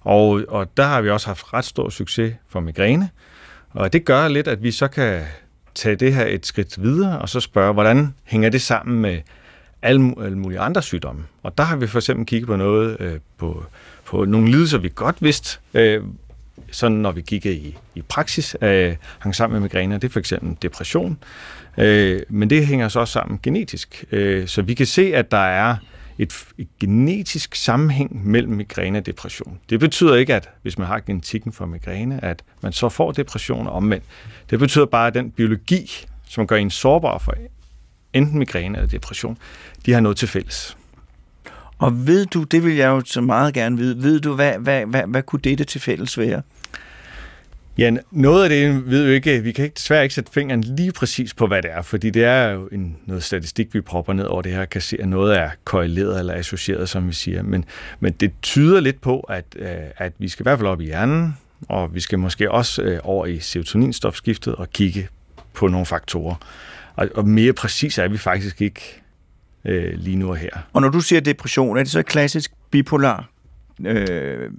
Og, 0.00 0.42
og 0.48 0.76
der 0.76 0.84
har 0.84 1.00
vi 1.00 1.10
også 1.10 1.26
haft 1.26 1.52
ret 1.52 1.64
stor 1.64 1.88
succes 1.88 2.34
for 2.48 2.60
migræne. 2.60 3.08
Og 3.70 3.92
det 3.92 4.04
gør 4.04 4.28
lidt, 4.28 4.48
at 4.48 4.62
vi 4.62 4.70
så 4.70 4.88
kan 4.88 5.22
tage 5.74 5.96
det 5.96 6.14
her 6.14 6.26
et 6.26 6.46
skridt 6.46 6.82
videre, 6.82 7.18
og 7.18 7.28
så 7.28 7.40
spørge, 7.40 7.72
hvordan 7.72 8.14
hænger 8.24 8.48
det 8.48 8.62
sammen 8.62 9.00
med 9.00 9.18
alle, 9.82 10.14
alle 10.22 10.38
mulige 10.38 10.60
andre 10.60 10.82
sygdomme. 10.82 11.24
Og 11.42 11.58
der 11.58 11.64
har 11.64 11.76
vi 11.76 11.86
for 11.86 11.98
eksempel 11.98 12.26
kigget 12.26 12.46
på 12.46 12.56
noget, 12.56 12.96
øh, 13.00 13.18
på, 13.38 13.64
på 14.04 14.24
nogle 14.24 14.50
lidelser, 14.50 14.78
vi 14.78 14.92
godt 14.94 15.16
vidste, 15.20 15.58
øh, 15.74 16.02
sådan 16.70 16.96
når 16.96 17.12
vi 17.12 17.20
kiggede 17.20 17.54
i, 17.54 17.76
i 17.94 18.02
praksis, 18.02 18.56
øh, 18.62 18.96
hang 19.18 19.34
sammen 19.34 19.54
med 19.54 19.60
migræne, 19.60 19.94
det 19.94 20.04
er 20.04 20.08
for 20.08 20.20
eksempel 20.20 20.56
depression. 20.62 21.18
Øh, 21.78 22.20
men 22.28 22.50
det 22.50 22.66
hænger 22.66 22.88
så 22.88 23.00
også 23.00 23.12
sammen 23.12 23.40
genetisk. 23.42 24.04
Øh, 24.12 24.46
så 24.46 24.62
vi 24.62 24.74
kan 24.74 24.86
se, 24.86 25.14
at 25.14 25.30
der 25.30 25.46
er 25.46 25.76
et, 26.20 26.44
et 26.58 26.68
genetisk 26.80 27.54
sammenhæng 27.54 28.26
mellem 28.26 28.52
migræne 28.52 28.98
og 28.98 29.06
depression. 29.06 29.58
Det 29.70 29.80
betyder 29.80 30.16
ikke, 30.16 30.34
at 30.34 30.50
hvis 30.62 30.78
man 30.78 30.86
har 30.86 31.00
genetikken 31.00 31.52
for 31.52 31.66
migræne, 31.66 32.24
at 32.24 32.42
man 32.62 32.72
så 32.72 32.88
får 32.88 33.12
depression 33.12 33.66
og 33.66 33.72
omvendt. 33.72 34.04
Det 34.50 34.58
betyder 34.58 34.86
bare, 34.86 35.06
at 35.06 35.14
den 35.14 35.30
biologi, 35.30 35.90
som 36.28 36.46
gør 36.46 36.56
en 36.56 36.70
sårbar 36.70 37.18
for 37.18 37.34
enten 38.12 38.38
migræne 38.38 38.78
eller 38.78 38.90
depression, 38.90 39.38
de 39.86 39.92
har 39.92 40.00
noget 40.00 40.16
til 40.16 40.28
fælles. 40.28 40.76
Og 41.78 42.06
ved 42.06 42.26
du, 42.26 42.42
det 42.42 42.64
vil 42.64 42.74
jeg 42.74 42.86
jo 42.86 43.02
så 43.04 43.20
meget 43.20 43.54
gerne 43.54 43.76
vide, 43.76 44.02
ved 44.02 44.20
du, 44.20 44.34
hvad, 44.34 44.58
hvad, 44.58 44.86
hvad, 44.86 45.02
hvad 45.06 45.22
kunne 45.22 45.40
dette 45.40 45.64
til 45.64 45.80
fælles 45.80 46.18
være? 46.18 46.42
Ja, 47.80 47.90
noget 48.10 48.42
af 48.42 48.48
det 48.48 48.90
ved 48.90 49.04
vi 49.04 49.12
ikke. 49.12 49.42
Vi 49.42 49.52
kan 49.52 49.64
ikke, 49.64 49.74
desværre 49.74 50.02
ikke 50.02 50.14
sætte 50.14 50.32
fingeren 50.32 50.60
lige 50.60 50.92
præcis 50.92 51.34
på, 51.34 51.46
hvad 51.46 51.62
det 51.62 51.70
er, 51.70 51.82
fordi 51.82 52.10
det 52.10 52.24
er 52.24 52.50
jo 52.50 52.68
en, 52.72 52.96
noget 53.06 53.22
statistik, 53.22 53.74
vi 53.74 53.80
propper 53.80 54.12
ned 54.12 54.24
over 54.24 54.42
det 54.42 54.52
her, 54.52 54.64
kan 54.64 54.80
se, 54.80 54.96
at 55.00 55.08
noget 55.08 55.38
er 55.38 55.50
korreleret 55.64 56.18
eller 56.18 56.34
associeret, 56.34 56.88
som 56.88 57.08
vi 57.08 57.12
siger. 57.12 57.42
Men, 57.42 57.64
men 58.00 58.12
det 58.12 58.32
tyder 58.42 58.80
lidt 58.80 59.00
på, 59.00 59.20
at, 59.20 59.44
øh, 59.56 59.68
at 59.96 60.12
vi 60.18 60.28
skal 60.28 60.42
i 60.42 60.44
hvert 60.44 60.58
fald 60.58 60.68
op 60.68 60.80
i 60.80 60.84
hjernen, 60.84 61.36
og 61.68 61.94
vi 61.94 62.00
skal 62.00 62.18
måske 62.18 62.50
også 62.50 62.82
øh, 62.82 63.00
over 63.02 63.26
i 63.26 63.38
serotoninstofskiftet 63.38 64.54
og 64.54 64.70
kigge 64.70 65.08
på 65.54 65.68
nogle 65.68 65.86
faktorer. 65.86 66.34
Og, 66.96 67.08
og 67.14 67.28
mere 67.28 67.52
præcis 67.52 67.98
er 67.98 68.08
vi 68.08 68.18
faktisk 68.18 68.62
ikke 68.62 69.02
øh, 69.64 69.92
lige 69.94 70.16
nu 70.16 70.28
og 70.28 70.36
her. 70.36 70.50
Og 70.72 70.82
når 70.82 70.88
du 70.88 71.00
siger 71.00 71.20
depression, 71.20 71.76
er 71.76 71.82
det 71.82 71.92
så 71.92 72.02
klassisk 72.02 72.52
bipolar 72.70 73.30
øh, 73.86 74.50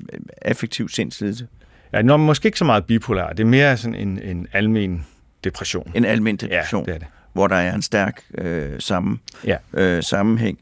affektiv 0.41 0.89
sindslidelse? 0.89 1.47
Ja, 1.93 2.01
nå, 2.01 2.17
måske 2.17 2.45
ikke 2.45 2.57
så 2.57 2.65
meget 2.65 2.85
bipolar. 2.85 3.29
Det 3.29 3.39
er 3.39 3.47
mere 3.47 3.77
sådan 3.77 3.95
en, 3.95 4.19
en 4.23 4.47
almen 4.53 5.05
depression. 5.43 5.91
En 5.95 6.05
almen 6.05 6.35
depression, 6.35 6.85
Ja, 6.87 6.91
det 6.91 6.95
er 6.95 6.99
det. 6.99 7.07
hvor 7.33 7.47
der 7.47 7.55
er 7.55 7.75
en 7.75 7.81
stærk 7.81 8.21
øh, 8.37 8.69
sammen, 8.79 9.19
Ja. 9.45 9.55
øh, 9.73 10.03
sammenhæng. 10.03 10.59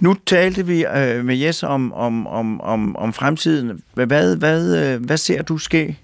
Nu 0.00 0.16
talte 0.26 0.66
vi 0.66 0.84
øh, 0.86 1.24
med 1.24 1.36
Jes 1.36 1.62
om, 1.62 1.92
om, 1.92 2.26
om, 2.26 2.60
om, 2.60 2.96
om 2.96 3.12
fremtiden. 3.12 3.82
Hvad, 3.94 4.36
hvad, 4.36 4.94
øh, 4.94 5.04
hvad 5.04 5.16
ser 5.16 5.42
du 5.42 5.58
ske 5.58 5.98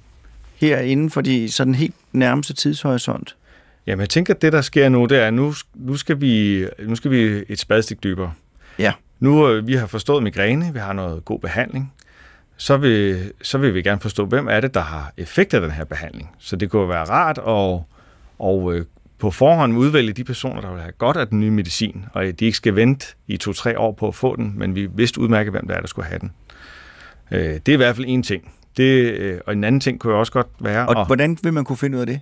her 0.56 0.78
inden 0.78 1.10
for 1.10 1.20
de 1.20 1.50
sådan 1.52 1.74
helt 1.74 1.94
nærmeste 2.12 2.54
tidshorisont? 2.54 3.36
Jamen, 3.86 4.00
jeg 4.00 4.08
tænker, 4.08 4.34
at 4.34 4.42
det, 4.42 4.52
der 4.52 4.60
sker 4.60 4.88
nu, 4.88 5.06
det 5.06 5.18
er, 5.18 5.26
at 5.26 5.34
nu, 5.34 5.54
nu, 5.74 5.96
skal, 5.96 6.20
vi, 6.20 6.64
nu 6.86 6.94
skal 6.94 7.10
vi 7.10 7.44
et 7.48 7.58
spadestik 7.58 8.02
dybere. 8.02 8.32
Ja. 8.78 8.92
Nu 9.20 9.48
øh, 9.48 9.66
vi 9.66 9.74
har 9.74 9.86
forstået 9.86 10.22
migræne, 10.22 10.72
vi 10.72 10.78
har 10.78 10.92
noget 10.92 11.24
god 11.24 11.38
behandling, 11.38 11.92
så 12.62 12.76
vil, 12.76 13.32
så 13.42 13.58
vil 13.58 13.74
vi 13.74 13.82
gerne 13.82 14.00
forstå, 14.00 14.26
hvem 14.26 14.48
er 14.48 14.60
det, 14.60 14.74
der 14.74 14.80
har 14.80 15.12
effekt 15.16 15.54
af 15.54 15.60
den 15.60 15.70
her 15.70 15.84
behandling. 15.84 16.30
Så 16.38 16.56
det 16.56 16.70
kunne 16.70 16.88
være 16.88 17.04
rart 17.04 17.38
at 17.38 17.84
og, 18.38 18.74
øh, 18.74 18.84
på 19.18 19.30
forhånd 19.30 19.78
udvælge 19.78 20.12
de 20.12 20.24
personer, 20.24 20.60
der 20.60 20.70
vil 20.72 20.80
have 20.80 20.92
godt 20.92 21.16
af 21.16 21.28
den 21.28 21.40
nye 21.40 21.50
medicin, 21.50 22.04
og 22.12 22.24
de 22.24 22.44
ikke 22.44 22.56
skal 22.56 22.76
vente 22.76 23.06
i 23.26 23.36
to-tre 23.36 23.78
år 23.78 23.92
på 23.92 24.08
at 24.08 24.14
få 24.14 24.36
den, 24.36 24.52
men 24.56 24.74
vi 24.74 24.88
vidste 24.94 25.20
udmærket, 25.20 25.52
hvem 25.52 25.66
der 25.68 25.74
er, 25.74 25.80
der 25.80 25.86
skulle 25.86 26.06
have 26.06 26.18
den. 26.18 26.30
Øh, 27.30 27.40
det 27.54 27.68
er 27.68 27.72
i 27.72 27.76
hvert 27.76 27.96
fald 27.96 28.06
en 28.08 28.22
ting. 28.22 28.52
Det, 28.76 29.12
øh, 29.12 29.40
og 29.46 29.52
en 29.52 29.64
anden 29.64 29.80
ting 29.80 30.00
kunne 30.00 30.12
jo 30.12 30.18
også 30.18 30.32
godt 30.32 30.46
være... 30.60 30.86
Og 30.88 31.00
at- 31.00 31.06
hvordan 31.06 31.38
vil 31.42 31.52
man 31.52 31.64
kunne 31.64 31.76
finde 31.76 31.96
ud 31.96 32.00
af 32.00 32.06
det? 32.06 32.20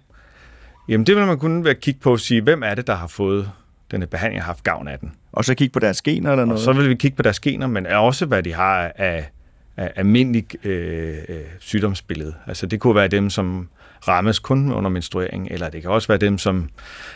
Jamen 0.88 1.06
det 1.06 1.16
vil 1.16 1.26
man 1.26 1.38
kunne 1.38 1.64
være 1.64 1.74
kigge 1.74 2.00
på 2.00 2.12
og 2.12 2.20
sige, 2.20 2.42
hvem 2.42 2.62
er 2.62 2.74
det, 2.74 2.86
der 2.86 2.94
har 2.94 3.06
fået 3.06 3.50
denne 3.90 4.06
behandling 4.06 4.40
og 4.42 4.46
haft 4.46 4.64
gavn 4.64 4.88
af 4.88 4.98
den. 4.98 5.12
Og 5.32 5.44
så 5.44 5.54
kigge 5.54 5.72
på 5.72 5.78
deres 5.78 6.02
gener 6.02 6.30
eller 6.30 6.42
Og 6.42 6.48
noget? 6.48 6.60
så 6.62 6.72
vil 6.72 6.88
vi 6.88 6.94
kigge 6.94 7.16
på 7.16 7.22
deres 7.22 7.40
gener, 7.40 7.66
men 7.66 7.86
også 7.86 8.26
hvad 8.26 8.42
de 8.42 8.54
har 8.54 8.92
af 8.96 9.30
almindelig 9.76 10.66
øh, 10.66 11.18
øh, 11.28 11.36
sygdomsbillede. 11.58 12.34
Altså 12.46 12.66
det 12.66 12.80
kunne 12.80 12.94
være 12.94 13.08
dem, 13.08 13.30
som 13.30 13.68
rammes 14.08 14.38
kun 14.38 14.72
under 14.72 14.90
menstruering, 14.90 15.48
eller 15.50 15.70
det 15.70 15.82
kan 15.82 15.90
også 15.90 16.08
være 16.08 16.18
dem, 16.18 16.38
som 16.38 16.68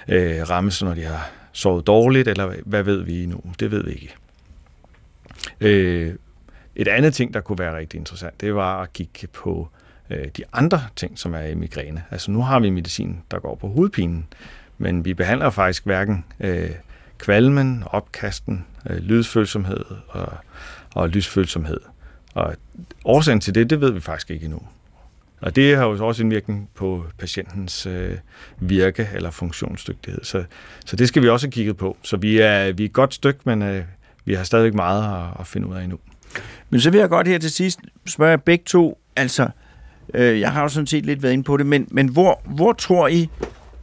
øh, 0.09 0.51
rammes, 0.51 0.83
når 0.83 0.95
de 0.95 1.03
har 1.03 1.31
sovet 1.53 1.87
dårligt, 1.87 2.29
eller 2.29 2.55
hvad 2.65 2.83
ved 2.83 3.03
vi 3.03 3.27
nu? 3.27 3.41
Det 3.61 3.71
ved 3.71 3.85
vi 3.85 3.91
ikke. 3.91 4.15
Øh, 5.61 6.15
et 6.77 6.89
andet 6.89 7.15
ting, 7.15 7.35
der 7.35 7.41
kunne 7.41 7.59
være 7.59 7.77
rigtig 7.77 7.99
interessant, 7.99 8.41
det 8.41 8.55
var 8.55 8.83
at 8.83 8.93
kigge 8.93 9.27
på 9.27 9.69
øh, 10.11 10.29
de 10.37 10.43
andre 10.53 10.83
ting, 10.97 11.19
som 11.19 11.35
er 11.35 11.41
i 11.41 11.55
migræne. 11.55 12.05
Altså 12.11 12.31
nu 12.31 12.43
har 12.43 12.61
vi 12.61 12.71
medicin, 12.71 13.23
der 13.31 13.39
går 13.39 13.55
på 13.55 13.69
hovedpinen, 13.69 14.27
men 14.79 15.05
vi 15.05 15.15
behandler 15.15 15.51
faktisk 15.51 15.85
hverken 15.85 16.25
øh, 16.41 16.71
kvalmen, 17.19 17.85
opkasten, 17.87 18.67
øh, 18.91 18.97
lydfølsomhed 18.97 19.85
og, 20.09 20.33
og 20.95 21.09
lysfølsomhed. 21.09 21.81
Og 22.35 22.55
årsagen 23.05 23.41
til 23.41 23.55
det, 23.55 23.71
det 23.71 23.81
ved 23.81 23.93
vi 23.93 24.01
faktisk 24.01 24.31
ikke 24.31 24.45
endnu. 24.45 24.61
Og 25.41 25.57
det 25.57 25.77
har 25.77 25.85
jo 25.85 26.07
også 26.07 26.23
en 26.23 26.31
virkning 26.31 26.69
på 26.75 27.05
patientens 27.19 27.87
øh, 27.87 28.17
virke 28.61 29.09
eller 29.15 29.31
funktionsdygtighed. 29.31 30.25
Så, 30.25 30.45
så 30.87 30.97
det 30.97 31.09
skal 31.09 31.23
vi 31.23 31.29
også 31.29 31.47
have 31.47 31.53
kigget 31.53 31.77
på. 31.77 31.97
Så 32.03 32.17
vi 32.17 32.39
er, 32.39 32.73
vi 32.73 32.83
er 32.83 32.89
et 32.89 32.93
godt 32.93 33.15
stykke, 33.15 33.41
men 33.45 33.63
øh, 33.63 33.85
vi 34.25 34.35
har 34.35 34.45
stadigvæk 34.45 34.75
meget 34.75 35.25
at, 35.25 35.41
at 35.41 35.47
finde 35.47 35.67
ud 35.67 35.75
af 35.75 35.83
endnu. 35.83 35.99
Men 36.71 36.81
så 36.81 36.91
vil 36.91 37.01
jeg 37.01 37.09
godt 37.09 37.29
her 37.29 37.39
til 37.39 37.51
sidst 37.51 37.81
spørge 38.07 38.31
jer 38.31 38.37
begge 38.37 38.65
to, 38.67 38.99
altså, 39.17 39.49
øh, 40.15 40.41
jeg 40.41 40.53
har 40.53 40.63
jo 40.63 40.69
sådan 40.69 40.87
set 40.87 41.07
lidt 41.07 41.23
været 41.23 41.33
inde 41.33 41.45
på 41.45 41.57
det, 41.57 41.67
men, 41.67 41.89
men 41.91 42.09
hvor, 42.09 42.41
hvor 42.45 42.73
tror 42.73 43.09
I, 43.09 43.29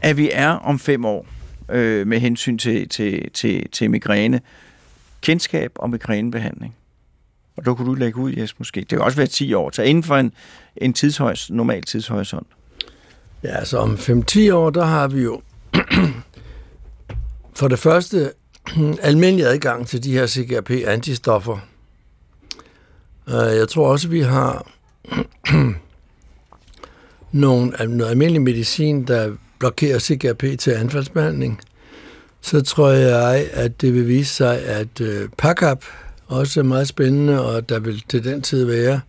at 0.02 0.18
vi 0.18 0.30
er 0.34 0.50
om 0.50 0.80
fem 0.80 1.06
år? 1.06 1.26
øh, 1.72 2.08
med 2.08 2.20
hensyn 2.20 2.58
til, 2.58 2.90
til, 2.90 3.32
til, 3.32 3.70
til 3.70 3.92
migræne. 3.92 4.42
Kendskab 5.22 5.72
og 5.76 5.90
migrænebehandling. 5.90 6.76
Og 7.58 7.66
der 7.66 7.74
kunne 7.74 7.88
du 7.88 7.94
lægge 7.94 8.20
ud, 8.20 8.32
Jes, 8.34 8.60
måske. 8.60 8.80
Det 8.80 8.90
kan 8.90 9.02
også 9.02 9.18
være 9.18 9.28
10 9.28 9.54
år. 9.54 9.72
Så 9.74 9.82
inden 9.82 10.04
for 10.04 10.16
en, 10.18 10.32
en 10.78 10.94
tidshøjs, 10.94 11.50
normal 11.50 11.82
tidshorisont. 11.84 12.48
Ja, 13.44 13.66
så 13.66 13.78
om 13.78 13.94
5-10 13.94 14.52
år, 14.54 14.70
der 14.70 14.86
har 14.86 15.08
vi 15.08 15.22
jo 15.22 15.42
for 17.60 17.68
det 17.68 17.80
første 17.80 18.32
almindelig 19.02 19.46
adgang 19.46 19.88
til 19.88 20.04
de 20.04 20.12
her 20.12 20.28
CGRP-antistoffer. 20.28 21.58
Øh, 23.30 23.58
Jeg 23.58 23.68
tror 23.70 23.88
også, 23.92 24.08
vi 24.08 24.22
har 24.22 24.68
nogle, 27.32 27.72
noget 27.88 28.10
almindelig 28.12 28.42
medicin, 28.42 29.08
der 29.08 29.36
blokerer 29.60 30.00
CGRP 30.00 30.44
til 30.60 30.72
anfaldsbehandling. 30.72 31.60
Så 32.42 32.62
tror 32.62 32.90
jeg, 32.90 33.48
at 33.54 33.82
det 33.82 33.94
vil 33.94 34.08
vise 34.08 34.34
sig, 34.34 34.62
at 34.62 35.02
øh, 35.02 35.30
PACAP 35.38 35.84
også 36.32 36.64
meget 36.64 36.88
spændende, 36.88 37.46
og 37.46 37.70
der 37.70 37.80
vil 37.80 38.04
til 38.10 38.24
den 38.24 38.42
tid 38.42 38.66
være 38.66 39.02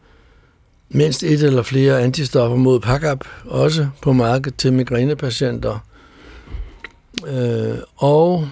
mindst 0.88 1.22
et 1.22 1.42
eller 1.42 1.62
flere 1.62 2.00
antistoffer 2.00 2.56
mod 2.56 2.80
PACAP, 2.80 3.24
også 3.44 3.88
på 4.02 4.12
markedet 4.12 4.56
til 4.58 4.72
migrænepatienter. 4.72 5.78
Øh, 7.26 7.78
og 7.96 8.48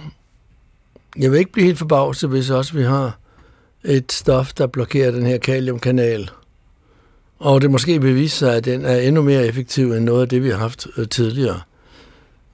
jeg 1.17 1.31
vil 1.31 1.39
ikke 1.39 1.51
blive 1.51 1.65
helt 1.65 1.77
forbavset, 1.77 2.29
hvis 2.29 2.49
også 2.49 2.73
vi 2.73 2.83
har 2.83 3.17
et 3.83 4.11
stof, 4.11 4.53
der 4.53 4.67
blokerer 4.67 5.11
den 5.11 5.25
her 5.25 5.37
kaliumkanal. 5.37 6.29
Og 7.39 7.61
det 7.61 7.71
måske 7.71 8.01
vil 8.01 8.15
vise 8.15 8.37
sig, 8.37 8.55
at 8.55 8.65
den 8.65 8.85
er 8.85 8.95
endnu 8.95 9.21
mere 9.21 9.47
effektiv 9.47 9.91
end 9.91 10.05
noget 10.05 10.21
af 10.21 10.29
det, 10.29 10.43
vi 10.43 10.49
har 10.49 10.57
haft 10.57 10.87
øh, 10.97 11.07
tidligere. 11.07 11.61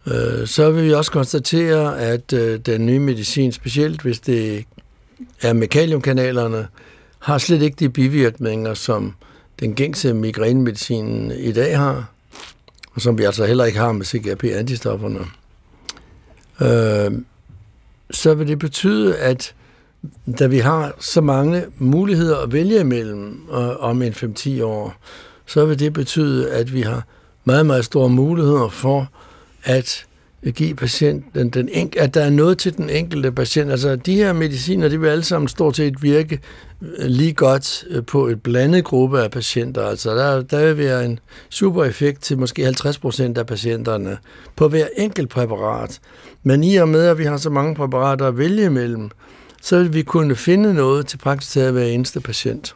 Øh, 0.07 0.47
så 0.47 0.71
vil 0.71 0.83
vi 0.83 0.93
også 0.93 1.11
konstatere, 1.11 1.99
at 1.99 2.33
øh, 2.33 2.59
den 2.59 2.85
nye 2.85 2.99
medicin, 2.99 3.51
specielt 3.51 4.01
hvis 4.01 4.19
det 4.19 4.65
er 5.41 5.53
med 5.53 5.67
kaliumkanalerne, 5.67 6.67
har 7.19 7.37
slet 7.37 7.61
ikke 7.61 7.75
de 7.79 7.89
bivirkninger, 7.89 8.73
som 8.73 9.13
den 9.59 9.75
gængse 9.75 10.13
migrænemedicin 10.13 11.31
i 11.31 11.51
dag 11.51 11.77
har, 11.77 12.11
og 12.91 13.01
som 13.01 13.17
vi 13.17 13.23
altså 13.23 13.45
heller 13.45 13.65
ikke 13.65 13.79
har 13.79 13.91
med 13.91 14.05
CGRP-antistofferne. 14.05 15.19
Øh, 16.61 17.21
så 18.11 18.33
vil 18.33 18.47
det 18.47 18.59
betyde, 18.59 19.17
at 19.17 19.53
da 20.39 20.47
vi 20.47 20.59
har 20.59 20.95
så 20.99 21.21
mange 21.21 21.65
muligheder 21.77 22.37
at 22.37 22.53
vælge 22.53 22.79
imellem 22.79 23.49
øh, 23.51 23.83
om 23.83 24.01
en 24.01 24.13
5-10 24.13 24.63
år, 24.63 24.95
så 25.45 25.65
vil 25.65 25.79
det 25.79 25.93
betyde, 25.93 26.51
at 26.51 26.73
vi 26.73 26.81
har 26.81 27.03
meget, 27.45 27.65
meget 27.65 27.85
store 27.85 28.09
muligheder 28.09 28.69
for 28.69 29.07
at 29.63 30.05
give 30.55 30.75
patienten 30.75 31.49
den 31.49 31.69
enk- 31.69 31.99
at 31.99 32.13
der 32.13 32.21
er 32.21 32.29
noget 32.29 32.57
til 32.57 32.77
den 32.77 32.89
enkelte 32.89 33.31
patient. 33.31 33.71
Altså 33.71 33.95
de 33.95 34.15
her 34.15 34.33
mediciner, 34.33 34.87
de 34.87 34.99
vil 34.99 35.07
alle 35.07 35.23
sammen 35.23 35.47
stort 35.47 35.75
set 35.75 36.03
virke 36.03 36.39
øh, 36.81 37.05
lige 37.05 37.33
godt 37.33 37.83
øh, 37.89 38.05
på 38.05 38.27
et 38.27 38.41
blandet 38.43 38.83
gruppe 38.83 39.21
af 39.21 39.31
patienter. 39.31 39.85
Altså 39.85 40.15
der, 40.15 40.41
der 40.41 40.65
vil 40.65 40.77
være 40.77 41.05
en 41.05 41.19
super 41.49 41.83
effekt 41.83 42.21
til 42.21 42.37
måske 42.37 42.63
50 42.63 42.97
procent 42.97 43.37
af 43.37 43.47
patienterne 43.47 44.17
på 44.55 44.67
hver 44.67 44.87
enkelt 44.97 45.29
præparat. 45.29 45.99
Men 46.43 46.63
i 46.63 46.75
og 46.75 46.89
med, 46.89 47.05
at 47.05 47.17
vi 47.17 47.23
har 47.23 47.37
så 47.37 47.49
mange 47.49 47.75
præparater 47.75 48.27
at 48.27 48.37
vælge 48.37 48.65
imellem, 48.65 49.09
så 49.61 49.77
vil 49.77 49.93
vi 49.93 50.01
kunne 50.01 50.35
finde 50.35 50.73
noget 50.73 51.07
til 51.07 51.17
praktisk 51.17 51.51
taget 51.51 51.73
hver 51.73 51.83
eneste 51.85 52.19
patient. 52.19 52.75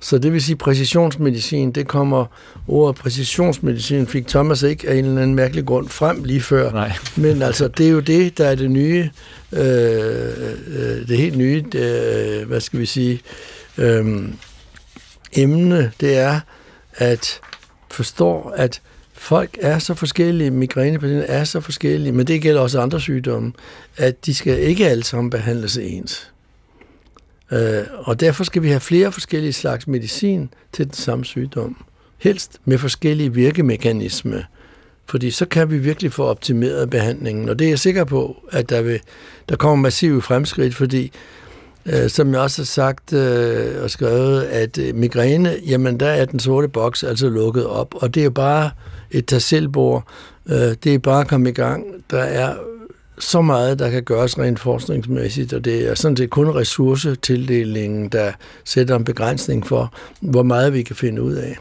Så 0.00 0.18
det 0.18 0.32
vil 0.32 0.42
sige, 0.42 0.56
præcisionsmedicin, 0.56 1.72
det 1.72 1.88
kommer, 1.88 2.24
ordet 2.68 2.96
præcisionsmedicin 2.96 4.06
fik 4.06 4.26
Thomas 4.26 4.62
ikke 4.62 4.88
af 4.88 4.94
en 4.94 5.04
eller 5.04 5.22
anden 5.22 5.36
mærkelig 5.36 5.66
grund 5.66 5.88
frem 5.88 6.24
lige 6.24 6.40
før. 6.40 6.72
Nej. 6.72 6.92
Men 7.16 7.42
altså, 7.42 7.68
det 7.68 7.86
er 7.86 7.90
jo 7.90 8.00
det, 8.00 8.38
der 8.38 8.46
er 8.46 8.54
det 8.54 8.70
nye, 8.70 9.10
øh, 9.52 9.60
øh, 10.66 11.08
det 11.08 11.18
helt 11.18 11.36
nye, 11.36 11.64
det, 11.72 12.46
hvad 12.46 12.60
skal 12.60 12.80
vi 12.80 12.86
sige, 12.86 13.20
øh, 13.78 14.28
emne, 15.32 15.92
det 16.00 16.18
er 16.18 16.40
at 16.94 17.40
forstå, 17.90 18.40
at 18.40 18.80
folk 19.14 19.58
er 19.60 19.78
så 19.78 19.94
forskellige, 19.94 20.50
migrænepatienter 20.50 21.26
er 21.26 21.44
så 21.44 21.60
forskellige, 21.60 22.12
men 22.12 22.26
det 22.26 22.42
gælder 22.42 22.60
også 22.60 22.80
andre 22.80 23.00
sygdomme, 23.00 23.52
at 23.96 24.26
de 24.26 24.34
skal 24.34 24.58
ikke 24.58 24.88
alle 24.88 25.04
sammen 25.04 25.30
behandles 25.30 25.76
ens. 25.76 26.30
Øh, 27.52 27.84
og 27.98 28.20
derfor 28.20 28.44
skal 28.44 28.62
vi 28.62 28.68
have 28.68 28.80
flere 28.80 29.12
forskellige 29.12 29.52
slags 29.52 29.86
medicin 29.86 30.50
til 30.72 30.84
den 30.84 30.94
samme 30.94 31.24
sygdom. 31.24 31.84
Helst 32.18 32.60
med 32.64 32.78
forskellige 32.78 33.32
virkemekanisme. 33.32 34.44
Fordi 35.06 35.30
så 35.30 35.46
kan 35.46 35.70
vi 35.70 35.78
virkelig 35.78 36.12
få 36.12 36.24
optimeret 36.24 36.90
behandlingen. 36.90 37.48
Og 37.48 37.58
det 37.58 37.64
er 37.64 37.68
jeg 37.68 37.78
sikker 37.78 38.04
på, 38.04 38.36
at 38.50 38.70
der, 38.70 38.82
vil, 38.82 39.00
der 39.48 39.56
kommer 39.56 39.76
massive 39.76 40.22
fremskridt, 40.22 40.74
fordi 40.74 41.12
øh, 41.86 42.08
som 42.08 42.32
jeg 42.32 42.40
også 42.40 42.62
har 42.62 42.66
sagt 42.66 43.12
øh, 43.12 43.82
og 43.82 43.90
skrevet, 43.90 44.42
at 44.42 44.78
øh, 44.78 44.94
migræne, 44.94 45.56
jamen 45.66 46.00
der 46.00 46.08
er 46.08 46.24
den 46.24 46.40
sorte 46.40 46.68
boks 46.68 47.04
altså 47.04 47.28
lukket 47.28 47.66
op. 47.66 47.94
Og 47.94 48.14
det 48.14 48.24
er 48.24 48.30
bare 48.30 48.70
et 49.10 49.26
tag. 49.26 49.42
Øh, 49.62 50.76
det 50.84 50.86
er 50.86 50.98
bare 50.98 51.20
at 51.20 51.28
komme 51.28 51.48
i 51.48 51.52
gang. 51.52 51.84
Der 52.10 52.22
er 52.22 52.54
så 53.20 53.40
meget, 53.42 53.78
der 53.78 53.90
kan 53.90 54.02
gøres 54.02 54.38
rent 54.38 54.58
forskningsmæssigt, 54.58 55.52
og 55.52 55.64
det 55.64 55.90
er 55.90 55.94
sådan 55.94 56.16
set 56.16 56.30
kun 56.30 56.48
ressourcetildelingen, 56.54 58.08
der 58.08 58.32
sætter 58.64 58.96
en 58.96 59.04
begrænsning 59.04 59.66
for, 59.66 59.92
hvor 60.20 60.42
meget 60.42 60.72
vi 60.72 60.82
kan 60.82 60.96
finde 60.96 61.22
ud 61.22 61.32
af. 61.34 61.56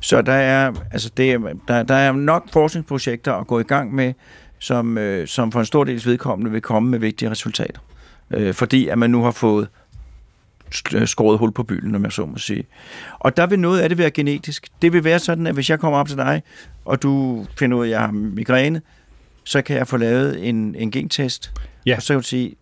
Så 0.00 0.22
der 0.22 0.32
er, 0.32 0.72
altså 0.92 1.10
det, 1.16 1.32
er- 1.32 1.38
der, 1.68 1.82
der 1.82 1.94
er 1.94 2.12
nok 2.12 2.48
forskningsprojekter 2.52 3.32
at 3.34 3.46
gå 3.46 3.60
i 3.60 3.62
gang 3.62 3.94
med, 3.94 4.12
som, 4.58 4.98
øh, 4.98 5.26
som 5.28 5.52
for 5.52 5.60
en 5.60 5.66
stor 5.66 5.84
dels 5.84 6.06
vedkommende 6.06 6.50
vil 6.52 6.60
komme 6.62 6.90
med 6.90 6.98
vigtige 6.98 7.30
resultater. 7.30 7.80
Øh, 8.30 8.54
fordi 8.54 8.88
at 8.88 8.98
man 8.98 9.10
nu 9.10 9.22
har 9.22 9.30
fået 9.30 9.68
øh, 10.94 11.06
skåret 11.08 11.38
hul 11.38 11.52
på 11.52 11.62
bylden, 11.62 11.94
om 11.94 12.04
jeg 12.04 12.12
så 12.12 12.26
må 12.26 12.38
sige. 12.38 12.64
Og 13.18 13.36
der 13.36 13.46
vil 13.46 13.58
noget 13.58 13.80
af 13.80 13.88
det 13.88 13.98
være 13.98 14.10
genetisk. 14.10 14.66
Det 14.82 14.92
vil 14.92 15.04
være 15.04 15.18
sådan, 15.18 15.46
at 15.46 15.54
hvis 15.54 15.70
jeg 15.70 15.80
kommer 15.80 15.98
op 15.98 16.08
til 16.08 16.16
dig, 16.16 16.42
og 16.84 17.02
du 17.02 17.46
finder 17.58 17.76
ud 17.76 17.82
af, 17.82 17.86
at 17.86 17.90
jeg 17.90 18.00
har 18.00 18.10
migræne, 18.12 18.80
så 19.44 19.62
kan 19.62 19.76
jeg 19.76 19.88
få 19.88 19.96
lavet 19.96 20.48
en, 20.48 20.74
en 20.74 20.90
gentest, 20.90 21.52
Ja. 21.86 21.96
og 21.96 22.02
så 22.02 22.12
vil 22.14 22.22
du 22.22 22.26
sige, 22.26 22.54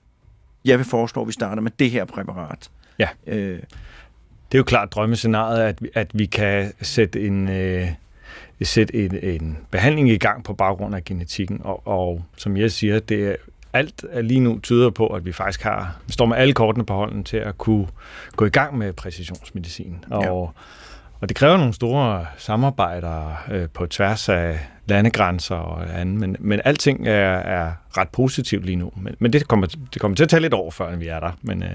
jeg 0.65 0.79
vil 0.79 0.87
foreslå, 0.87 1.23
at 1.23 1.29
vi 1.29 1.33
starter 1.33 1.63
med 1.63 1.71
det 1.79 1.91
her 1.91 2.05
præparat. 2.05 2.71
Ja. 2.99 3.09
Øh, 3.27 3.59
Det 4.53 4.55
er 4.55 4.59
jo 4.59 4.65
klart 4.65 4.93
drømmescenariet, 4.93 5.61
at, 5.63 5.83
vi- 5.83 5.91
at 5.95 6.11
vi 6.15 6.27
kan 6.27 6.73
sætte 6.83 7.27
en, 7.27 7.49
øh, 7.49 7.89
sætte 8.63 8.95
en, 9.05 9.19
en 9.23 9.59
behandling 9.71 10.11
i 10.11 10.19
gang 10.19 10.45
på 10.45 10.55
baggrund 10.55 10.95
af 10.95 11.05
genetikken. 11.05 11.61
Og, 11.65 11.87
og 11.87 12.25
som 12.37 12.57
jeg 12.57 12.71
siger, 12.73 13.01
det 13.01 13.25
er, 13.29 13.35
alt 13.73 14.05
er 14.11 14.23
lige 14.23 14.41
nu 14.41 14.61
tyder 14.63 14.91
på, 14.91 15.07
at 15.07 15.25
vi 15.25 15.33
faktisk 15.33 15.63
har, 15.63 15.97
vi 16.07 16.13
står 16.13 16.27
med 16.27 16.37
alle 16.37 16.55
kortene 16.55 16.87
på 16.87 16.95
hånden 16.95 17.25
til 17.25 17.37
at 17.37 17.59
kunne 17.59 17.87
gå 18.37 18.45
i 18.45 18.51
gang 18.51 18.79
med 18.79 18.93
præcisionsmedicin. 18.93 20.05
Og, 20.11 20.23
Ja. 20.25 20.31
Og 21.21 21.29
det 21.29 21.37
kræver 21.37 21.57
nogle 21.57 21.73
store 21.73 22.27
samarbejder 22.37 23.45
øh, 23.51 23.69
på 23.75 23.87
tværs 23.87 24.29
af 24.29 24.59
landegrænser 24.87 25.55
og 25.55 26.01
andet, 26.01 26.17
men, 26.21 26.37
men 26.39 26.61
alting 26.65 27.09
er, 27.09 27.39
er 27.39 27.73
ret 27.99 28.09
positivt 28.09 28.67
lige 28.67 28.77
nu. 28.77 28.93
Men, 29.03 29.15
men 29.19 29.33
det, 29.33 29.49
kommer, 29.49 29.67
det 29.67 30.01
kommer 30.01 30.17
til 30.17 30.25
at 30.25 30.29
tage 30.29 30.41
lidt 30.41 30.55
over, 30.55 30.71
før 30.71 30.97
vi 30.97 31.07
er 31.09 31.21
der. 31.21 31.31
Men 31.43 31.63
øh, 31.63 31.71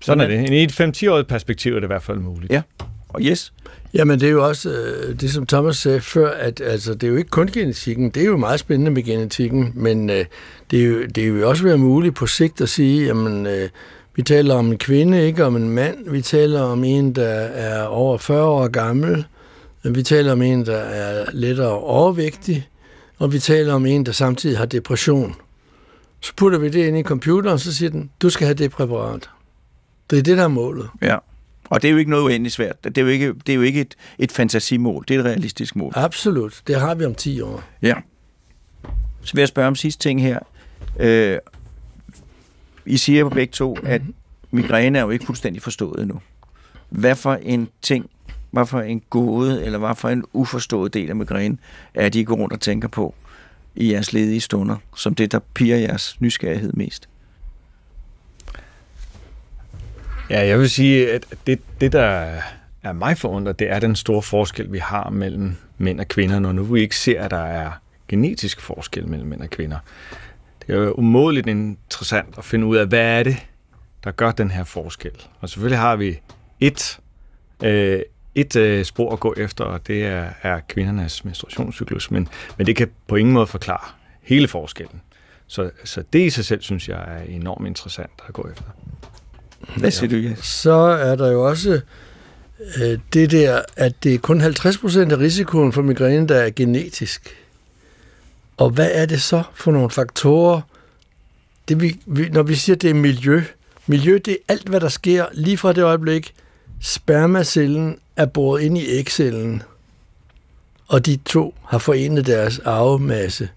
sådan 0.00 0.20
er 0.20 0.26
det. 0.26 0.50
I 0.50 0.62
et 0.62 0.80
5-10-årigt 0.80 1.28
perspektiv 1.28 1.72
er 1.72 1.80
det 1.80 1.86
i 1.86 1.86
hvert 1.86 2.02
fald 2.02 2.18
muligt. 2.18 2.52
Ja. 2.52 2.62
og 3.08 3.20
yes, 3.22 3.52
Jamen 3.94 4.20
det 4.20 4.26
er 4.26 4.32
jo 4.32 4.48
også 4.48 4.70
øh, 4.70 5.20
det, 5.20 5.30
som 5.30 5.46
Thomas 5.46 5.76
sagde 5.76 6.00
før, 6.00 6.30
at 6.30 6.60
altså, 6.60 6.94
det 6.94 7.02
er 7.02 7.08
jo 7.08 7.16
ikke 7.16 7.30
kun 7.30 7.46
genetikken, 7.46 8.10
det 8.10 8.22
er 8.22 8.26
jo 8.26 8.36
meget 8.36 8.60
spændende 8.60 8.90
med 8.90 9.02
genetikken, 9.02 9.72
men 9.74 10.10
øh, 10.10 10.24
det, 10.70 10.80
er 10.80 10.86
jo, 10.86 11.06
det 11.06 11.34
vil 11.34 11.44
også 11.44 11.64
være 11.64 11.78
muligt 11.78 12.14
på 12.14 12.26
sigt 12.26 12.60
at 12.60 12.68
sige, 12.68 13.06
jamen 13.06 13.46
øh, 13.46 13.68
vi 14.14 14.22
taler 14.22 14.54
om 14.54 14.66
en 14.66 14.78
kvinde, 14.78 15.26
ikke 15.26 15.44
om 15.44 15.56
en 15.56 15.70
mand, 15.70 16.10
vi 16.10 16.22
taler 16.22 16.60
om 16.60 16.84
en, 16.84 17.12
der 17.14 17.28
er 17.28 17.84
over 17.84 18.18
40 18.18 18.44
år 18.44 18.68
gammel, 18.68 19.24
vi 19.82 20.02
taler 20.02 20.32
om 20.32 20.42
en, 20.42 20.66
der 20.66 20.78
er 20.78 21.26
lettere 21.32 21.72
overvægtig, 21.72 22.68
og 23.18 23.32
vi 23.32 23.38
taler 23.38 23.74
om 23.74 23.86
en, 23.86 24.06
der 24.06 24.12
samtidig 24.12 24.58
har 24.58 24.66
depression. 24.66 25.34
Så 26.20 26.32
putter 26.36 26.58
vi 26.58 26.68
det 26.68 26.86
ind 26.86 26.98
i 26.98 27.02
computeren, 27.02 27.58
så 27.58 27.74
siger 27.74 27.90
den, 27.90 28.10
du 28.22 28.30
skal 28.30 28.46
have 28.46 28.54
det 28.54 28.70
præparat. 28.70 29.30
Det 30.10 30.18
er 30.18 30.22
det, 30.22 30.36
der 30.36 30.44
er 30.44 30.48
målet. 30.48 30.88
Ja. 31.02 31.16
Og 31.70 31.82
det 31.82 31.88
er 31.88 31.92
jo 31.92 31.98
ikke 31.98 32.10
noget 32.10 32.24
uendeligt 32.24 32.54
svært. 32.54 32.84
Det 32.84 32.98
er 32.98 33.02
jo 33.02 33.08
ikke, 33.08 33.32
det 33.46 33.48
er 33.48 33.54
jo 33.56 33.62
ikke 33.62 33.80
et, 33.80 33.94
et 34.18 34.32
fantasimål. 34.32 35.04
Det 35.08 35.16
er 35.16 35.20
et 35.20 35.24
realistisk 35.24 35.76
mål. 35.76 35.92
Absolut. 35.96 36.62
Det 36.66 36.80
har 36.80 36.94
vi 36.94 37.04
om 37.04 37.14
10 37.14 37.40
år. 37.40 37.62
Ja. 37.82 37.94
Så 39.22 39.32
vil 39.34 39.40
jeg 39.40 39.48
spørge 39.48 39.68
om 39.68 39.76
sidste 39.76 40.02
ting 40.02 40.22
her. 40.22 40.38
Øh, 41.00 41.38
i 42.86 42.96
siger 42.96 43.24
på 43.24 43.30
begge 43.30 43.52
to, 43.52 43.76
at 43.84 44.02
migræne 44.50 44.98
er 44.98 45.02
jo 45.02 45.10
ikke 45.10 45.26
fuldstændig 45.26 45.62
forstået 45.62 46.02
endnu. 46.02 46.20
Hvad 46.88 47.14
for 47.14 47.34
en 47.34 47.68
ting, 47.82 48.10
hvad 48.50 48.66
for 48.66 48.80
en 48.80 49.02
gode, 49.10 49.64
eller 49.64 49.78
hvad 49.78 49.94
for 49.94 50.08
en 50.08 50.24
uforstået 50.32 50.94
del 50.94 51.10
af 51.10 51.16
migræne, 51.16 51.58
er 51.94 52.08
det, 52.08 52.20
I 52.20 52.24
går 52.24 52.34
rundt 52.36 52.52
og 52.52 52.60
tænker 52.60 52.88
på 52.88 53.14
i 53.74 53.92
jeres 53.92 54.12
ledige 54.12 54.40
stunder, 54.40 54.76
som 54.96 55.14
det, 55.14 55.32
der 55.32 55.38
piger 55.54 55.76
jeres 55.76 56.20
nysgerrighed 56.20 56.72
mest? 56.72 57.08
Ja, 60.30 60.46
jeg 60.46 60.58
vil 60.58 60.70
sige, 60.70 61.12
at 61.12 61.26
det, 61.46 61.60
det 61.80 61.92
der 61.92 62.40
er 62.82 62.92
mig 62.92 63.18
forundret, 63.18 63.58
det 63.58 63.70
er 63.70 63.80
den 63.80 63.96
store 63.96 64.22
forskel, 64.22 64.72
vi 64.72 64.78
har 64.78 65.10
mellem 65.10 65.56
mænd 65.78 66.00
og 66.00 66.08
kvinder, 66.08 66.38
når 66.38 66.52
nu 66.52 66.64
vi 66.64 66.80
ikke 66.80 66.96
ser, 66.96 67.22
at 67.22 67.30
der 67.30 67.44
er 67.44 67.70
genetisk 68.08 68.60
forskel 68.60 69.08
mellem 69.08 69.28
mænd 69.28 69.40
og 69.40 69.50
kvinder. 69.50 69.78
Det 70.70 70.78
er 70.78 70.82
jo 70.82 70.92
umådeligt 70.92 71.46
interessant 71.46 72.38
at 72.38 72.44
finde 72.44 72.66
ud 72.66 72.76
af, 72.76 72.86
hvad 72.86 73.18
er 73.18 73.22
det, 73.22 73.36
der 74.04 74.10
gør 74.10 74.32
den 74.32 74.50
her 74.50 74.64
forskel. 74.64 75.10
Og 75.40 75.48
selvfølgelig 75.48 75.78
har 75.78 75.96
vi 75.96 76.20
et, 76.60 76.98
øh, 77.62 78.00
et 78.34 78.56
øh, 78.56 78.84
spor 78.84 79.12
at 79.12 79.20
gå 79.20 79.34
efter, 79.36 79.64
og 79.64 79.86
det 79.86 80.04
er, 80.04 80.30
er 80.42 80.60
kvindernes 80.68 81.24
menstruationscyklus, 81.24 82.10
men, 82.10 82.28
men 82.58 82.66
det 82.66 82.76
kan 82.76 82.90
på 83.06 83.16
ingen 83.16 83.34
måde 83.34 83.46
forklare 83.46 83.90
hele 84.22 84.48
forskellen. 84.48 85.00
Så, 85.46 85.70
så 85.84 86.02
det 86.12 86.18
i 86.26 86.30
sig 86.30 86.44
selv, 86.44 86.62
synes 86.62 86.88
jeg, 86.88 87.04
er 87.06 87.22
enormt 87.22 87.66
interessant 87.66 88.12
at 88.28 88.34
gå 88.34 88.48
efter. 88.52 88.64
Hvad 89.76 89.90
siger 89.90 90.10
du, 90.10 90.16
Jes? 90.16 90.38
Så 90.38 90.72
er 90.80 91.16
der 91.16 91.30
jo 91.30 91.48
også 91.48 91.80
øh, 92.76 92.98
det 93.12 93.30
der, 93.30 93.62
at 93.76 94.04
det 94.04 94.14
er 94.14 94.18
kun 94.18 94.40
50% 94.40 94.44
af 95.12 95.18
risikoen 95.18 95.72
for 95.72 95.82
migræne, 95.82 96.28
der 96.28 96.36
er 96.36 96.50
genetisk. 96.50 97.39
Og 98.60 98.70
hvad 98.70 98.90
er 98.92 99.06
det 99.06 99.22
så 99.22 99.42
for 99.54 99.72
nogle 99.72 99.90
faktorer? 99.90 100.60
Det 101.68 101.80
vi, 101.80 101.96
vi, 102.06 102.28
når 102.28 102.42
vi 102.42 102.54
siger, 102.54 102.76
det 102.76 102.90
er 102.90 102.94
miljø. 102.94 103.42
Miljø, 103.86 104.20
det 104.24 104.32
er 104.32 104.36
alt, 104.48 104.68
hvad 104.68 104.80
der 104.80 104.88
sker 104.88 105.26
lige 105.32 105.56
fra 105.56 105.72
det 105.72 105.82
øjeblik, 105.82 106.34
spermacellen 106.80 107.98
er 108.16 108.26
båret 108.26 108.62
ind 108.62 108.78
i 108.78 108.86
ægcellen, 108.86 109.62
og 110.88 111.06
de 111.06 111.16
to 111.16 111.54
har 111.66 111.78
forenet 111.78 112.26
deres 112.26 112.58
arvemasse. 112.58 113.48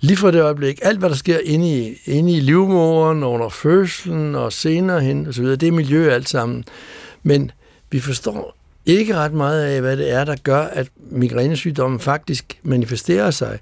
Lige 0.00 0.16
fra 0.16 0.30
det 0.30 0.42
øjeblik, 0.42 0.78
alt 0.82 0.98
hvad 0.98 1.10
der 1.10 1.16
sker 1.16 1.38
inde 1.44 1.86
i, 1.86 2.00
inde 2.04 2.32
i 2.36 2.40
livmoderen, 2.40 3.24
under 3.24 3.48
fødslen 3.48 4.34
og 4.34 4.52
senere 4.52 5.00
hen, 5.00 5.26
og 5.26 5.34
så 5.34 5.42
videre, 5.42 5.56
det 5.56 5.68
er 5.68 5.72
miljø 5.72 6.10
alt 6.10 6.28
sammen. 6.28 6.64
Men 7.22 7.50
vi 7.90 8.00
forstår 8.00 8.56
ikke 8.86 9.16
ret 9.16 9.32
meget 9.32 9.62
af, 9.62 9.80
hvad 9.80 9.96
det 9.96 10.12
er, 10.12 10.24
der 10.24 10.36
gør, 10.42 10.62
at 10.62 10.88
migrænesygdommen 11.10 12.00
faktisk 12.00 12.58
manifesterer 12.62 13.30
sig. 13.30 13.58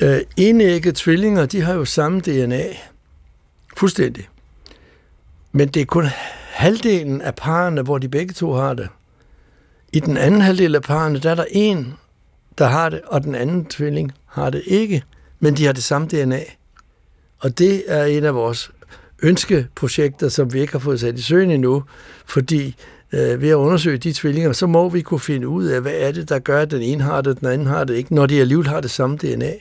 Øh, 0.00 0.20
enægget 0.36 0.94
tvillinger, 0.94 1.46
de 1.46 1.60
har 1.60 1.74
jo 1.74 1.84
samme 1.84 2.20
DNA. 2.20 2.64
Fuldstændig. 3.76 4.28
Men 5.52 5.68
det 5.68 5.82
er 5.82 5.86
kun 5.86 6.04
halvdelen 6.50 7.22
af 7.22 7.34
parerne, 7.34 7.82
hvor 7.82 7.98
de 7.98 8.08
begge 8.08 8.34
to 8.34 8.52
har 8.52 8.74
det. 8.74 8.88
I 9.92 10.00
den 10.00 10.16
anden 10.16 10.40
halvdel 10.40 10.74
af 10.74 10.82
parerne, 10.82 11.18
der 11.18 11.30
er 11.30 11.34
der 11.34 11.44
en, 11.50 11.94
der 12.58 12.66
har 12.66 12.88
det, 12.88 13.00
og 13.06 13.22
den 13.22 13.34
anden 13.34 13.64
tvilling 13.64 14.12
har 14.26 14.50
det 14.50 14.62
ikke. 14.66 15.02
Men 15.40 15.56
de 15.56 15.66
har 15.66 15.72
det 15.72 15.84
samme 15.84 16.08
DNA. 16.08 16.40
Og 17.38 17.58
det 17.58 17.82
er 17.86 18.04
en 18.04 18.24
af 18.24 18.34
vores 18.34 18.70
ønskeprojekter, 19.22 20.28
som 20.28 20.52
vi 20.52 20.60
ikke 20.60 20.72
har 20.72 20.78
fået 20.78 21.00
sat 21.00 21.18
i 21.18 21.22
søen 21.22 21.50
endnu, 21.50 21.84
fordi 22.26 22.76
øh, 23.12 23.42
ved 23.42 23.48
at 23.48 23.54
undersøge 23.54 23.98
de 23.98 24.12
tvillinger, 24.12 24.52
så 24.52 24.66
må 24.66 24.88
vi 24.88 25.02
kunne 25.02 25.20
finde 25.20 25.48
ud 25.48 25.64
af, 25.64 25.80
hvad 25.80 25.94
er 25.94 26.12
det, 26.12 26.28
der 26.28 26.38
gør, 26.38 26.62
at 26.62 26.70
den 26.70 26.82
ene 26.82 27.02
har 27.02 27.20
det, 27.20 27.40
den 27.40 27.48
anden 27.48 27.66
har 27.66 27.84
det 27.84 27.94
ikke, 27.94 28.14
når 28.14 28.26
de 28.26 28.40
alligevel 28.40 28.66
har 28.66 28.80
det 28.80 28.90
samme 28.90 29.16
DNA. 29.16 29.52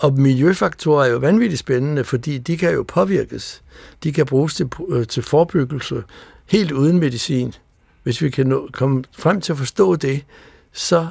Og 0.00 0.12
miljøfaktorer 0.12 1.04
er 1.04 1.10
jo 1.10 1.18
vanvittigt 1.18 1.60
spændende, 1.60 2.04
fordi 2.04 2.38
de 2.38 2.56
kan 2.56 2.72
jo 2.72 2.84
påvirkes. 2.88 3.62
De 4.04 4.12
kan 4.12 4.26
bruges 4.26 4.54
til, 4.54 4.68
øh, 4.88 5.06
til 5.06 5.22
forebyggelse 5.22 6.02
helt 6.46 6.72
uden 6.72 6.98
medicin. 6.98 7.54
Hvis 8.02 8.22
vi 8.22 8.30
kan 8.30 8.46
nå, 8.46 8.68
komme 8.72 9.04
frem 9.12 9.40
til 9.40 9.52
at 9.52 9.58
forstå 9.58 9.96
det, 9.96 10.24
så 10.72 11.08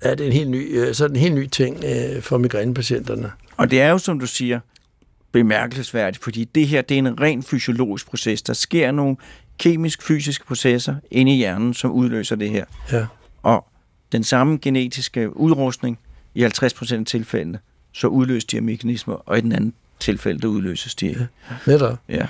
er 0.00 0.14
det 0.14 0.26
en 0.26 0.32
helt 0.32 0.50
ny, 0.50 0.78
øh, 0.78 0.94
så 0.94 1.04
er 1.04 1.08
det 1.08 1.16
en 1.16 1.20
helt 1.20 1.34
ny 1.34 1.46
ting 1.46 1.84
øh, 1.84 2.22
for 2.22 2.38
migrænepatienterne. 2.38 3.32
Og 3.56 3.70
det 3.70 3.80
er 3.80 3.90
jo, 3.90 3.98
som 3.98 4.18
du 4.18 4.26
siger, 4.26 4.60
bemærkelsesværdigt, 5.32 6.24
fordi 6.24 6.44
det 6.44 6.68
her 6.68 6.82
det 6.82 6.94
er 6.94 6.98
en 6.98 7.20
ren 7.20 7.42
fysiologisk 7.42 8.08
proces. 8.08 8.42
Der 8.42 8.52
sker 8.52 8.90
nogle 8.90 9.16
kemisk-fysiske 9.58 10.46
processer 10.46 10.96
inde 11.10 11.32
i 11.32 11.36
hjernen, 11.36 11.74
som 11.74 11.92
udløser 11.92 12.36
det 12.36 12.50
her. 12.50 12.64
Ja. 12.92 13.06
Og 13.42 13.66
den 14.12 14.24
samme 14.24 14.58
genetiske 14.62 15.36
udrustning 15.36 15.98
i 16.34 16.44
50% 16.44 16.94
af 16.94 17.06
tilfældene, 17.06 17.58
så 17.94 18.06
udløser 18.06 18.46
de 18.50 18.56
her 18.56 18.62
mekanismer, 18.62 19.14
og 19.14 19.38
i 19.38 19.40
den 19.40 19.52
anden 19.52 19.74
tilfælde, 20.00 20.40
der 20.40 20.48
udløses 20.48 20.94
de. 20.94 21.06
Ja. 21.06 21.26
Netop. 21.66 21.98
ja. 22.08 22.26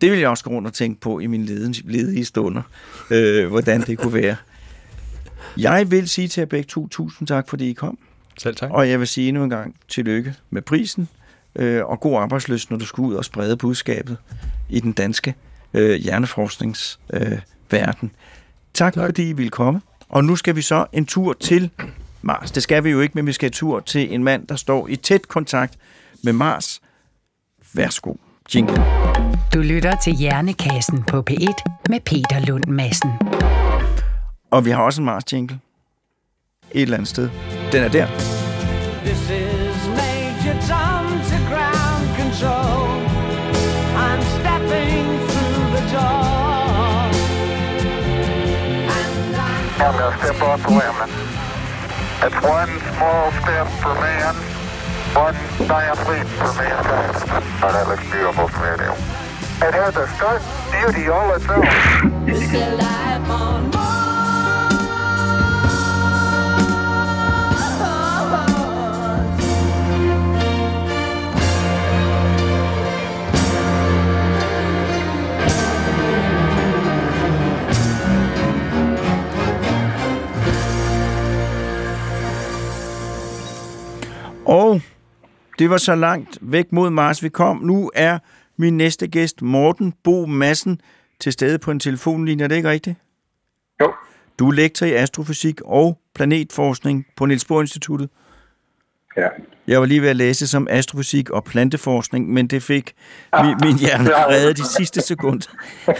Det 0.00 0.10
vil 0.12 0.18
jeg 0.18 0.28
også 0.28 0.44
gå 0.44 0.50
rundt 0.50 0.68
og 0.68 0.74
tænke 0.74 1.00
på 1.00 1.18
i 1.18 1.26
mine 1.26 1.44
ledige 1.84 2.24
stunder, 2.24 2.62
øh, 3.10 3.48
hvordan 3.48 3.80
det 3.80 3.98
kunne 3.98 4.12
være. 4.12 4.36
Jeg 5.56 5.90
vil 5.90 6.08
sige 6.08 6.28
til 6.28 6.40
jer 6.40 6.46
begge 6.46 6.66
to, 6.66 6.88
tusind 6.88 7.28
tak, 7.28 7.48
fordi 7.48 7.70
I 7.70 7.72
kom. 7.72 7.98
Selv 8.38 8.56
tak. 8.56 8.70
Og 8.70 8.90
jeg 8.90 8.98
vil 9.00 9.06
sige 9.08 9.28
endnu 9.28 9.44
en 9.44 9.50
gang 9.50 9.76
tillykke 9.88 10.34
med 10.50 10.62
prisen, 10.62 11.08
øh, 11.56 11.84
og 11.84 12.00
god 12.00 12.20
arbejdsløst, 12.20 12.70
når 12.70 12.76
du 12.76 12.86
skal 12.86 13.02
ud 13.02 13.14
og 13.14 13.24
sprede 13.24 13.56
budskabet 13.56 14.16
i 14.70 14.80
den 14.80 14.92
danske 14.92 15.34
øh, 15.74 15.94
hjerneforskningsverden. 15.94 17.32
Øh, 17.32 17.38
verden. 17.70 18.10
tak, 18.74 18.94
tak, 18.94 19.04
fordi 19.04 19.28
I 19.28 19.32
ville 19.32 19.50
komme. 19.50 19.80
Og 20.08 20.24
nu 20.24 20.36
skal 20.36 20.56
vi 20.56 20.62
så 20.62 20.86
en 20.92 21.06
tur 21.06 21.32
til 21.32 21.70
Mars. 22.24 22.50
Det 22.50 22.62
skal 22.62 22.84
vi 22.84 22.90
jo 22.90 23.00
ikke, 23.00 23.14
men 23.14 23.26
vi 23.26 23.32
skal 23.32 23.50
tur 23.50 23.80
til 23.80 24.14
en 24.14 24.24
mand, 24.24 24.46
der 24.46 24.56
står 24.56 24.88
i 24.88 24.96
tæt 24.96 25.28
kontakt 25.28 25.74
med 26.22 26.32
Mars. 26.32 26.80
Værsgo, 27.74 28.14
jingle. 28.54 28.84
Du 29.54 29.58
lytter 29.58 29.96
til 29.96 30.12
Hjernekassen 30.12 31.02
på 31.02 31.24
P1 31.30 31.82
med 31.88 32.00
Peter 32.00 32.46
Lund 32.46 32.64
Madsen. 32.64 33.10
Og 34.50 34.64
vi 34.64 34.70
har 34.70 34.82
også 34.82 35.00
en 35.00 35.04
Mars 35.04 35.32
jingle. 35.32 35.58
Et 36.72 36.82
eller 36.82 36.96
andet 36.96 37.08
sted. 37.08 37.30
Den 37.72 37.82
er 37.84 37.88
der. 37.88 38.06
This 39.04 39.20
is 39.20 39.86
Major 40.00 40.56
Tom 40.68 41.06
to 41.30 41.38
ground 41.50 42.06
control. 42.20 42.88
I'm 44.06 44.22
stepping 44.36 45.06
through 45.28 45.66
the 45.76 45.84
door. 45.94 46.94
And 48.96 49.36
I'm 49.36 49.80
I'm 49.80 50.12
to 50.12 50.26
step 50.26 50.42
off 50.42 50.62
the 50.62 50.70
limb. 50.70 51.33
It's 52.26 52.34
one 52.36 52.80
small 52.96 53.30
step 53.32 53.68
for 53.82 53.94
man, 54.00 54.34
one 55.14 55.34
giant 55.68 55.98
leap 56.08 56.26
for 56.26 56.54
mankind. 56.54 57.16
Oh, 57.62 57.70
that 57.70 57.86
looks 57.86 58.10
beautiful 58.10 58.48
from 58.48 58.62
here, 58.62 58.78
Neil. 58.78 58.96
It 59.68 59.74
has 59.74 59.94
a 59.94 60.06
stark 60.16 60.42
beauty 60.72 61.10
all 61.10 61.34
its 61.34 61.46
own. 61.50 61.66
Og 84.46 84.80
det 85.58 85.70
var 85.70 85.76
så 85.76 85.94
langt 85.94 86.38
væk 86.40 86.72
mod 86.72 86.90
Mars, 86.90 87.22
vi 87.22 87.28
kom. 87.28 87.56
Nu 87.56 87.90
er 87.94 88.18
min 88.56 88.76
næste 88.76 89.06
gæst, 89.06 89.42
Morten 89.42 89.94
Bo 90.04 90.26
Madsen, 90.26 90.80
til 91.20 91.32
stede 91.32 91.58
på 91.58 91.70
en 91.70 91.80
telefonlinje. 91.80 92.44
Er 92.44 92.48
det 92.48 92.56
ikke 92.56 92.70
rigtigt? 92.70 92.96
Jo. 93.80 93.92
Du 94.38 94.48
er 94.48 94.52
lektor 94.52 94.86
i 94.86 94.92
astrofysik 94.92 95.60
og 95.60 95.98
planetforskning 96.14 97.06
på 97.16 97.26
Niels 97.26 97.44
Bohr 97.44 97.60
Instituttet. 97.60 98.08
Ja. 99.16 99.28
Jeg 99.66 99.80
var 99.80 99.86
lige 99.86 100.02
ved 100.02 100.08
at 100.08 100.16
læse 100.16 100.46
som 100.46 100.66
astrofysik 100.70 101.30
og 101.30 101.44
planteforskning, 101.44 102.32
men 102.32 102.46
det 102.46 102.62
fik 102.62 102.94
min, 103.42 103.56
min 103.60 103.78
hjerne 103.78 104.10
reddet 104.32 104.56
de 104.56 104.68
sidste 104.68 105.00
sekunder. 105.00 105.46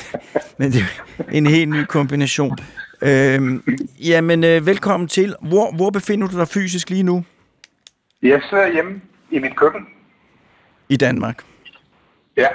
men 0.59 0.72
det 0.72 0.80
er 1.18 1.22
en 1.32 1.47
helt 1.47 1.70
ny 1.70 1.84
kombination. 1.84 2.59
Øhm, 3.03 3.62
jamen, 4.01 4.45
øh, 4.45 4.66
velkommen 4.66 5.09
til. 5.09 5.34
Hvor, 5.42 5.72
hvor 5.76 5.90
befinder 5.90 6.28
du 6.28 6.38
dig 6.38 6.49
fysisk 6.49 6.90
lige 6.90 7.03
nu 7.03 7.24
Jeg 8.24 8.40
sidder 8.50 8.72
hjemme 8.72 9.00
i 9.30 9.38
mit 9.38 9.56
køkken. 9.56 9.86
i 10.88 10.96
Danmark? 10.96 11.42
Ja, 12.36 12.46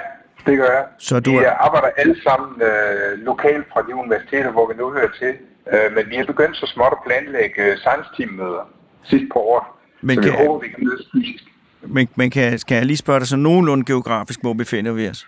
det 0.46 0.58
gør 0.58 0.70
jeg. 0.78 0.84
Så 0.98 1.20
du 1.20 1.30
vi 1.30 1.36
er- 1.36 1.50
arbejder 1.66 1.88
alle 1.96 2.22
sammen 2.22 2.62
øh, 2.62 3.18
lokalt 3.24 3.66
fra 3.72 3.82
de 3.88 3.94
universiteter, 3.94 4.50
hvor 4.50 4.68
vi 4.72 4.74
nu 4.78 4.92
hører 4.92 5.08
til. 5.18 5.34
Øh, 5.72 5.94
men 5.94 6.04
vi 6.10 6.16
er 6.16 6.26
begyndt 6.26 6.56
så 6.56 6.66
småt 6.74 6.92
at 6.92 6.98
planlægge 7.06 7.62
øh, 7.62 7.76
science 7.78 8.08
team 8.16 8.30
møder 8.30 8.68
sidst 9.04 9.24
på 9.32 9.38
året. 9.38 9.66
Men 10.00 10.16
så 10.16 10.22
vi 10.22 10.28
kan- 10.36 10.46
håber, 10.46 10.58
vi 10.64 10.68
kan 10.68 10.84
mødes 10.84 11.06
fysisk. 11.14 11.44
Men, 11.82 12.08
men 12.16 12.30
kan, 12.30 12.58
skal 12.58 12.74
jeg 12.74 12.86
lige 12.86 12.96
spørge 12.96 13.20
dig 13.20 13.28
så 13.28 13.36
nogenlunde 13.36 13.84
geografisk, 13.84 14.40
hvor 14.42 14.52
befinder 14.52 14.92
vi 14.92 15.08
os? 15.08 15.26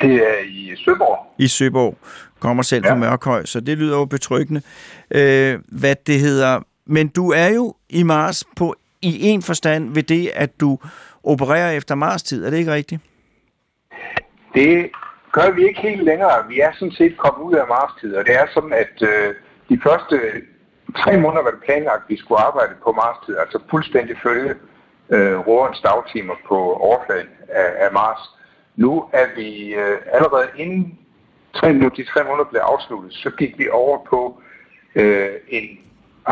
Det 0.00 0.14
er 0.14 0.38
i 0.48 0.72
Søborg. 0.84 1.34
I 1.38 1.46
Søborg. 1.48 1.98
Kommer 2.40 2.62
selv 2.62 2.84
fra 2.84 2.88
Ja. 2.92 2.94
Mørkhøj, 2.98 3.44
så 3.44 3.60
det 3.60 3.78
lyder 3.78 3.96
jo 3.98 4.04
betryggende. 4.04 4.62
Øh, 5.10 5.58
hvad 5.68 5.96
det 6.06 6.20
hedder. 6.20 6.60
Men 6.86 7.08
du 7.08 7.30
er 7.30 7.48
jo 7.48 7.74
i 7.88 8.02
Mars 8.02 8.44
på 8.56 8.74
i 9.02 9.28
en 9.28 9.42
forstand 9.42 9.94
ved 9.94 10.02
det, 10.02 10.30
at 10.34 10.60
du 10.60 10.78
opererer 11.24 11.70
efter 11.70 11.94
Mars-tid. 11.94 12.44
Er 12.44 12.50
det 12.50 12.58
ikke 12.58 12.72
rigtigt? 12.72 13.00
Det 14.54 14.90
gør 15.32 15.50
vi 15.50 15.68
ikke 15.68 15.80
helt 15.80 16.04
længere. 16.04 16.48
Vi 16.48 16.60
er 16.60 16.72
sådan 16.72 16.92
set 16.92 17.16
kommet 17.16 17.46
ud 17.48 17.54
af 17.54 17.66
Mars-tid, 17.68 18.14
og 18.16 18.24
det 18.26 18.34
er 18.34 18.46
sådan, 18.54 18.72
at 18.72 19.02
øh, 19.02 19.34
de 19.68 19.80
første 19.82 20.16
tre 20.96 21.20
måneder 21.20 21.42
var 21.42 21.50
det 21.50 21.62
planlagt, 21.64 22.02
at 22.04 22.10
vi 22.10 22.16
skulle 22.16 22.40
arbejde 22.40 22.74
på 22.84 22.92
Mars-tid, 22.92 23.36
altså 23.36 23.58
fuldstændig 23.70 24.16
følge 24.22 24.54
øh, 25.10 25.38
rorens 25.38 25.80
dagtimer 25.80 26.34
på 26.48 26.58
overfladen 26.72 27.28
af, 27.48 27.68
af 27.84 27.92
Mars. 27.92 28.20
Nu 28.76 29.04
er 29.12 29.26
vi 29.36 29.74
øh, 29.74 29.98
allerede 30.12 30.48
inden 30.56 30.98
tre 31.54 31.72
minutter, 31.72 31.96
de 31.96 32.10
tre 32.10 32.24
måneder 32.24 32.48
blev 32.50 32.60
afsluttet, 32.60 33.12
så 33.12 33.30
gik 33.30 33.58
vi 33.58 33.68
over 33.68 33.98
på 34.10 34.40
øh, 34.94 35.30
en 35.48 35.78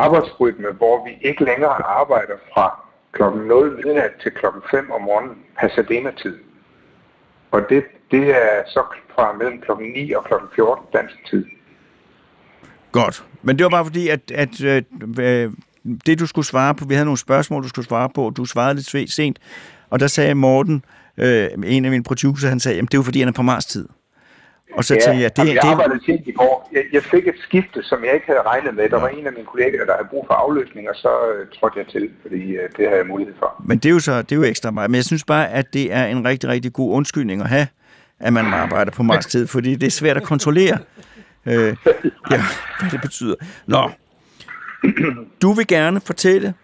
arbejdsrytme, 0.04 0.68
hvor 0.80 1.04
vi 1.04 1.28
ikke 1.28 1.44
længere 1.44 1.76
arbejder 2.00 2.36
fra 2.54 2.66
klokken 3.12 3.42
0 3.42 3.80
midnat 3.84 4.10
til 4.22 4.30
klokken 4.32 4.62
5 4.70 4.90
om 4.90 5.02
morgenen 5.02 5.36
Pasadena-tid. 5.58 6.36
Og 7.50 7.60
det, 7.70 7.84
det 8.10 8.30
er 8.30 8.62
så 8.66 8.82
fra 9.14 9.32
mellem 9.32 9.60
klokken 9.60 9.88
9 9.90 10.12
og 10.12 10.24
klokken 10.24 10.48
14 10.54 10.84
dansk 10.92 11.16
tid. 11.30 11.44
Godt. 12.92 13.24
Men 13.42 13.56
det 13.56 13.64
var 13.64 13.70
bare 13.70 13.84
fordi, 13.84 14.08
at, 14.08 14.30
at 14.30 14.64
øh, 14.64 14.82
øh, 15.20 15.52
det 16.06 16.18
du 16.18 16.26
skulle 16.26 16.46
svare 16.46 16.74
på, 16.74 16.84
vi 16.84 16.94
havde 16.94 17.04
nogle 17.04 17.18
spørgsmål, 17.18 17.62
du 17.62 17.68
skulle 17.68 17.86
svare 17.86 18.08
på, 18.14 18.26
og 18.26 18.36
du 18.36 18.44
svarede 18.44 18.74
lidt 18.74 19.12
sent, 19.12 19.38
og 19.90 20.00
der 20.00 20.06
sagde 20.06 20.34
Morten, 20.34 20.84
øh, 21.16 21.48
en 21.64 21.84
af 21.84 21.90
mine 21.90 22.04
producer, 22.04 22.48
han 22.48 22.60
sagde, 22.60 22.76
jamen 22.76 22.86
det 22.86 22.94
er 22.94 22.98
jo 22.98 23.02
fordi, 23.02 23.18
han 23.18 23.28
er 23.28 23.32
på 23.32 23.42
Mars-tid. 23.42 23.88
Og 24.72 24.84
så 24.84 24.94
tænkte 24.94 25.10
jeg, 25.10 25.36
det, 25.36 25.42
altså, 25.42 25.54
jeg 25.54 25.62
det, 25.62 25.68
arbejdede 25.68 26.04
sent 26.04 26.26
i 26.26 26.32
går. 26.32 26.70
Jeg, 26.72 26.82
jeg 26.92 27.02
fik 27.02 27.26
et 27.28 27.34
skifte, 27.42 27.82
som 27.82 28.04
jeg 28.04 28.14
ikke 28.14 28.26
havde 28.26 28.42
regnet 28.42 28.74
med. 28.74 28.88
Der 28.88 29.00
var 29.00 29.08
en 29.08 29.26
af 29.26 29.32
mine 29.32 29.46
kollegaer, 29.46 29.84
der 29.84 29.92
havde 29.92 30.08
brug 30.10 30.24
for 30.26 30.34
afløsning, 30.34 30.88
og 30.88 30.94
så 30.96 31.08
øh, 31.32 31.46
trådte 31.60 31.78
jeg 31.78 31.86
til, 31.86 32.10
fordi 32.22 32.42
øh, 32.56 32.68
det 32.76 32.84
havde 32.86 32.96
jeg 32.98 33.06
mulighed 33.06 33.34
for. 33.38 33.62
men 33.64 33.78
det 33.78 33.86
er 33.88 33.92
jo 33.92 33.98
så 34.00 34.22
det 34.22 34.32
er 34.32 34.36
jo 34.36 34.42
ekstra 34.42 34.70
meget. 34.70 34.90
Men 34.90 34.96
jeg 34.96 35.04
synes 35.04 35.24
bare, 35.24 35.50
at 35.50 35.72
det 35.74 35.92
er 35.92 36.06
en 36.06 36.24
rigtig, 36.28 36.50
rigtig 36.50 36.72
god 36.72 36.92
undskyldning 36.94 37.42
at 37.42 37.48
have, 37.48 37.66
at 38.20 38.32
man 38.32 38.46
arbejder 38.46 38.92
på 38.92 39.02
Mars-tid, 39.02 39.46
fordi 39.46 39.74
det 39.74 39.86
er 39.86 39.90
svært 39.90 40.16
at 40.16 40.22
kontrollere, 40.22 40.78
øh, 41.46 41.52
ja, 42.32 42.40
hvad 42.80 42.90
det 42.90 43.00
betyder. 43.02 43.34
Nå, 43.66 43.90
du 45.42 45.52
vil 45.52 45.66
gerne 45.66 46.00
fortælle, 46.00 46.54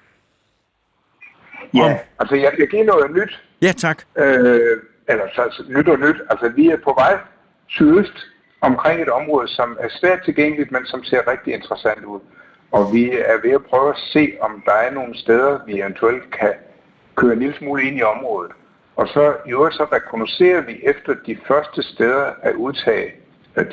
Ja, 1.74 1.84
Om- 1.84 1.96
altså 2.18 2.34
jeg 2.34 2.52
kan 2.58 2.68
give 2.70 2.84
noget 2.84 3.10
nyt. 3.14 3.42
ja 3.62 3.72
tak, 3.72 4.02
Øh, 4.18 4.60
eller 5.08 5.24
så, 5.34 5.42
så 5.52 5.64
nyt 5.68 5.88
og 5.88 5.98
nyt. 5.98 6.16
Altså 6.30 6.48
vi 6.56 6.68
er 6.68 6.76
på 6.84 6.94
vej 6.98 7.18
sydøst 7.74 8.18
omkring 8.60 9.02
et 9.02 9.08
område, 9.08 9.48
som 9.48 9.76
er 9.80 9.88
svært 9.88 10.24
tilgængeligt, 10.24 10.72
men 10.72 10.86
som 10.86 11.04
ser 11.04 11.30
rigtig 11.32 11.54
interessant 11.54 12.04
ud. 12.04 12.20
Og 12.72 12.92
vi 12.92 13.10
er 13.10 13.40
ved 13.42 13.50
at 13.50 13.64
prøve 13.64 13.88
at 13.88 14.00
se, 14.12 14.32
om 14.40 14.62
der 14.66 14.72
er 14.72 14.90
nogle 14.90 15.18
steder, 15.18 15.58
vi 15.66 15.80
eventuelt 15.80 16.30
kan 16.30 16.52
køre 17.16 17.32
en 17.32 17.38
lille 17.38 17.56
smule 17.58 17.82
ind 17.82 17.98
i 17.98 18.02
området. 18.02 18.52
Og 18.96 19.08
så 19.08 19.36
i 19.46 19.50
øvrigt 19.50 19.74
så 19.74 19.84
rekognoserer 19.84 20.60
vi 20.60 20.80
efter 20.82 21.14
de 21.26 21.36
første 21.48 21.82
steder 21.82 22.30
at 22.42 22.54
udtage, 22.54 23.12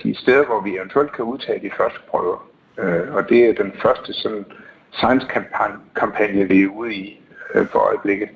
de 0.04 0.16
steder, 0.16 0.46
hvor 0.46 0.62
vi 0.62 0.76
eventuelt 0.76 1.12
kan 1.12 1.26
udtage 1.26 1.62
de 1.62 1.72
første 1.78 2.00
prøver. 2.10 2.50
Øh, 2.78 3.16
og 3.16 3.30
det 3.30 3.46
er 3.46 3.54
den 3.54 3.74
første 3.82 4.14
sådan 4.14 4.46
science-kampagne, 4.92 6.44
vi 6.48 6.62
er 6.62 6.68
ude 6.68 6.94
i 6.94 7.22
øh, 7.56 7.68
for 7.68 7.80
øjeblikket. 7.80 8.30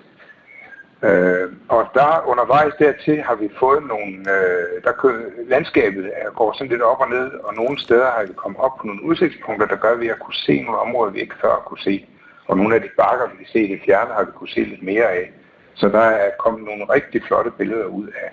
Øh, 1.10 1.48
og 1.68 1.82
der 1.94 2.28
undervejs 2.32 2.74
dertil 2.80 3.22
har 3.22 3.36
vi 3.36 3.50
fået 3.60 3.84
nogle, 3.94 4.12
øh, 4.36 4.84
der 4.84 4.92
kører, 4.92 5.22
landskabet 5.48 6.12
går 6.36 6.54
sådan 6.54 6.72
lidt 6.72 6.82
op 6.82 7.00
og 7.00 7.10
ned, 7.10 7.28
og 7.48 7.54
nogle 7.56 7.80
steder 7.80 8.10
har 8.16 8.26
vi 8.26 8.34
kommet 8.34 8.60
op 8.60 8.76
på 8.78 8.88
nogle 8.88 9.04
udsigtspunkter, 9.04 9.68
der 9.68 9.76
gør, 9.76 9.94
at 9.94 10.00
vi 10.00 10.08
har 10.08 10.20
kunne 10.26 10.42
se 10.48 10.62
nogle 10.62 10.80
områder, 10.80 11.12
vi 11.12 11.20
ikke 11.20 11.36
før 11.42 11.64
kunne 11.68 11.84
se. 11.90 12.06
Og 12.48 12.58
nogle 12.58 12.76
af 12.76 12.82
de 12.82 12.90
bakker, 12.98 13.26
vi 13.32 13.38
kan 13.38 13.52
se 13.54 13.60
i 13.68 13.72
det 13.72 13.80
fjerne, 13.86 14.14
har 14.14 14.24
vi 14.24 14.32
kunne 14.36 14.50
se 14.50 14.60
lidt 14.60 14.84
mere 14.84 15.08
af. 15.20 15.32
Så 15.74 15.90
der 15.90 16.00
er 16.00 16.30
kommet 16.40 16.64
nogle 16.64 16.84
rigtig 16.96 17.22
flotte 17.28 17.52
billeder 17.58 17.86
ud 17.86 18.08
af 18.08 18.30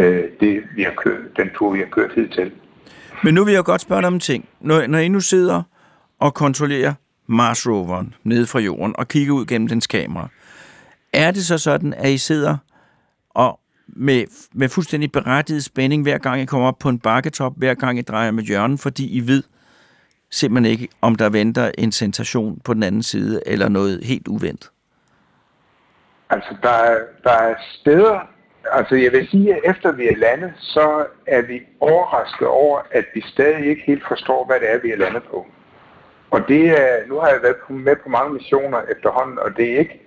øh, 0.00 0.24
det, 0.40 0.62
vi 0.76 0.82
har 0.82 0.94
kørt, 0.96 1.20
den 1.36 1.50
tur, 1.54 1.72
vi 1.72 1.78
har 1.78 1.86
kørt 1.86 2.12
hidtil. 2.14 2.52
Men 3.24 3.34
nu 3.34 3.44
vil 3.44 3.54
jeg 3.54 3.64
godt 3.64 3.80
spørge 3.80 4.00
dig 4.02 4.08
om 4.08 4.14
en 4.14 4.20
ting. 4.20 4.48
Når, 4.60 4.86
når 4.86 4.98
I 4.98 5.08
nu 5.08 5.20
sidder 5.20 5.62
og 6.20 6.34
kontrollerer 6.34 6.94
Mars-roveren 7.26 8.14
nede 8.24 8.46
fra 8.46 8.58
jorden 8.58 8.94
og 8.98 9.08
kigger 9.08 9.34
ud 9.34 9.46
gennem 9.46 9.68
dens 9.68 9.86
kamera, 9.86 10.28
er 11.16 11.30
det 11.30 11.46
så 11.46 11.58
sådan, 11.58 11.94
at 11.94 12.10
I 12.10 12.18
sidder 12.18 12.56
og 13.30 13.60
med, 13.88 14.24
med 14.54 14.68
fuldstændig 14.68 15.12
berettiget 15.12 15.64
spænding, 15.64 16.02
hver 16.02 16.18
gang 16.18 16.40
I 16.40 16.44
kommer 16.44 16.68
op 16.68 16.78
på 16.78 16.88
en 16.88 16.98
bakketop, 16.98 17.52
hver 17.56 17.74
gang 17.74 17.98
I 17.98 18.02
drejer 18.02 18.30
med 18.30 18.44
hjørnen, 18.44 18.78
fordi 18.78 19.16
I 19.16 19.20
ved 19.26 19.42
simpelthen 20.30 20.72
ikke, 20.72 20.88
om 21.00 21.14
der 21.14 21.28
venter 21.28 21.70
en 21.78 21.92
sensation 21.92 22.60
på 22.64 22.74
den 22.74 22.82
anden 22.82 23.02
side, 23.02 23.42
eller 23.46 23.68
noget 23.68 24.04
helt 24.04 24.28
uventet? 24.28 24.70
Altså, 26.30 26.56
der 26.62 26.70
er, 26.70 26.98
der 27.24 27.32
er 27.32 27.54
steder, 27.80 28.20
altså 28.72 28.94
jeg 28.94 29.12
vil 29.12 29.28
sige, 29.30 29.54
at 29.54 29.60
efter 29.64 29.92
vi 29.92 30.08
er 30.08 30.16
landet, 30.16 30.52
så 30.58 31.06
er 31.26 31.42
vi 31.42 31.60
overrasket 31.80 32.48
over, 32.48 32.80
at 32.90 33.04
vi 33.14 33.24
stadig 33.26 33.66
ikke 33.66 33.82
helt 33.86 34.02
forstår, 34.08 34.46
hvad 34.46 34.60
det 34.60 34.70
er, 34.70 34.78
vi 34.78 34.90
er 34.90 34.96
landet 34.96 35.22
på. 35.22 35.46
Og 36.30 36.40
det 36.48 36.68
er, 36.68 37.08
nu 37.08 37.18
har 37.18 37.28
jeg 37.28 37.42
været 37.42 37.70
med 37.70 37.96
på 37.96 38.08
mange 38.08 38.32
missioner 38.32 38.80
efterhånden, 38.96 39.38
og 39.38 39.56
det 39.56 39.72
er 39.72 39.78
ikke, 39.78 40.05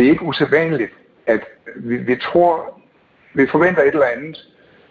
det 0.00 0.06
er 0.06 0.10
ikke 0.10 0.24
usædvanligt, 0.24 0.92
at 1.26 1.40
vi, 1.76 1.96
vi 1.96 2.16
tror, 2.16 2.80
vi 3.34 3.46
forventer 3.46 3.82
et 3.82 3.88
eller 3.88 4.06
andet, 4.06 4.38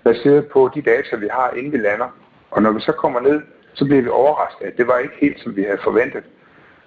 baseret 0.04 0.48
på 0.48 0.70
de 0.76 0.82
data, 0.82 1.16
vi 1.16 1.28
har, 1.32 1.52
inden 1.52 1.72
vi 1.72 1.78
lander. 1.78 2.10
Og 2.52 2.62
når 2.62 2.72
vi 2.72 2.82
så 2.82 2.92
kommer 2.92 3.20
ned, 3.20 3.42
så 3.74 3.86
bliver 3.86 4.02
vi 4.02 4.10
overrasket, 4.10 4.66
at 4.66 4.78
det 4.78 4.88
var 4.88 4.98
ikke 4.98 5.16
helt, 5.22 5.40
som 5.40 5.56
vi 5.56 5.64
havde 5.64 5.78
forventet. 5.84 6.24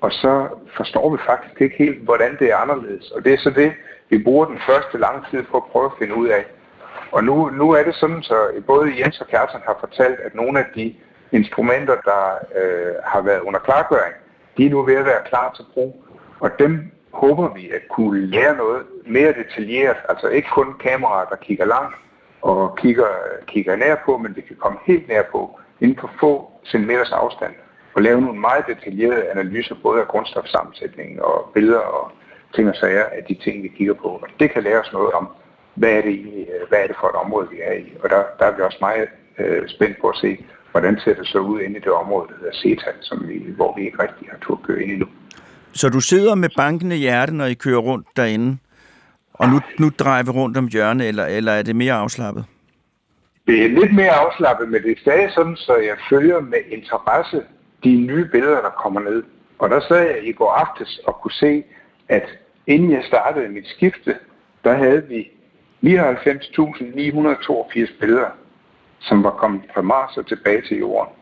Og 0.01 0.13
så 0.13 0.49
forstår 0.77 1.11
vi 1.11 1.19
faktisk 1.27 1.61
ikke 1.61 1.77
helt, 1.77 1.99
hvordan 2.05 2.37
det 2.39 2.53
er 2.53 2.57
anderledes. 2.57 3.11
Og 3.11 3.25
det 3.25 3.33
er 3.33 3.39
så 3.39 3.51
det, 3.51 3.73
vi 4.09 4.19
bruger 4.19 4.47
den 4.47 4.59
første 4.67 4.99
lange 4.99 5.25
tid 5.31 5.43
på 5.43 5.57
at 5.57 5.65
prøve 5.73 5.85
at 5.85 5.99
finde 5.99 6.15
ud 6.15 6.29
af. 6.29 6.45
Og 7.13 7.25
nu, 7.25 7.51
nu 7.51 7.71
er 7.71 7.83
det 7.83 7.95
sådan, 7.95 8.23
så 8.23 8.37
både 8.67 8.99
Jens 8.99 9.21
og 9.21 9.27
Kjartan 9.27 9.61
har 9.67 9.77
fortalt, 9.81 10.21
at 10.21 10.35
nogle 10.35 10.59
af 10.59 10.67
de 10.75 10.95
instrumenter, 11.33 11.97
der 12.05 12.23
øh, 12.61 12.95
har 13.05 13.21
været 13.21 13.41
under 13.41 13.61
klargøring, 13.61 14.15
de 14.57 14.67
er 14.67 14.71
nu 14.71 14.83
ved 14.83 14.95
at 14.95 15.05
være 15.05 15.23
klar 15.29 15.53
til 15.57 15.65
brug. 15.75 16.05
Og 16.41 16.51
dem 16.59 16.93
håber 17.13 17.55
vi 17.55 17.71
at 17.71 17.89
kunne 17.89 18.27
lære 18.27 18.57
noget 18.57 18.83
mere 19.07 19.33
detaljeret. 19.33 19.97
Altså 20.09 20.29
ikke 20.29 20.49
kun 20.49 20.75
kameraer, 20.81 21.25
der 21.25 21.37
kigger 21.37 21.65
langt 21.65 21.97
og 22.43 22.77
kigger, 22.77 23.09
kigger 23.47 23.77
nær 23.77 23.97
på, 24.05 24.17
men 24.19 24.37
vi 24.37 24.41
kan 24.41 24.57
komme 24.57 24.79
helt 24.85 25.09
nær 25.09 25.23
på 25.33 25.59
inden 25.81 25.99
for 26.01 26.11
få 26.21 26.51
centimeters 26.67 27.13
afstand 27.13 27.53
og 27.95 28.03
lave 28.03 28.21
nogle 28.21 28.41
meget 28.41 28.65
detaljerede 28.67 29.31
analyser 29.31 29.75
både 29.83 30.01
af 30.01 30.09
grundstofsammensætningen 30.09 31.21
og 31.21 31.51
billeder 31.55 31.79
og 31.79 32.13
ting 32.55 32.69
og 32.69 32.77
sager 32.77 33.05
af 33.05 33.25
de 33.29 33.35
ting, 33.35 33.63
vi 33.63 33.69
kigger 33.69 33.95
på. 33.95 34.09
Og 34.09 34.29
det 34.41 34.51
kan 34.51 34.63
lære 34.63 34.81
os 34.81 34.93
noget 34.93 35.13
om, 35.13 35.29
hvad 35.75 35.91
er 35.91 36.03
det 36.03 36.11
egentlig, 36.11 36.49
øh, 36.49 36.69
hvad 36.69 36.79
er 36.79 36.87
det 36.87 36.97
for 37.01 37.09
et 37.09 37.15
område, 37.15 37.49
vi 37.51 37.59
er 37.63 37.73
i. 37.73 37.93
Og 38.03 38.11
der, 38.11 38.23
der 38.39 38.45
er 38.47 38.57
vi 38.57 38.63
også 38.63 38.79
meget 38.81 39.09
øh, 39.39 39.69
spændt 39.69 40.01
på 40.01 40.09
at 40.09 40.17
se, 40.17 40.45
hvordan 40.71 41.01
ser 41.01 41.15
det 41.15 41.27
så 41.27 41.39
ud 41.39 41.61
inde 41.61 41.77
i 41.77 41.81
det 41.81 41.93
område, 41.93 42.29
der 42.29 42.35
hedder 42.39 42.53
CETA, 42.53 42.93
som 43.01 43.29
vi, 43.29 43.53
hvor 43.57 43.75
vi 43.77 43.85
ikke 43.85 44.03
rigtig 44.03 44.29
har 44.31 44.39
tur 44.39 44.61
køre 44.67 44.83
ind 44.83 44.93
i 44.93 44.97
nu. 44.97 45.07
Så 45.73 45.89
du 45.89 46.01
sidder 46.01 46.35
med 46.35 46.49
bankende 46.57 46.97
hjerte, 46.97 47.35
når 47.35 47.47
I 47.47 47.55
kører 47.55 47.79
rundt 47.79 48.07
derinde, 48.17 48.59
og 49.35 49.49
nu, 49.49 49.61
nu 49.79 49.91
drejer 49.99 50.23
vi 50.23 50.31
rundt 50.31 50.57
om 50.57 50.69
hjørnet, 50.69 51.09
eller, 51.09 51.27
eller 51.27 51.53
er 51.53 51.63
det 51.63 51.77
mere 51.77 51.95
afslappet? 51.95 52.45
Det 53.47 53.65
er 53.65 53.69
lidt 53.69 53.95
mere 53.95 54.11
afslappet, 54.11 54.69
men 54.69 54.83
det 54.83 54.91
er 54.91 55.01
stadig 55.01 55.31
sådan, 55.35 55.57
så 55.57 55.77
jeg 55.77 55.97
følger 56.11 56.41
med 56.41 56.59
interesse 56.69 57.43
de 57.85 58.01
nye 58.01 58.25
billeder, 58.25 58.61
der 58.61 58.71
kommer 58.71 59.01
ned. 59.01 59.23
Og 59.59 59.71
der 59.71 59.81
sad 59.89 60.07
jeg 60.07 60.29
i 60.29 60.33
går 60.33 60.51
aftes 60.51 61.01
og 61.07 61.21
kunne 61.23 61.33
se, 61.33 61.65
at 62.09 62.29
inden 62.67 62.93
jeg 62.93 63.05
startede 63.05 63.49
mit 63.49 63.69
skifte, 63.69 64.17
der 64.65 64.75
havde 64.75 65.03
vi 65.09 65.31
99.982 65.85 67.99
billeder, 68.01 68.31
som 69.01 69.25
var 69.25 69.31
kommet 69.31 69.63
fra 69.75 69.83
Mars 69.83 70.17
og 70.17 70.27
tilbage 70.27 70.63
til 70.69 70.79
Jorden. 70.79 71.15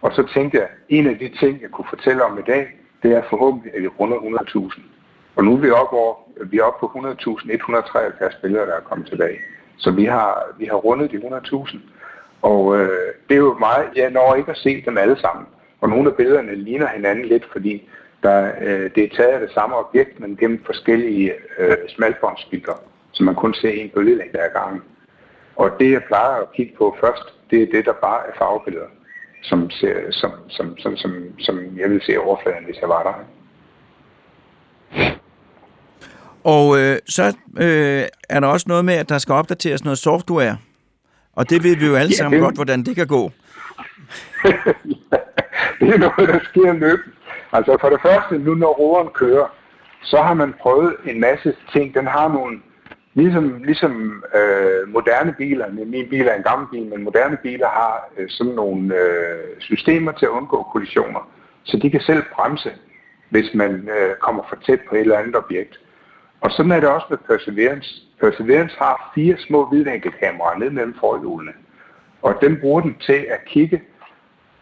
Og 0.00 0.12
så 0.14 0.28
tænkte 0.34 0.58
jeg, 0.58 0.68
en 0.88 1.06
af 1.06 1.18
de 1.18 1.30
ting, 1.40 1.62
jeg 1.62 1.70
kunne 1.70 1.88
fortælle 1.90 2.24
om 2.24 2.38
i 2.38 2.42
dag, 2.46 2.66
det 3.02 3.12
er 3.12 3.22
forhåbentlig, 3.30 3.74
at 3.74 3.82
vi 3.82 3.88
runder 3.88 4.16
100.000. 4.16 4.80
Og 5.36 5.44
nu 5.44 5.52
er 5.52 5.60
vi 5.60 5.70
oppe, 5.70 5.96
over, 5.96 6.14
vi 6.44 6.58
er 6.58 6.62
oppe 6.62 6.80
på 6.80 6.98
100.173 6.98 8.40
billeder, 8.42 8.64
der 8.64 8.74
er 8.74 8.80
kommet 8.80 9.08
tilbage. 9.08 9.38
Så 9.76 9.90
vi 9.90 10.04
har, 10.04 10.54
vi 10.58 10.64
har 10.64 10.74
rundet 10.74 11.10
de 11.10 11.16
100.000. 11.16 11.78
Og 12.42 12.80
øh, 12.80 13.14
det 13.28 13.34
er 13.34 13.38
jo 13.38 13.58
meget, 13.58 13.88
jeg 13.96 14.10
når 14.10 14.34
ikke 14.34 14.50
at 14.50 14.56
se 14.56 14.82
dem 14.84 14.98
alle 14.98 15.20
sammen. 15.20 15.46
Og 15.80 15.88
nogle 15.88 16.10
af 16.10 16.16
billederne 16.16 16.54
ligner 16.54 16.86
hinanden 16.86 17.24
lidt, 17.24 17.44
fordi 17.52 17.88
der, 18.22 18.52
øh, 18.60 18.90
det 18.94 19.04
er 19.04 19.16
taget 19.16 19.32
af 19.32 19.40
det 19.40 19.50
samme 19.50 19.76
objekt, 19.76 20.20
men 20.20 20.36
gennem 20.36 20.64
forskellige 20.64 21.32
øh, 21.58 21.76
smalbåndsbilder, 21.88 22.82
så 23.12 23.24
man 23.24 23.34
kun 23.34 23.54
ser 23.54 23.70
en 23.70 23.90
bølgelængde 23.94 24.38
ad 24.38 24.50
gangen. 24.52 24.82
Og 25.56 25.70
det, 25.80 25.92
jeg 25.92 26.04
plejer 26.04 26.40
at 26.42 26.52
kigge 26.52 26.74
på 26.78 26.96
først, 27.00 27.34
det 27.50 27.62
er 27.62 27.66
det, 27.72 27.84
der 27.84 27.92
bare 27.92 28.26
er 28.28 28.32
farvebilleder, 28.38 28.86
som, 29.42 29.70
ser, 29.70 29.94
som, 30.10 30.30
som, 30.48 30.78
som, 30.78 30.96
som, 30.96 31.12
som 31.38 31.78
jeg 31.78 31.90
vil 31.90 32.02
se 32.06 32.18
overfladen, 32.20 32.64
hvis 32.64 32.76
jeg 32.80 32.88
var 32.88 33.02
der. 33.02 33.14
Og 36.44 36.78
øh, 36.78 36.98
så 37.08 37.36
øh, 37.60 38.02
er 38.28 38.40
der 38.40 38.46
også 38.48 38.64
noget 38.68 38.84
med, 38.84 38.94
at 38.94 39.08
der 39.08 39.18
skal 39.18 39.32
opdateres 39.32 39.84
noget 39.84 39.98
software. 39.98 40.56
Og 41.36 41.50
det 41.50 41.64
ved 41.64 41.76
vi 41.76 41.86
jo 41.86 41.94
alle 41.94 42.10
Ja, 42.10 42.16
sammen 42.16 42.38
det- 42.40 42.44
godt, 42.46 42.54
hvordan 42.54 42.82
det 42.82 42.96
kan 42.96 43.06
gå. 43.06 43.30
det 45.80 45.88
er 45.94 45.98
noget, 45.98 46.28
der 46.28 46.40
sker 46.50 46.72
løbende. 46.72 47.12
Altså 47.52 47.76
for 47.80 47.88
det 47.90 47.98
første, 48.02 48.38
nu 48.38 48.54
når 48.54 48.72
roeren 48.78 49.08
kører, 49.14 49.46
så 50.02 50.22
har 50.22 50.34
man 50.34 50.54
prøvet 50.60 50.94
en 51.06 51.20
masse 51.20 51.54
ting. 51.72 51.94
Den 51.94 52.06
har 52.06 52.28
nogle, 52.28 52.60
ligesom, 53.14 53.62
ligesom 53.62 54.24
øh, 54.34 54.88
moderne 54.88 55.34
biler, 55.38 55.72
min 55.72 56.08
bil 56.10 56.26
er 56.28 56.34
en 56.34 56.42
gammel 56.42 56.68
bil, 56.70 56.86
men 56.86 57.04
moderne 57.04 57.36
biler 57.36 57.68
har 57.68 58.08
øh, 58.16 58.28
sådan 58.28 58.52
nogle 58.52 58.94
øh, 58.94 59.60
systemer 59.60 60.12
til 60.12 60.26
at 60.26 60.30
undgå 60.30 60.62
kollisioner. 60.62 61.30
Så 61.62 61.76
de 61.76 61.90
kan 61.90 62.00
selv 62.00 62.22
bremse, 62.34 62.72
hvis 63.30 63.54
man 63.54 63.88
øh, 63.88 64.16
kommer 64.20 64.42
for 64.48 64.56
tæt 64.66 64.80
på 64.88 64.94
et 64.94 65.00
eller 65.00 65.18
andet 65.18 65.36
objekt. 65.36 65.80
Og 66.40 66.50
sådan 66.50 66.72
er 66.72 66.80
det 66.80 66.88
også 66.88 67.06
med 67.10 67.18
Perseverance. 67.18 68.02
Perseverance 68.20 68.76
har 68.78 69.12
fire 69.14 69.36
små 69.38 69.70
vidvinkelkameraer 69.70 70.58
ned 70.58 70.70
mellem 70.70 70.94
forhjulene. 71.00 71.52
Og 72.22 72.34
dem 72.40 72.60
bruger 72.60 72.80
den 72.80 72.96
til 73.00 73.26
at 73.30 73.44
kigge 73.46 73.82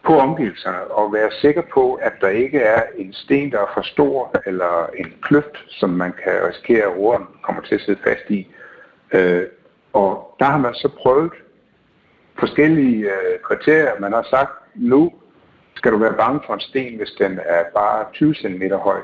på 0.03 0.19
omgivelserne 0.19 0.85
og 0.91 1.13
være 1.13 1.31
sikker 1.41 1.63
på, 1.75 1.95
at 1.95 2.13
der 2.21 2.29
ikke 2.29 2.61
er 2.61 2.83
en 2.97 3.13
sten, 3.13 3.53
der 3.53 3.59
er 3.59 3.71
for 3.75 3.83
stor, 3.83 4.35
eller 4.47 4.87
en 4.97 5.13
kløft, 5.23 5.65
som 5.69 5.91
man 5.91 6.13
kan 6.25 6.33
risikere, 6.49 6.83
at 6.83 6.97
roeren 6.97 7.27
kommer 7.43 7.63
til 7.63 7.75
at 7.75 7.81
sidde 7.81 8.01
fast 8.05 8.31
i. 8.31 8.49
Øh, 9.13 9.43
og 9.93 10.37
der 10.39 10.45
har 10.45 10.59
man 10.59 10.75
så 10.75 10.89
prøvet 10.89 11.33
forskellige 12.39 13.05
øh, 13.05 13.41
kriterier. 13.43 14.01
Man 14.01 14.13
har 14.13 14.27
sagt, 14.31 14.53
nu 14.75 15.13
skal 15.75 15.93
du 15.93 15.99
være 15.99 16.15
bange 16.15 16.41
for 16.47 16.55
en 16.55 16.61
sten, 16.61 16.97
hvis 16.97 17.11
den 17.11 17.41
er 17.45 17.65
bare 17.75 18.07
20 18.13 18.35
cm 18.35 18.63
høj. 18.73 19.01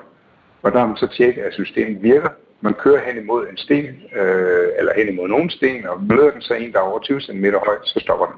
Og 0.63 0.73
der 0.73 0.79
har 0.79 0.87
man 0.87 0.97
så 0.97 1.07
tjekket, 1.07 1.43
at 1.43 1.53
systemet 1.55 2.03
virker. 2.03 2.29
Man 2.61 2.75
kører 2.75 3.05
hen 3.07 3.23
imod 3.23 3.47
en 3.49 3.57
sten, 3.57 3.87
øh, 4.17 4.69
eller 4.79 4.93
hen 4.97 5.09
imod 5.09 5.29
nogen 5.29 5.51
sten, 5.51 5.87
og 5.87 6.03
møder 6.03 6.31
den 6.31 6.41
så 6.41 6.55
en, 6.55 6.73
der 6.73 6.79
er 6.79 6.83
over 6.83 6.99
20 6.99 7.21
cm 7.21 7.45
høj, 7.45 7.77
så 7.85 8.01
stopper 8.01 8.27
den. 8.27 8.35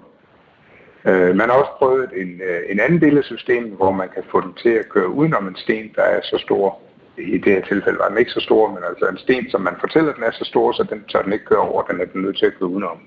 Øh, 1.08 1.36
man 1.36 1.48
har 1.48 1.56
også 1.56 1.74
prøvet 1.78 2.10
en, 2.22 2.40
øh, 2.48 2.60
en 2.72 2.80
anden 2.80 3.00
del 3.00 3.18
af 3.18 3.24
systemet, 3.24 3.72
hvor 3.72 3.90
man 3.90 4.08
kan 4.14 4.24
få 4.30 4.40
den 4.40 4.54
til 4.62 4.68
at 4.68 4.88
køre 4.88 5.08
udenom 5.08 5.48
en 5.48 5.56
sten, 5.56 5.92
der 5.96 6.02
er 6.02 6.20
så 6.22 6.38
stor. 6.38 6.78
I 7.18 7.38
det 7.38 7.52
her 7.52 7.62
tilfælde 7.62 7.98
var 7.98 8.08
den 8.08 8.18
ikke 8.18 8.30
så 8.30 8.40
stor, 8.40 8.70
men 8.74 8.82
altså 8.88 9.06
en 9.06 9.18
sten, 9.18 9.50
som 9.50 9.60
man 9.60 9.74
fortæller, 9.80 10.12
den 10.12 10.22
er 10.22 10.30
så 10.30 10.44
stor, 10.44 10.72
så 10.72 10.82
den 10.90 11.04
tør 11.04 11.22
den 11.22 11.32
ikke 11.32 11.44
køre 11.44 11.68
over, 11.68 11.82
den 11.82 12.00
er 12.00 12.04
den 12.04 12.22
nødt 12.22 12.38
til 12.38 12.46
at 12.46 12.58
køre 12.58 12.68
udenom. 12.68 12.98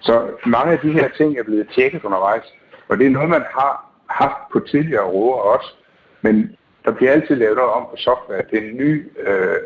Så 0.00 0.28
mange 0.46 0.72
af 0.72 0.78
de 0.78 0.92
her 0.92 1.08
ting 1.16 1.38
er 1.38 1.42
blevet 1.42 1.68
tjekket 1.74 2.04
undervejs, 2.04 2.54
og 2.88 2.98
det 2.98 3.06
er 3.06 3.10
noget, 3.10 3.28
man 3.28 3.44
har 3.50 3.92
haft 4.06 4.40
på 4.52 4.60
tidligere 4.60 5.04
råder 5.04 5.40
også, 5.54 5.74
men 6.22 6.56
der 6.84 6.92
bliver 6.92 7.12
altid 7.12 7.36
lavet 7.36 7.56
noget 7.56 7.72
om 7.72 7.86
på 7.90 7.96
software. 7.96 8.42
Det 8.50 8.58
er 8.58 8.68
en 8.68 8.76
ny, 8.76 9.10
øh, 9.26 9.58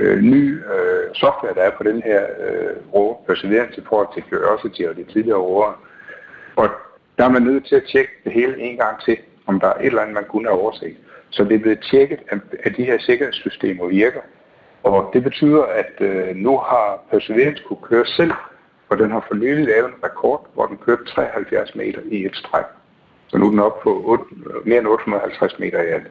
øh, 0.00 0.18
ny 0.22 0.64
øh, 0.74 1.14
software, 1.14 1.54
der 1.54 1.62
er 1.62 1.70
på 1.70 1.82
den 1.82 2.02
her 2.02 2.22
øh, 2.46 2.94
rå 2.94 3.24
Perseverance 3.26 3.80
i 3.80 3.84
forhold 3.88 4.08
til 4.14 4.44
også 4.44 4.68
til 4.68 4.96
de 4.96 5.12
tidligere 5.12 5.38
råder. 5.38 5.80
Og 6.56 6.68
der 7.20 7.26
er 7.26 7.30
man 7.38 7.42
nødt 7.42 7.66
til 7.66 7.74
at 7.74 7.82
tjekke 7.92 8.12
det 8.24 8.32
hele 8.32 8.60
en 8.60 8.76
gang 8.76 9.00
til, 9.04 9.16
om 9.46 9.60
der 9.60 9.68
er 9.68 9.74
et 9.74 9.86
eller 9.86 10.00
andet, 10.02 10.14
man 10.14 10.24
kunne 10.28 10.48
have 10.48 10.60
overset. 10.60 10.96
Så 11.30 11.44
det 11.44 11.54
er 11.54 11.58
blevet 11.58 11.86
tjekket, 11.90 12.18
at 12.64 12.72
de 12.76 12.84
her 12.84 12.98
sikkerhedssystemer 12.98 13.86
virker. 13.86 14.20
Og 14.82 15.10
det 15.12 15.22
betyder, 15.22 15.62
at 15.62 15.92
øh, 16.00 16.36
nu 16.36 16.58
har 16.58 17.04
Perseverance 17.10 17.62
kunne 17.68 17.82
køre 17.82 18.06
selv, 18.06 18.32
og 18.88 18.98
den 18.98 19.10
har 19.10 19.24
for 19.28 19.34
nylig 19.34 19.64
lavet 19.64 19.88
en 19.88 20.04
rekord, 20.04 20.50
hvor 20.54 20.66
den 20.66 20.76
kørte 20.76 21.04
73 21.04 21.74
meter 21.74 22.00
i 22.10 22.26
et 22.26 22.36
stræk. 22.36 22.64
Så 23.28 23.38
nu 23.38 23.46
er 23.46 23.50
den 23.50 23.58
oppe 23.58 23.82
på 23.82 24.02
8, 24.04 24.24
mere 24.64 24.78
end 24.78 24.86
850 24.86 25.58
meter 25.58 25.82
i 25.82 25.86
alt. 25.86 26.10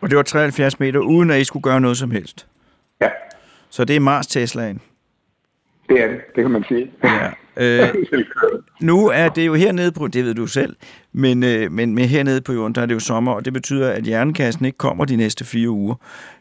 Og 0.00 0.10
det 0.10 0.16
var 0.16 0.22
73 0.22 0.80
meter, 0.80 1.00
uden 1.00 1.30
at 1.30 1.40
I 1.40 1.44
skulle 1.44 1.62
gøre 1.62 1.80
noget 1.80 1.96
som 1.96 2.10
helst. 2.10 2.46
Ja, 3.00 3.10
Så 3.70 3.84
det 3.84 3.96
er 3.96 4.00
Mars 4.00 4.26
Teslaen. 4.26 4.80
Det 5.88 6.02
er 6.02 6.06
det. 6.06 6.20
Det 6.36 6.44
kan 6.44 6.50
man 6.50 6.64
sige. 6.68 6.90
Ja. 7.04 7.30
Øh, 7.56 7.88
nu 8.80 9.08
er 9.08 9.28
det 9.28 9.46
jo 9.46 9.54
hernede 9.54 9.92
på, 9.92 10.06
det 10.06 10.24
ved 10.24 10.34
du 10.34 10.46
selv, 10.46 10.76
men, 11.12 11.44
øh, 11.44 11.72
men 11.72 11.94
med 11.94 12.04
hernede 12.04 12.40
på 12.40 12.52
jorden, 12.52 12.74
der 12.74 12.82
er 12.82 12.86
det 12.86 12.94
jo 12.94 13.00
sommer, 13.00 13.32
og 13.32 13.44
det 13.44 13.52
betyder, 13.52 13.90
at 13.90 14.02
hjernekassen 14.02 14.64
ikke 14.64 14.78
kommer 14.78 15.04
de 15.04 15.16
næste 15.16 15.44
fire 15.44 15.68
uger. 15.68 15.94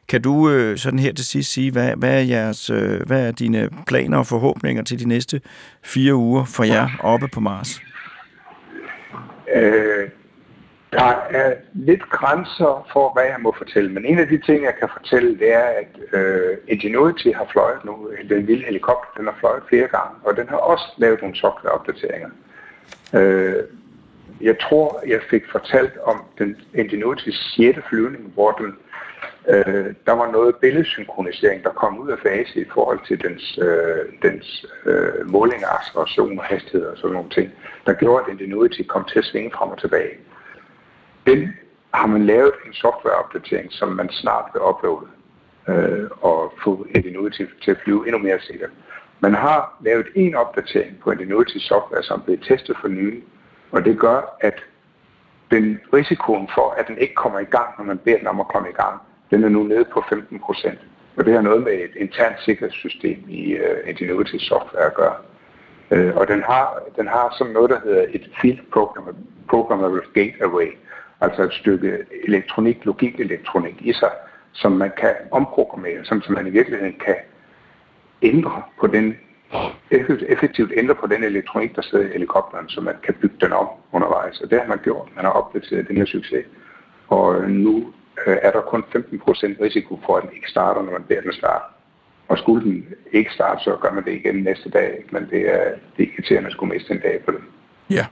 Kan 0.07 0.21
du 0.21 0.49
øh, 0.49 0.77
sådan 0.77 0.99
her 0.99 1.13
til 1.13 1.25
sidst 1.25 1.51
sige, 1.51 1.71
hvad, 1.71 1.91
hvad, 1.97 2.13
er 2.13 2.23
jeres, 2.23 2.69
øh, 2.69 3.01
hvad 3.07 3.27
er 3.27 3.31
dine 3.31 3.69
planer 3.87 4.17
og 4.17 4.27
forhåbninger 4.27 4.83
til 4.83 4.99
de 4.99 5.07
næste 5.07 5.41
fire 5.83 6.15
uger 6.15 6.45
for 6.45 6.63
jer 6.63 6.89
oppe 6.99 7.27
på 7.27 7.39
Mars? 7.39 7.81
Øh, 9.55 10.09
der 10.93 11.11
er 11.39 11.53
lidt 11.73 12.09
grænser 12.09 12.87
for, 12.93 13.13
hvad 13.13 13.23
jeg 13.23 13.39
må 13.39 13.55
fortælle, 13.57 13.91
men 13.91 14.05
en 14.05 14.19
af 14.19 14.27
de 14.27 14.37
ting, 14.37 14.63
jeg 14.63 14.75
kan 14.79 14.89
fortælle, 14.97 15.39
det 15.39 15.53
er, 15.53 15.67
at 15.81 16.19
øh, 16.19 16.57
Ingenuity 16.67 17.27
har 17.35 17.47
fløjet 17.51 17.85
nu, 17.85 18.09
den 18.29 18.45
lille 18.45 18.65
helikopter, 18.65 19.09
den 19.17 19.25
har 19.25 19.35
fløjet 19.39 19.63
flere 19.69 19.87
gange, 19.87 20.13
og 20.23 20.37
den 20.37 20.49
har 20.49 20.57
også 20.57 20.85
lavet 20.97 21.21
nogle 21.21 21.35
softwareopdateringer. 21.35 22.29
Øh, 23.13 23.63
jeg 24.41 24.59
tror, 24.59 25.03
jeg 25.07 25.19
fik 25.29 25.43
fortalt 25.51 25.97
om 26.03 26.23
den 26.37 26.55
Ingenuity's 26.75 27.55
6. 27.55 27.79
flyvning, 27.89 28.31
hvor 28.33 28.51
den, 28.51 28.77
øh, 29.49 29.93
der 30.05 30.11
var 30.11 30.31
noget 30.31 30.55
billedsynkronisering, 30.55 31.63
der 31.63 31.69
kom 31.69 31.99
ud 31.99 32.09
af 32.09 32.17
fase 32.23 32.59
i 32.59 32.65
forhold 32.73 32.99
til 33.07 33.21
dens, 33.23 33.59
øh, 33.61 34.31
dens 34.31 34.65
øh, 34.85 35.29
måling 35.29 35.63
af 35.63 35.75
acceleration 35.79 36.39
og 36.39 36.45
hastighed 36.45 36.85
og 36.85 36.97
sådan 36.97 37.13
nogle 37.13 37.29
ting, 37.29 37.51
der 37.85 37.93
gjorde, 37.93 38.23
at 38.23 38.31
Ingenuity 38.31 38.81
kom 38.87 39.05
til 39.05 39.19
at 39.19 39.25
svinge 39.25 39.51
frem 39.51 39.69
og 39.69 39.79
tilbage. 39.79 40.13
Den 41.25 41.53
har 41.93 42.07
man 42.07 42.25
lavet 42.25 42.53
en 42.65 42.73
softwareopdatering, 42.73 43.71
som 43.71 43.89
man 43.89 44.09
snart 44.09 44.45
vil 44.53 44.61
uploade 44.61 45.07
øh, 45.67 46.09
og 46.21 46.53
få 46.63 46.85
Ingenuity 46.95 47.43
til 47.63 47.71
at 47.71 47.77
flyve 47.83 48.07
endnu 48.07 48.17
mere 48.17 48.39
sikkert. 48.39 48.69
Man 49.19 49.33
har 49.33 49.77
lavet 49.81 50.07
en 50.15 50.35
opdatering 50.35 50.99
på 50.99 51.11
Ingenuity 51.11 51.57
software, 51.57 52.03
som 52.03 52.21
blev 52.21 52.37
testet 52.39 52.77
for 52.81 52.87
nylig, 52.87 53.23
og 53.71 53.85
det 53.85 53.99
gør, 53.99 54.37
at 54.41 54.63
den 55.51 55.79
risikoen 55.93 56.49
for, 56.55 56.69
at 56.77 56.87
den 56.87 56.97
ikke 56.97 57.13
kommer 57.13 57.39
i 57.39 57.43
gang, 57.55 57.69
når 57.77 57.85
man 57.85 57.97
beder 57.97 58.17
den 58.17 58.27
om 58.27 58.39
at 58.39 58.47
komme 58.47 58.69
i 58.69 58.73
gang, 58.73 59.01
den 59.31 59.43
er 59.43 59.49
nu 59.49 59.63
nede 59.63 59.85
på 59.93 60.03
15 60.09 60.39
procent. 60.39 60.79
Og 61.17 61.25
det 61.25 61.33
har 61.33 61.41
noget 61.41 61.63
med 61.63 61.73
et 61.73 61.95
internt 61.95 62.35
sikkerhedssystem 62.45 63.23
i 63.29 63.55
uh, 63.55 63.89
Ingenuity 63.89 64.37
software 64.37 64.85
at 64.85 64.93
gøre. 64.93 65.15
Uh, 65.91 66.17
og 66.17 66.27
den 66.27 66.43
har, 66.43 66.79
den 66.95 67.07
har 67.07 67.35
som 67.37 67.47
noget, 67.47 67.69
der 67.69 67.79
hedder 67.83 68.05
et 68.09 68.29
field 68.41 68.59
programmable, 68.71 69.23
programmable 69.49 70.01
gateway, 70.13 70.67
altså 71.23 71.43
et 71.43 71.53
stykke 71.53 71.97
elektronik, 72.27 72.85
logik-elektronik 72.85 73.75
i 73.79 73.93
sig, 73.93 74.11
som 74.53 74.71
man 74.71 74.91
kan 74.97 75.15
omprogrammere, 75.31 76.05
som, 76.05 76.21
som 76.21 76.33
man 76.33 76.47
i 76.47 76.49
virkeligheden 76.49 76.95
kan 77.05 77.15
ændre 78.21 78.61
på 78.79 78.87
den, 78.87 79.15
effektivt, 80.29 80.71
ændre 80.75 80.95
på 80.95 81.07
den 81.07 81.23
elektronik, 81.23 81.75
der 81.75 81.81
sidder 81.81 82.05
i 82.05 82.11
helikopteren, 82.11 82.69
så 82.69 82.81
man 82.81 82.95
kan 83.03 83.13
bygge 83.21 83.35
den 83.41 83.53
om 83.53 83.67
undervejs. 83.91 84.41
Og 84.41 84.49
det 84.49 84.59
har 84.59 84.67
man 84.67 84.79
gjort. 84.83 85.07
Man 85.15 85.25
har 85.25 85.31
opdateret 85.31 85.87
den 85.87 85.97
her 85.97 86.05
succes. 86.05 86.45
Og 87.07 87.35
øh, 87.35 87.49
nu 87.49 87.93
øh, 88.27 88.37
er 88.41 88.51
der 88.51 88.61
kun 88.61 88.83
15% 88.95 88.97
risiko 89.61 89.99
for, 90.05 90.17
at 90.17 90.23
den 90.23 90.31
ikke 90.35 90.49
starter, 90.49 90.81
når 90.81 90.91
man 90.91 91.03
beder 91.03 91.21
den 91.21 91.33
starte. 91.33 91.63
Og 92.27 92.37
skulle 92.37 92.65
den 92.65 92.87
ikke 93.11 93.31
starte, 93.33 93.63
så 93.63 93.77
gør 93.81 93.91
man 93.91 94.05
det 94.05 94.13
igen 94.13 94.35
næste 94.35 94.69
dag. 94.69 95.05
Men 95.11 95.27
det 95.29 95.41
er, 95.53 95.63
det 95.97 96.03
er 96.03 96.11
irriterende 96.13 96.47
at 96.47 96.53
skulle 96.53 96.73
miste 96.73 96.93
en 96.93 96.99
dag 96.99 97.21
på 97.25 97.31
det. 97.31 97.41
Ja. 97.89 98.05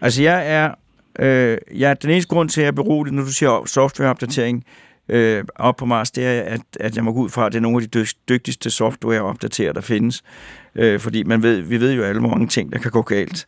Altså, 0.00 0.22
jeg 0.22 0.54
er... 0.54 0.74
Øh, 1.18 1.58
er 1.82 1.94
den 1.94 2.10
eneste 2.10 2.28
grund 2.28 2.48
til, 2.48 2.60
at 2.60 2.62
jeg 2.62 2.68
er 2.68 2.72
beroliget, 2.72 3.14
når 3.14 3.22
du 3.22 3.32
siger 3.32 3.62
softwareopdatering 3.66 4.64
øh, 5.08 5.44
op 5.56 5.76
på 5.76 5.86
Mars, 5.86 6.10
det 6.10 6.26
er, 6.26 6.42
at, 6.42 6.60
at 6.80 6.96
jeg 6.96 7.04
må 7.04 7.12
gå 7.12 7.20
ud 7.20 7.28
fra, 7.28 7.46
at 7.46 7.52
det 7.52 7.58
er 7.58 7.62
nogle 7.62 7.76
af 7.76 7.88
de 7.90 7.98
dyg- 7.98 8.18
dygtigste 8.28 8.70
softwareopdaterer, 8.70 9.72
der 9.72 9.80
findes. 9.80 10.22
Øh, 10.74 11.00
fordi 11.00 11.22
man 11.22 11.42
ved, 11.42 11.60
vi 11.60 11.80
ved 11.80 11.92
jo 11.92 12.02
alle, 12.02 12.20
hvor 12.20 12.28
mange 12.30 12.46
ting, 12.46 12.72
der 12.72 12.78
kan 12.78 12.90
gå 12.90 13.02
galt. 13.02 13.46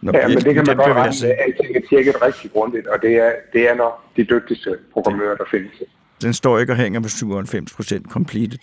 Når 0.00 0.18
Ja, 0.18 0.28
men 0.28 0.36
det 0.36 0.54
kan 0.54 0.64
man 0.66 0.76
godt 0.76 0.88
regne 0.88 1.14
med. 1.22 1.34
Alting 1.46 1.76
er 1.76 1.80
tjekket 1.90 2.14
rigtig 2.22 2.52
grundigt, 2.52 2.86
og 2.86 2.98
det 3.02 3.12
er, 3.16 3.30
det 3.52 3.70
er 3.70 3.74
nok 3.74 4.00
de 4.16 4.24
dygtigste 4.24 4.76
programmører, 4.92 5.36
der 5.36 5.44
findes. 5.50 5.72
Den 6.22 6.34
står 6.34 6.58
ikke 6.58 6.72
og 6.72 6.76
hænger 6.76 7.00
på 7.00 7.06
97% 7.06 8.10
completed. 8.10 8.58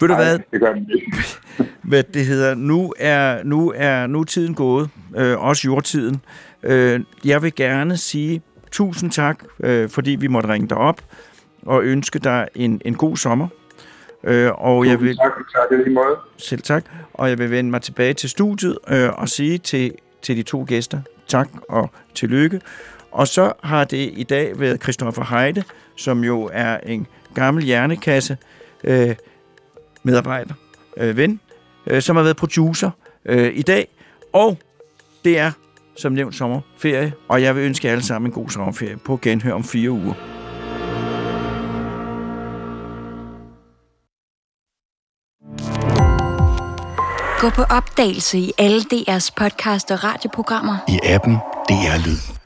Ved 0.00 0.08
du 0.08 0.14
Nej, 0.14 0.24
hvad? 0.24 0.38
Det 0.52 0.60
gør 0.60 0.74
hvad 1.82 2.02
det 2.02 2.26
hedder, 2.26 2.54
nu 2.54 2.92
er, 2.98 3.42
nu 3.44 3.72
er, 3.76 4.06
nu 4.06 4.20
er 4.20 4.24
tiden 4.24 4.54
gået, 4.54 4.88
øh, 5.16 5.44
også 5.44 5.62
jordtiden. 5.64 6.20
Øh, 6.62 7.00
jeg 7.24 7.42
vil 7.42 7.54
gerne 7.54 7.96
sige 7.96 8.42
tusind 8.72 9.10
tak, 9.10 9.44
øh, 9.60 9.88
fordi 9.88 10.10
vi 10.10 10.26
måtte 10.26 10.48
ringe 10.48 10.68
dig 10.68 10.76
op 10.76 11.00
og 11.66 11.82
ønske 11.82 12.18
dig 12.18 12.48
en, 12.54 12.80
en 12.84 12.94
god 12.94 13.16
sommer. 13.16 13.48
Øh, 14.24 14.50
og 14.54 14.86
jeg 14.86 15.00
vil, 15.00 15.16
Tak, 15.16 15.32
tak 15.54 15.78
lige 15.78 15.94
måde. 15.94 16.16
selv 16.36 16.62
tak, 16.62 16.84
og 17.14 17.28
jeg 17.28 17.38
vil 17.38 17.50
vende 17.50 17.70
mig 17.70 17.82
tilbage 17.82 18.14
til 18.14 18.30
studiet 18.30 18.78
øh, 18.88 19.08
og 19.12 19.28
sige 19.28 19.58
til, 19.58 19.92
til 20.22 20.36
de 20.36 20.42
to 20.42 20.64
gæster 20.68 21.00
tak 21.26 21.48
og 21.68 21.90
tillykke. 22.14 22.60
Og 23.10 23.28
så 23.28 23.52
har 23.62 23.84
det 23.84 24.10
i 24.16 24.22
dag 24.22 24.60
været 24.60 24.82
Christoffer 24.82 25.24
Heide, 25.24 25.62
som 25.96 26.24
jo 26.24 26.50
er 26.52 26.76
en 26.76 27.06
gammel 27.34 27.64
hjernekasse 27.64 28.36
øh, 28.84 29.14
medarbejder, 30.02 30.54
øh, 30.96 31.16
ven, 31.16 31.40
øh, 31.86 32.02
som 32.02 32.16
har 32.16 32.22
været 32.22 32.36
producer 32.36 32.90
øh, 33.24 33.52
i 33.54 33.62
dag. 33.62 33.88
Og 34.32 34.58
det 35.24 35.38
er, 35.38 35.52
som 36.00 36.12
nævnt, 36.12 36.34
sommerferie, 36.34 37.12
og 37.28 37.42
jeg 37.42 37.56
vil 37.56 37.64
ønske 37.64 37.86
jer 37.86 37.92
alle 37.92 38.04
sammen 38.04 38.28
en 38.28 38.32
god 38.32 38.48
sommerferie 38.48 38.96
på 38.96 39.18
genhør 39.22 39.52
om 39.52 39.64
fire 39.64 39.90
uger. 39.90 40.14
Gå 47.40 47.50
på 47.50 47.62
opdagelse 47.62 48.38
i 48.38 48.52
alle 48.58 48.80
DR's 48.80 49.30
podcast 49.36 49.90
og 49.90 50.04
radioprogrammer. 50.04 50.76
I 50.88 50.98
appen 51.04 51.34
DR 51.68 52.06
Lyd. 52.06 52.39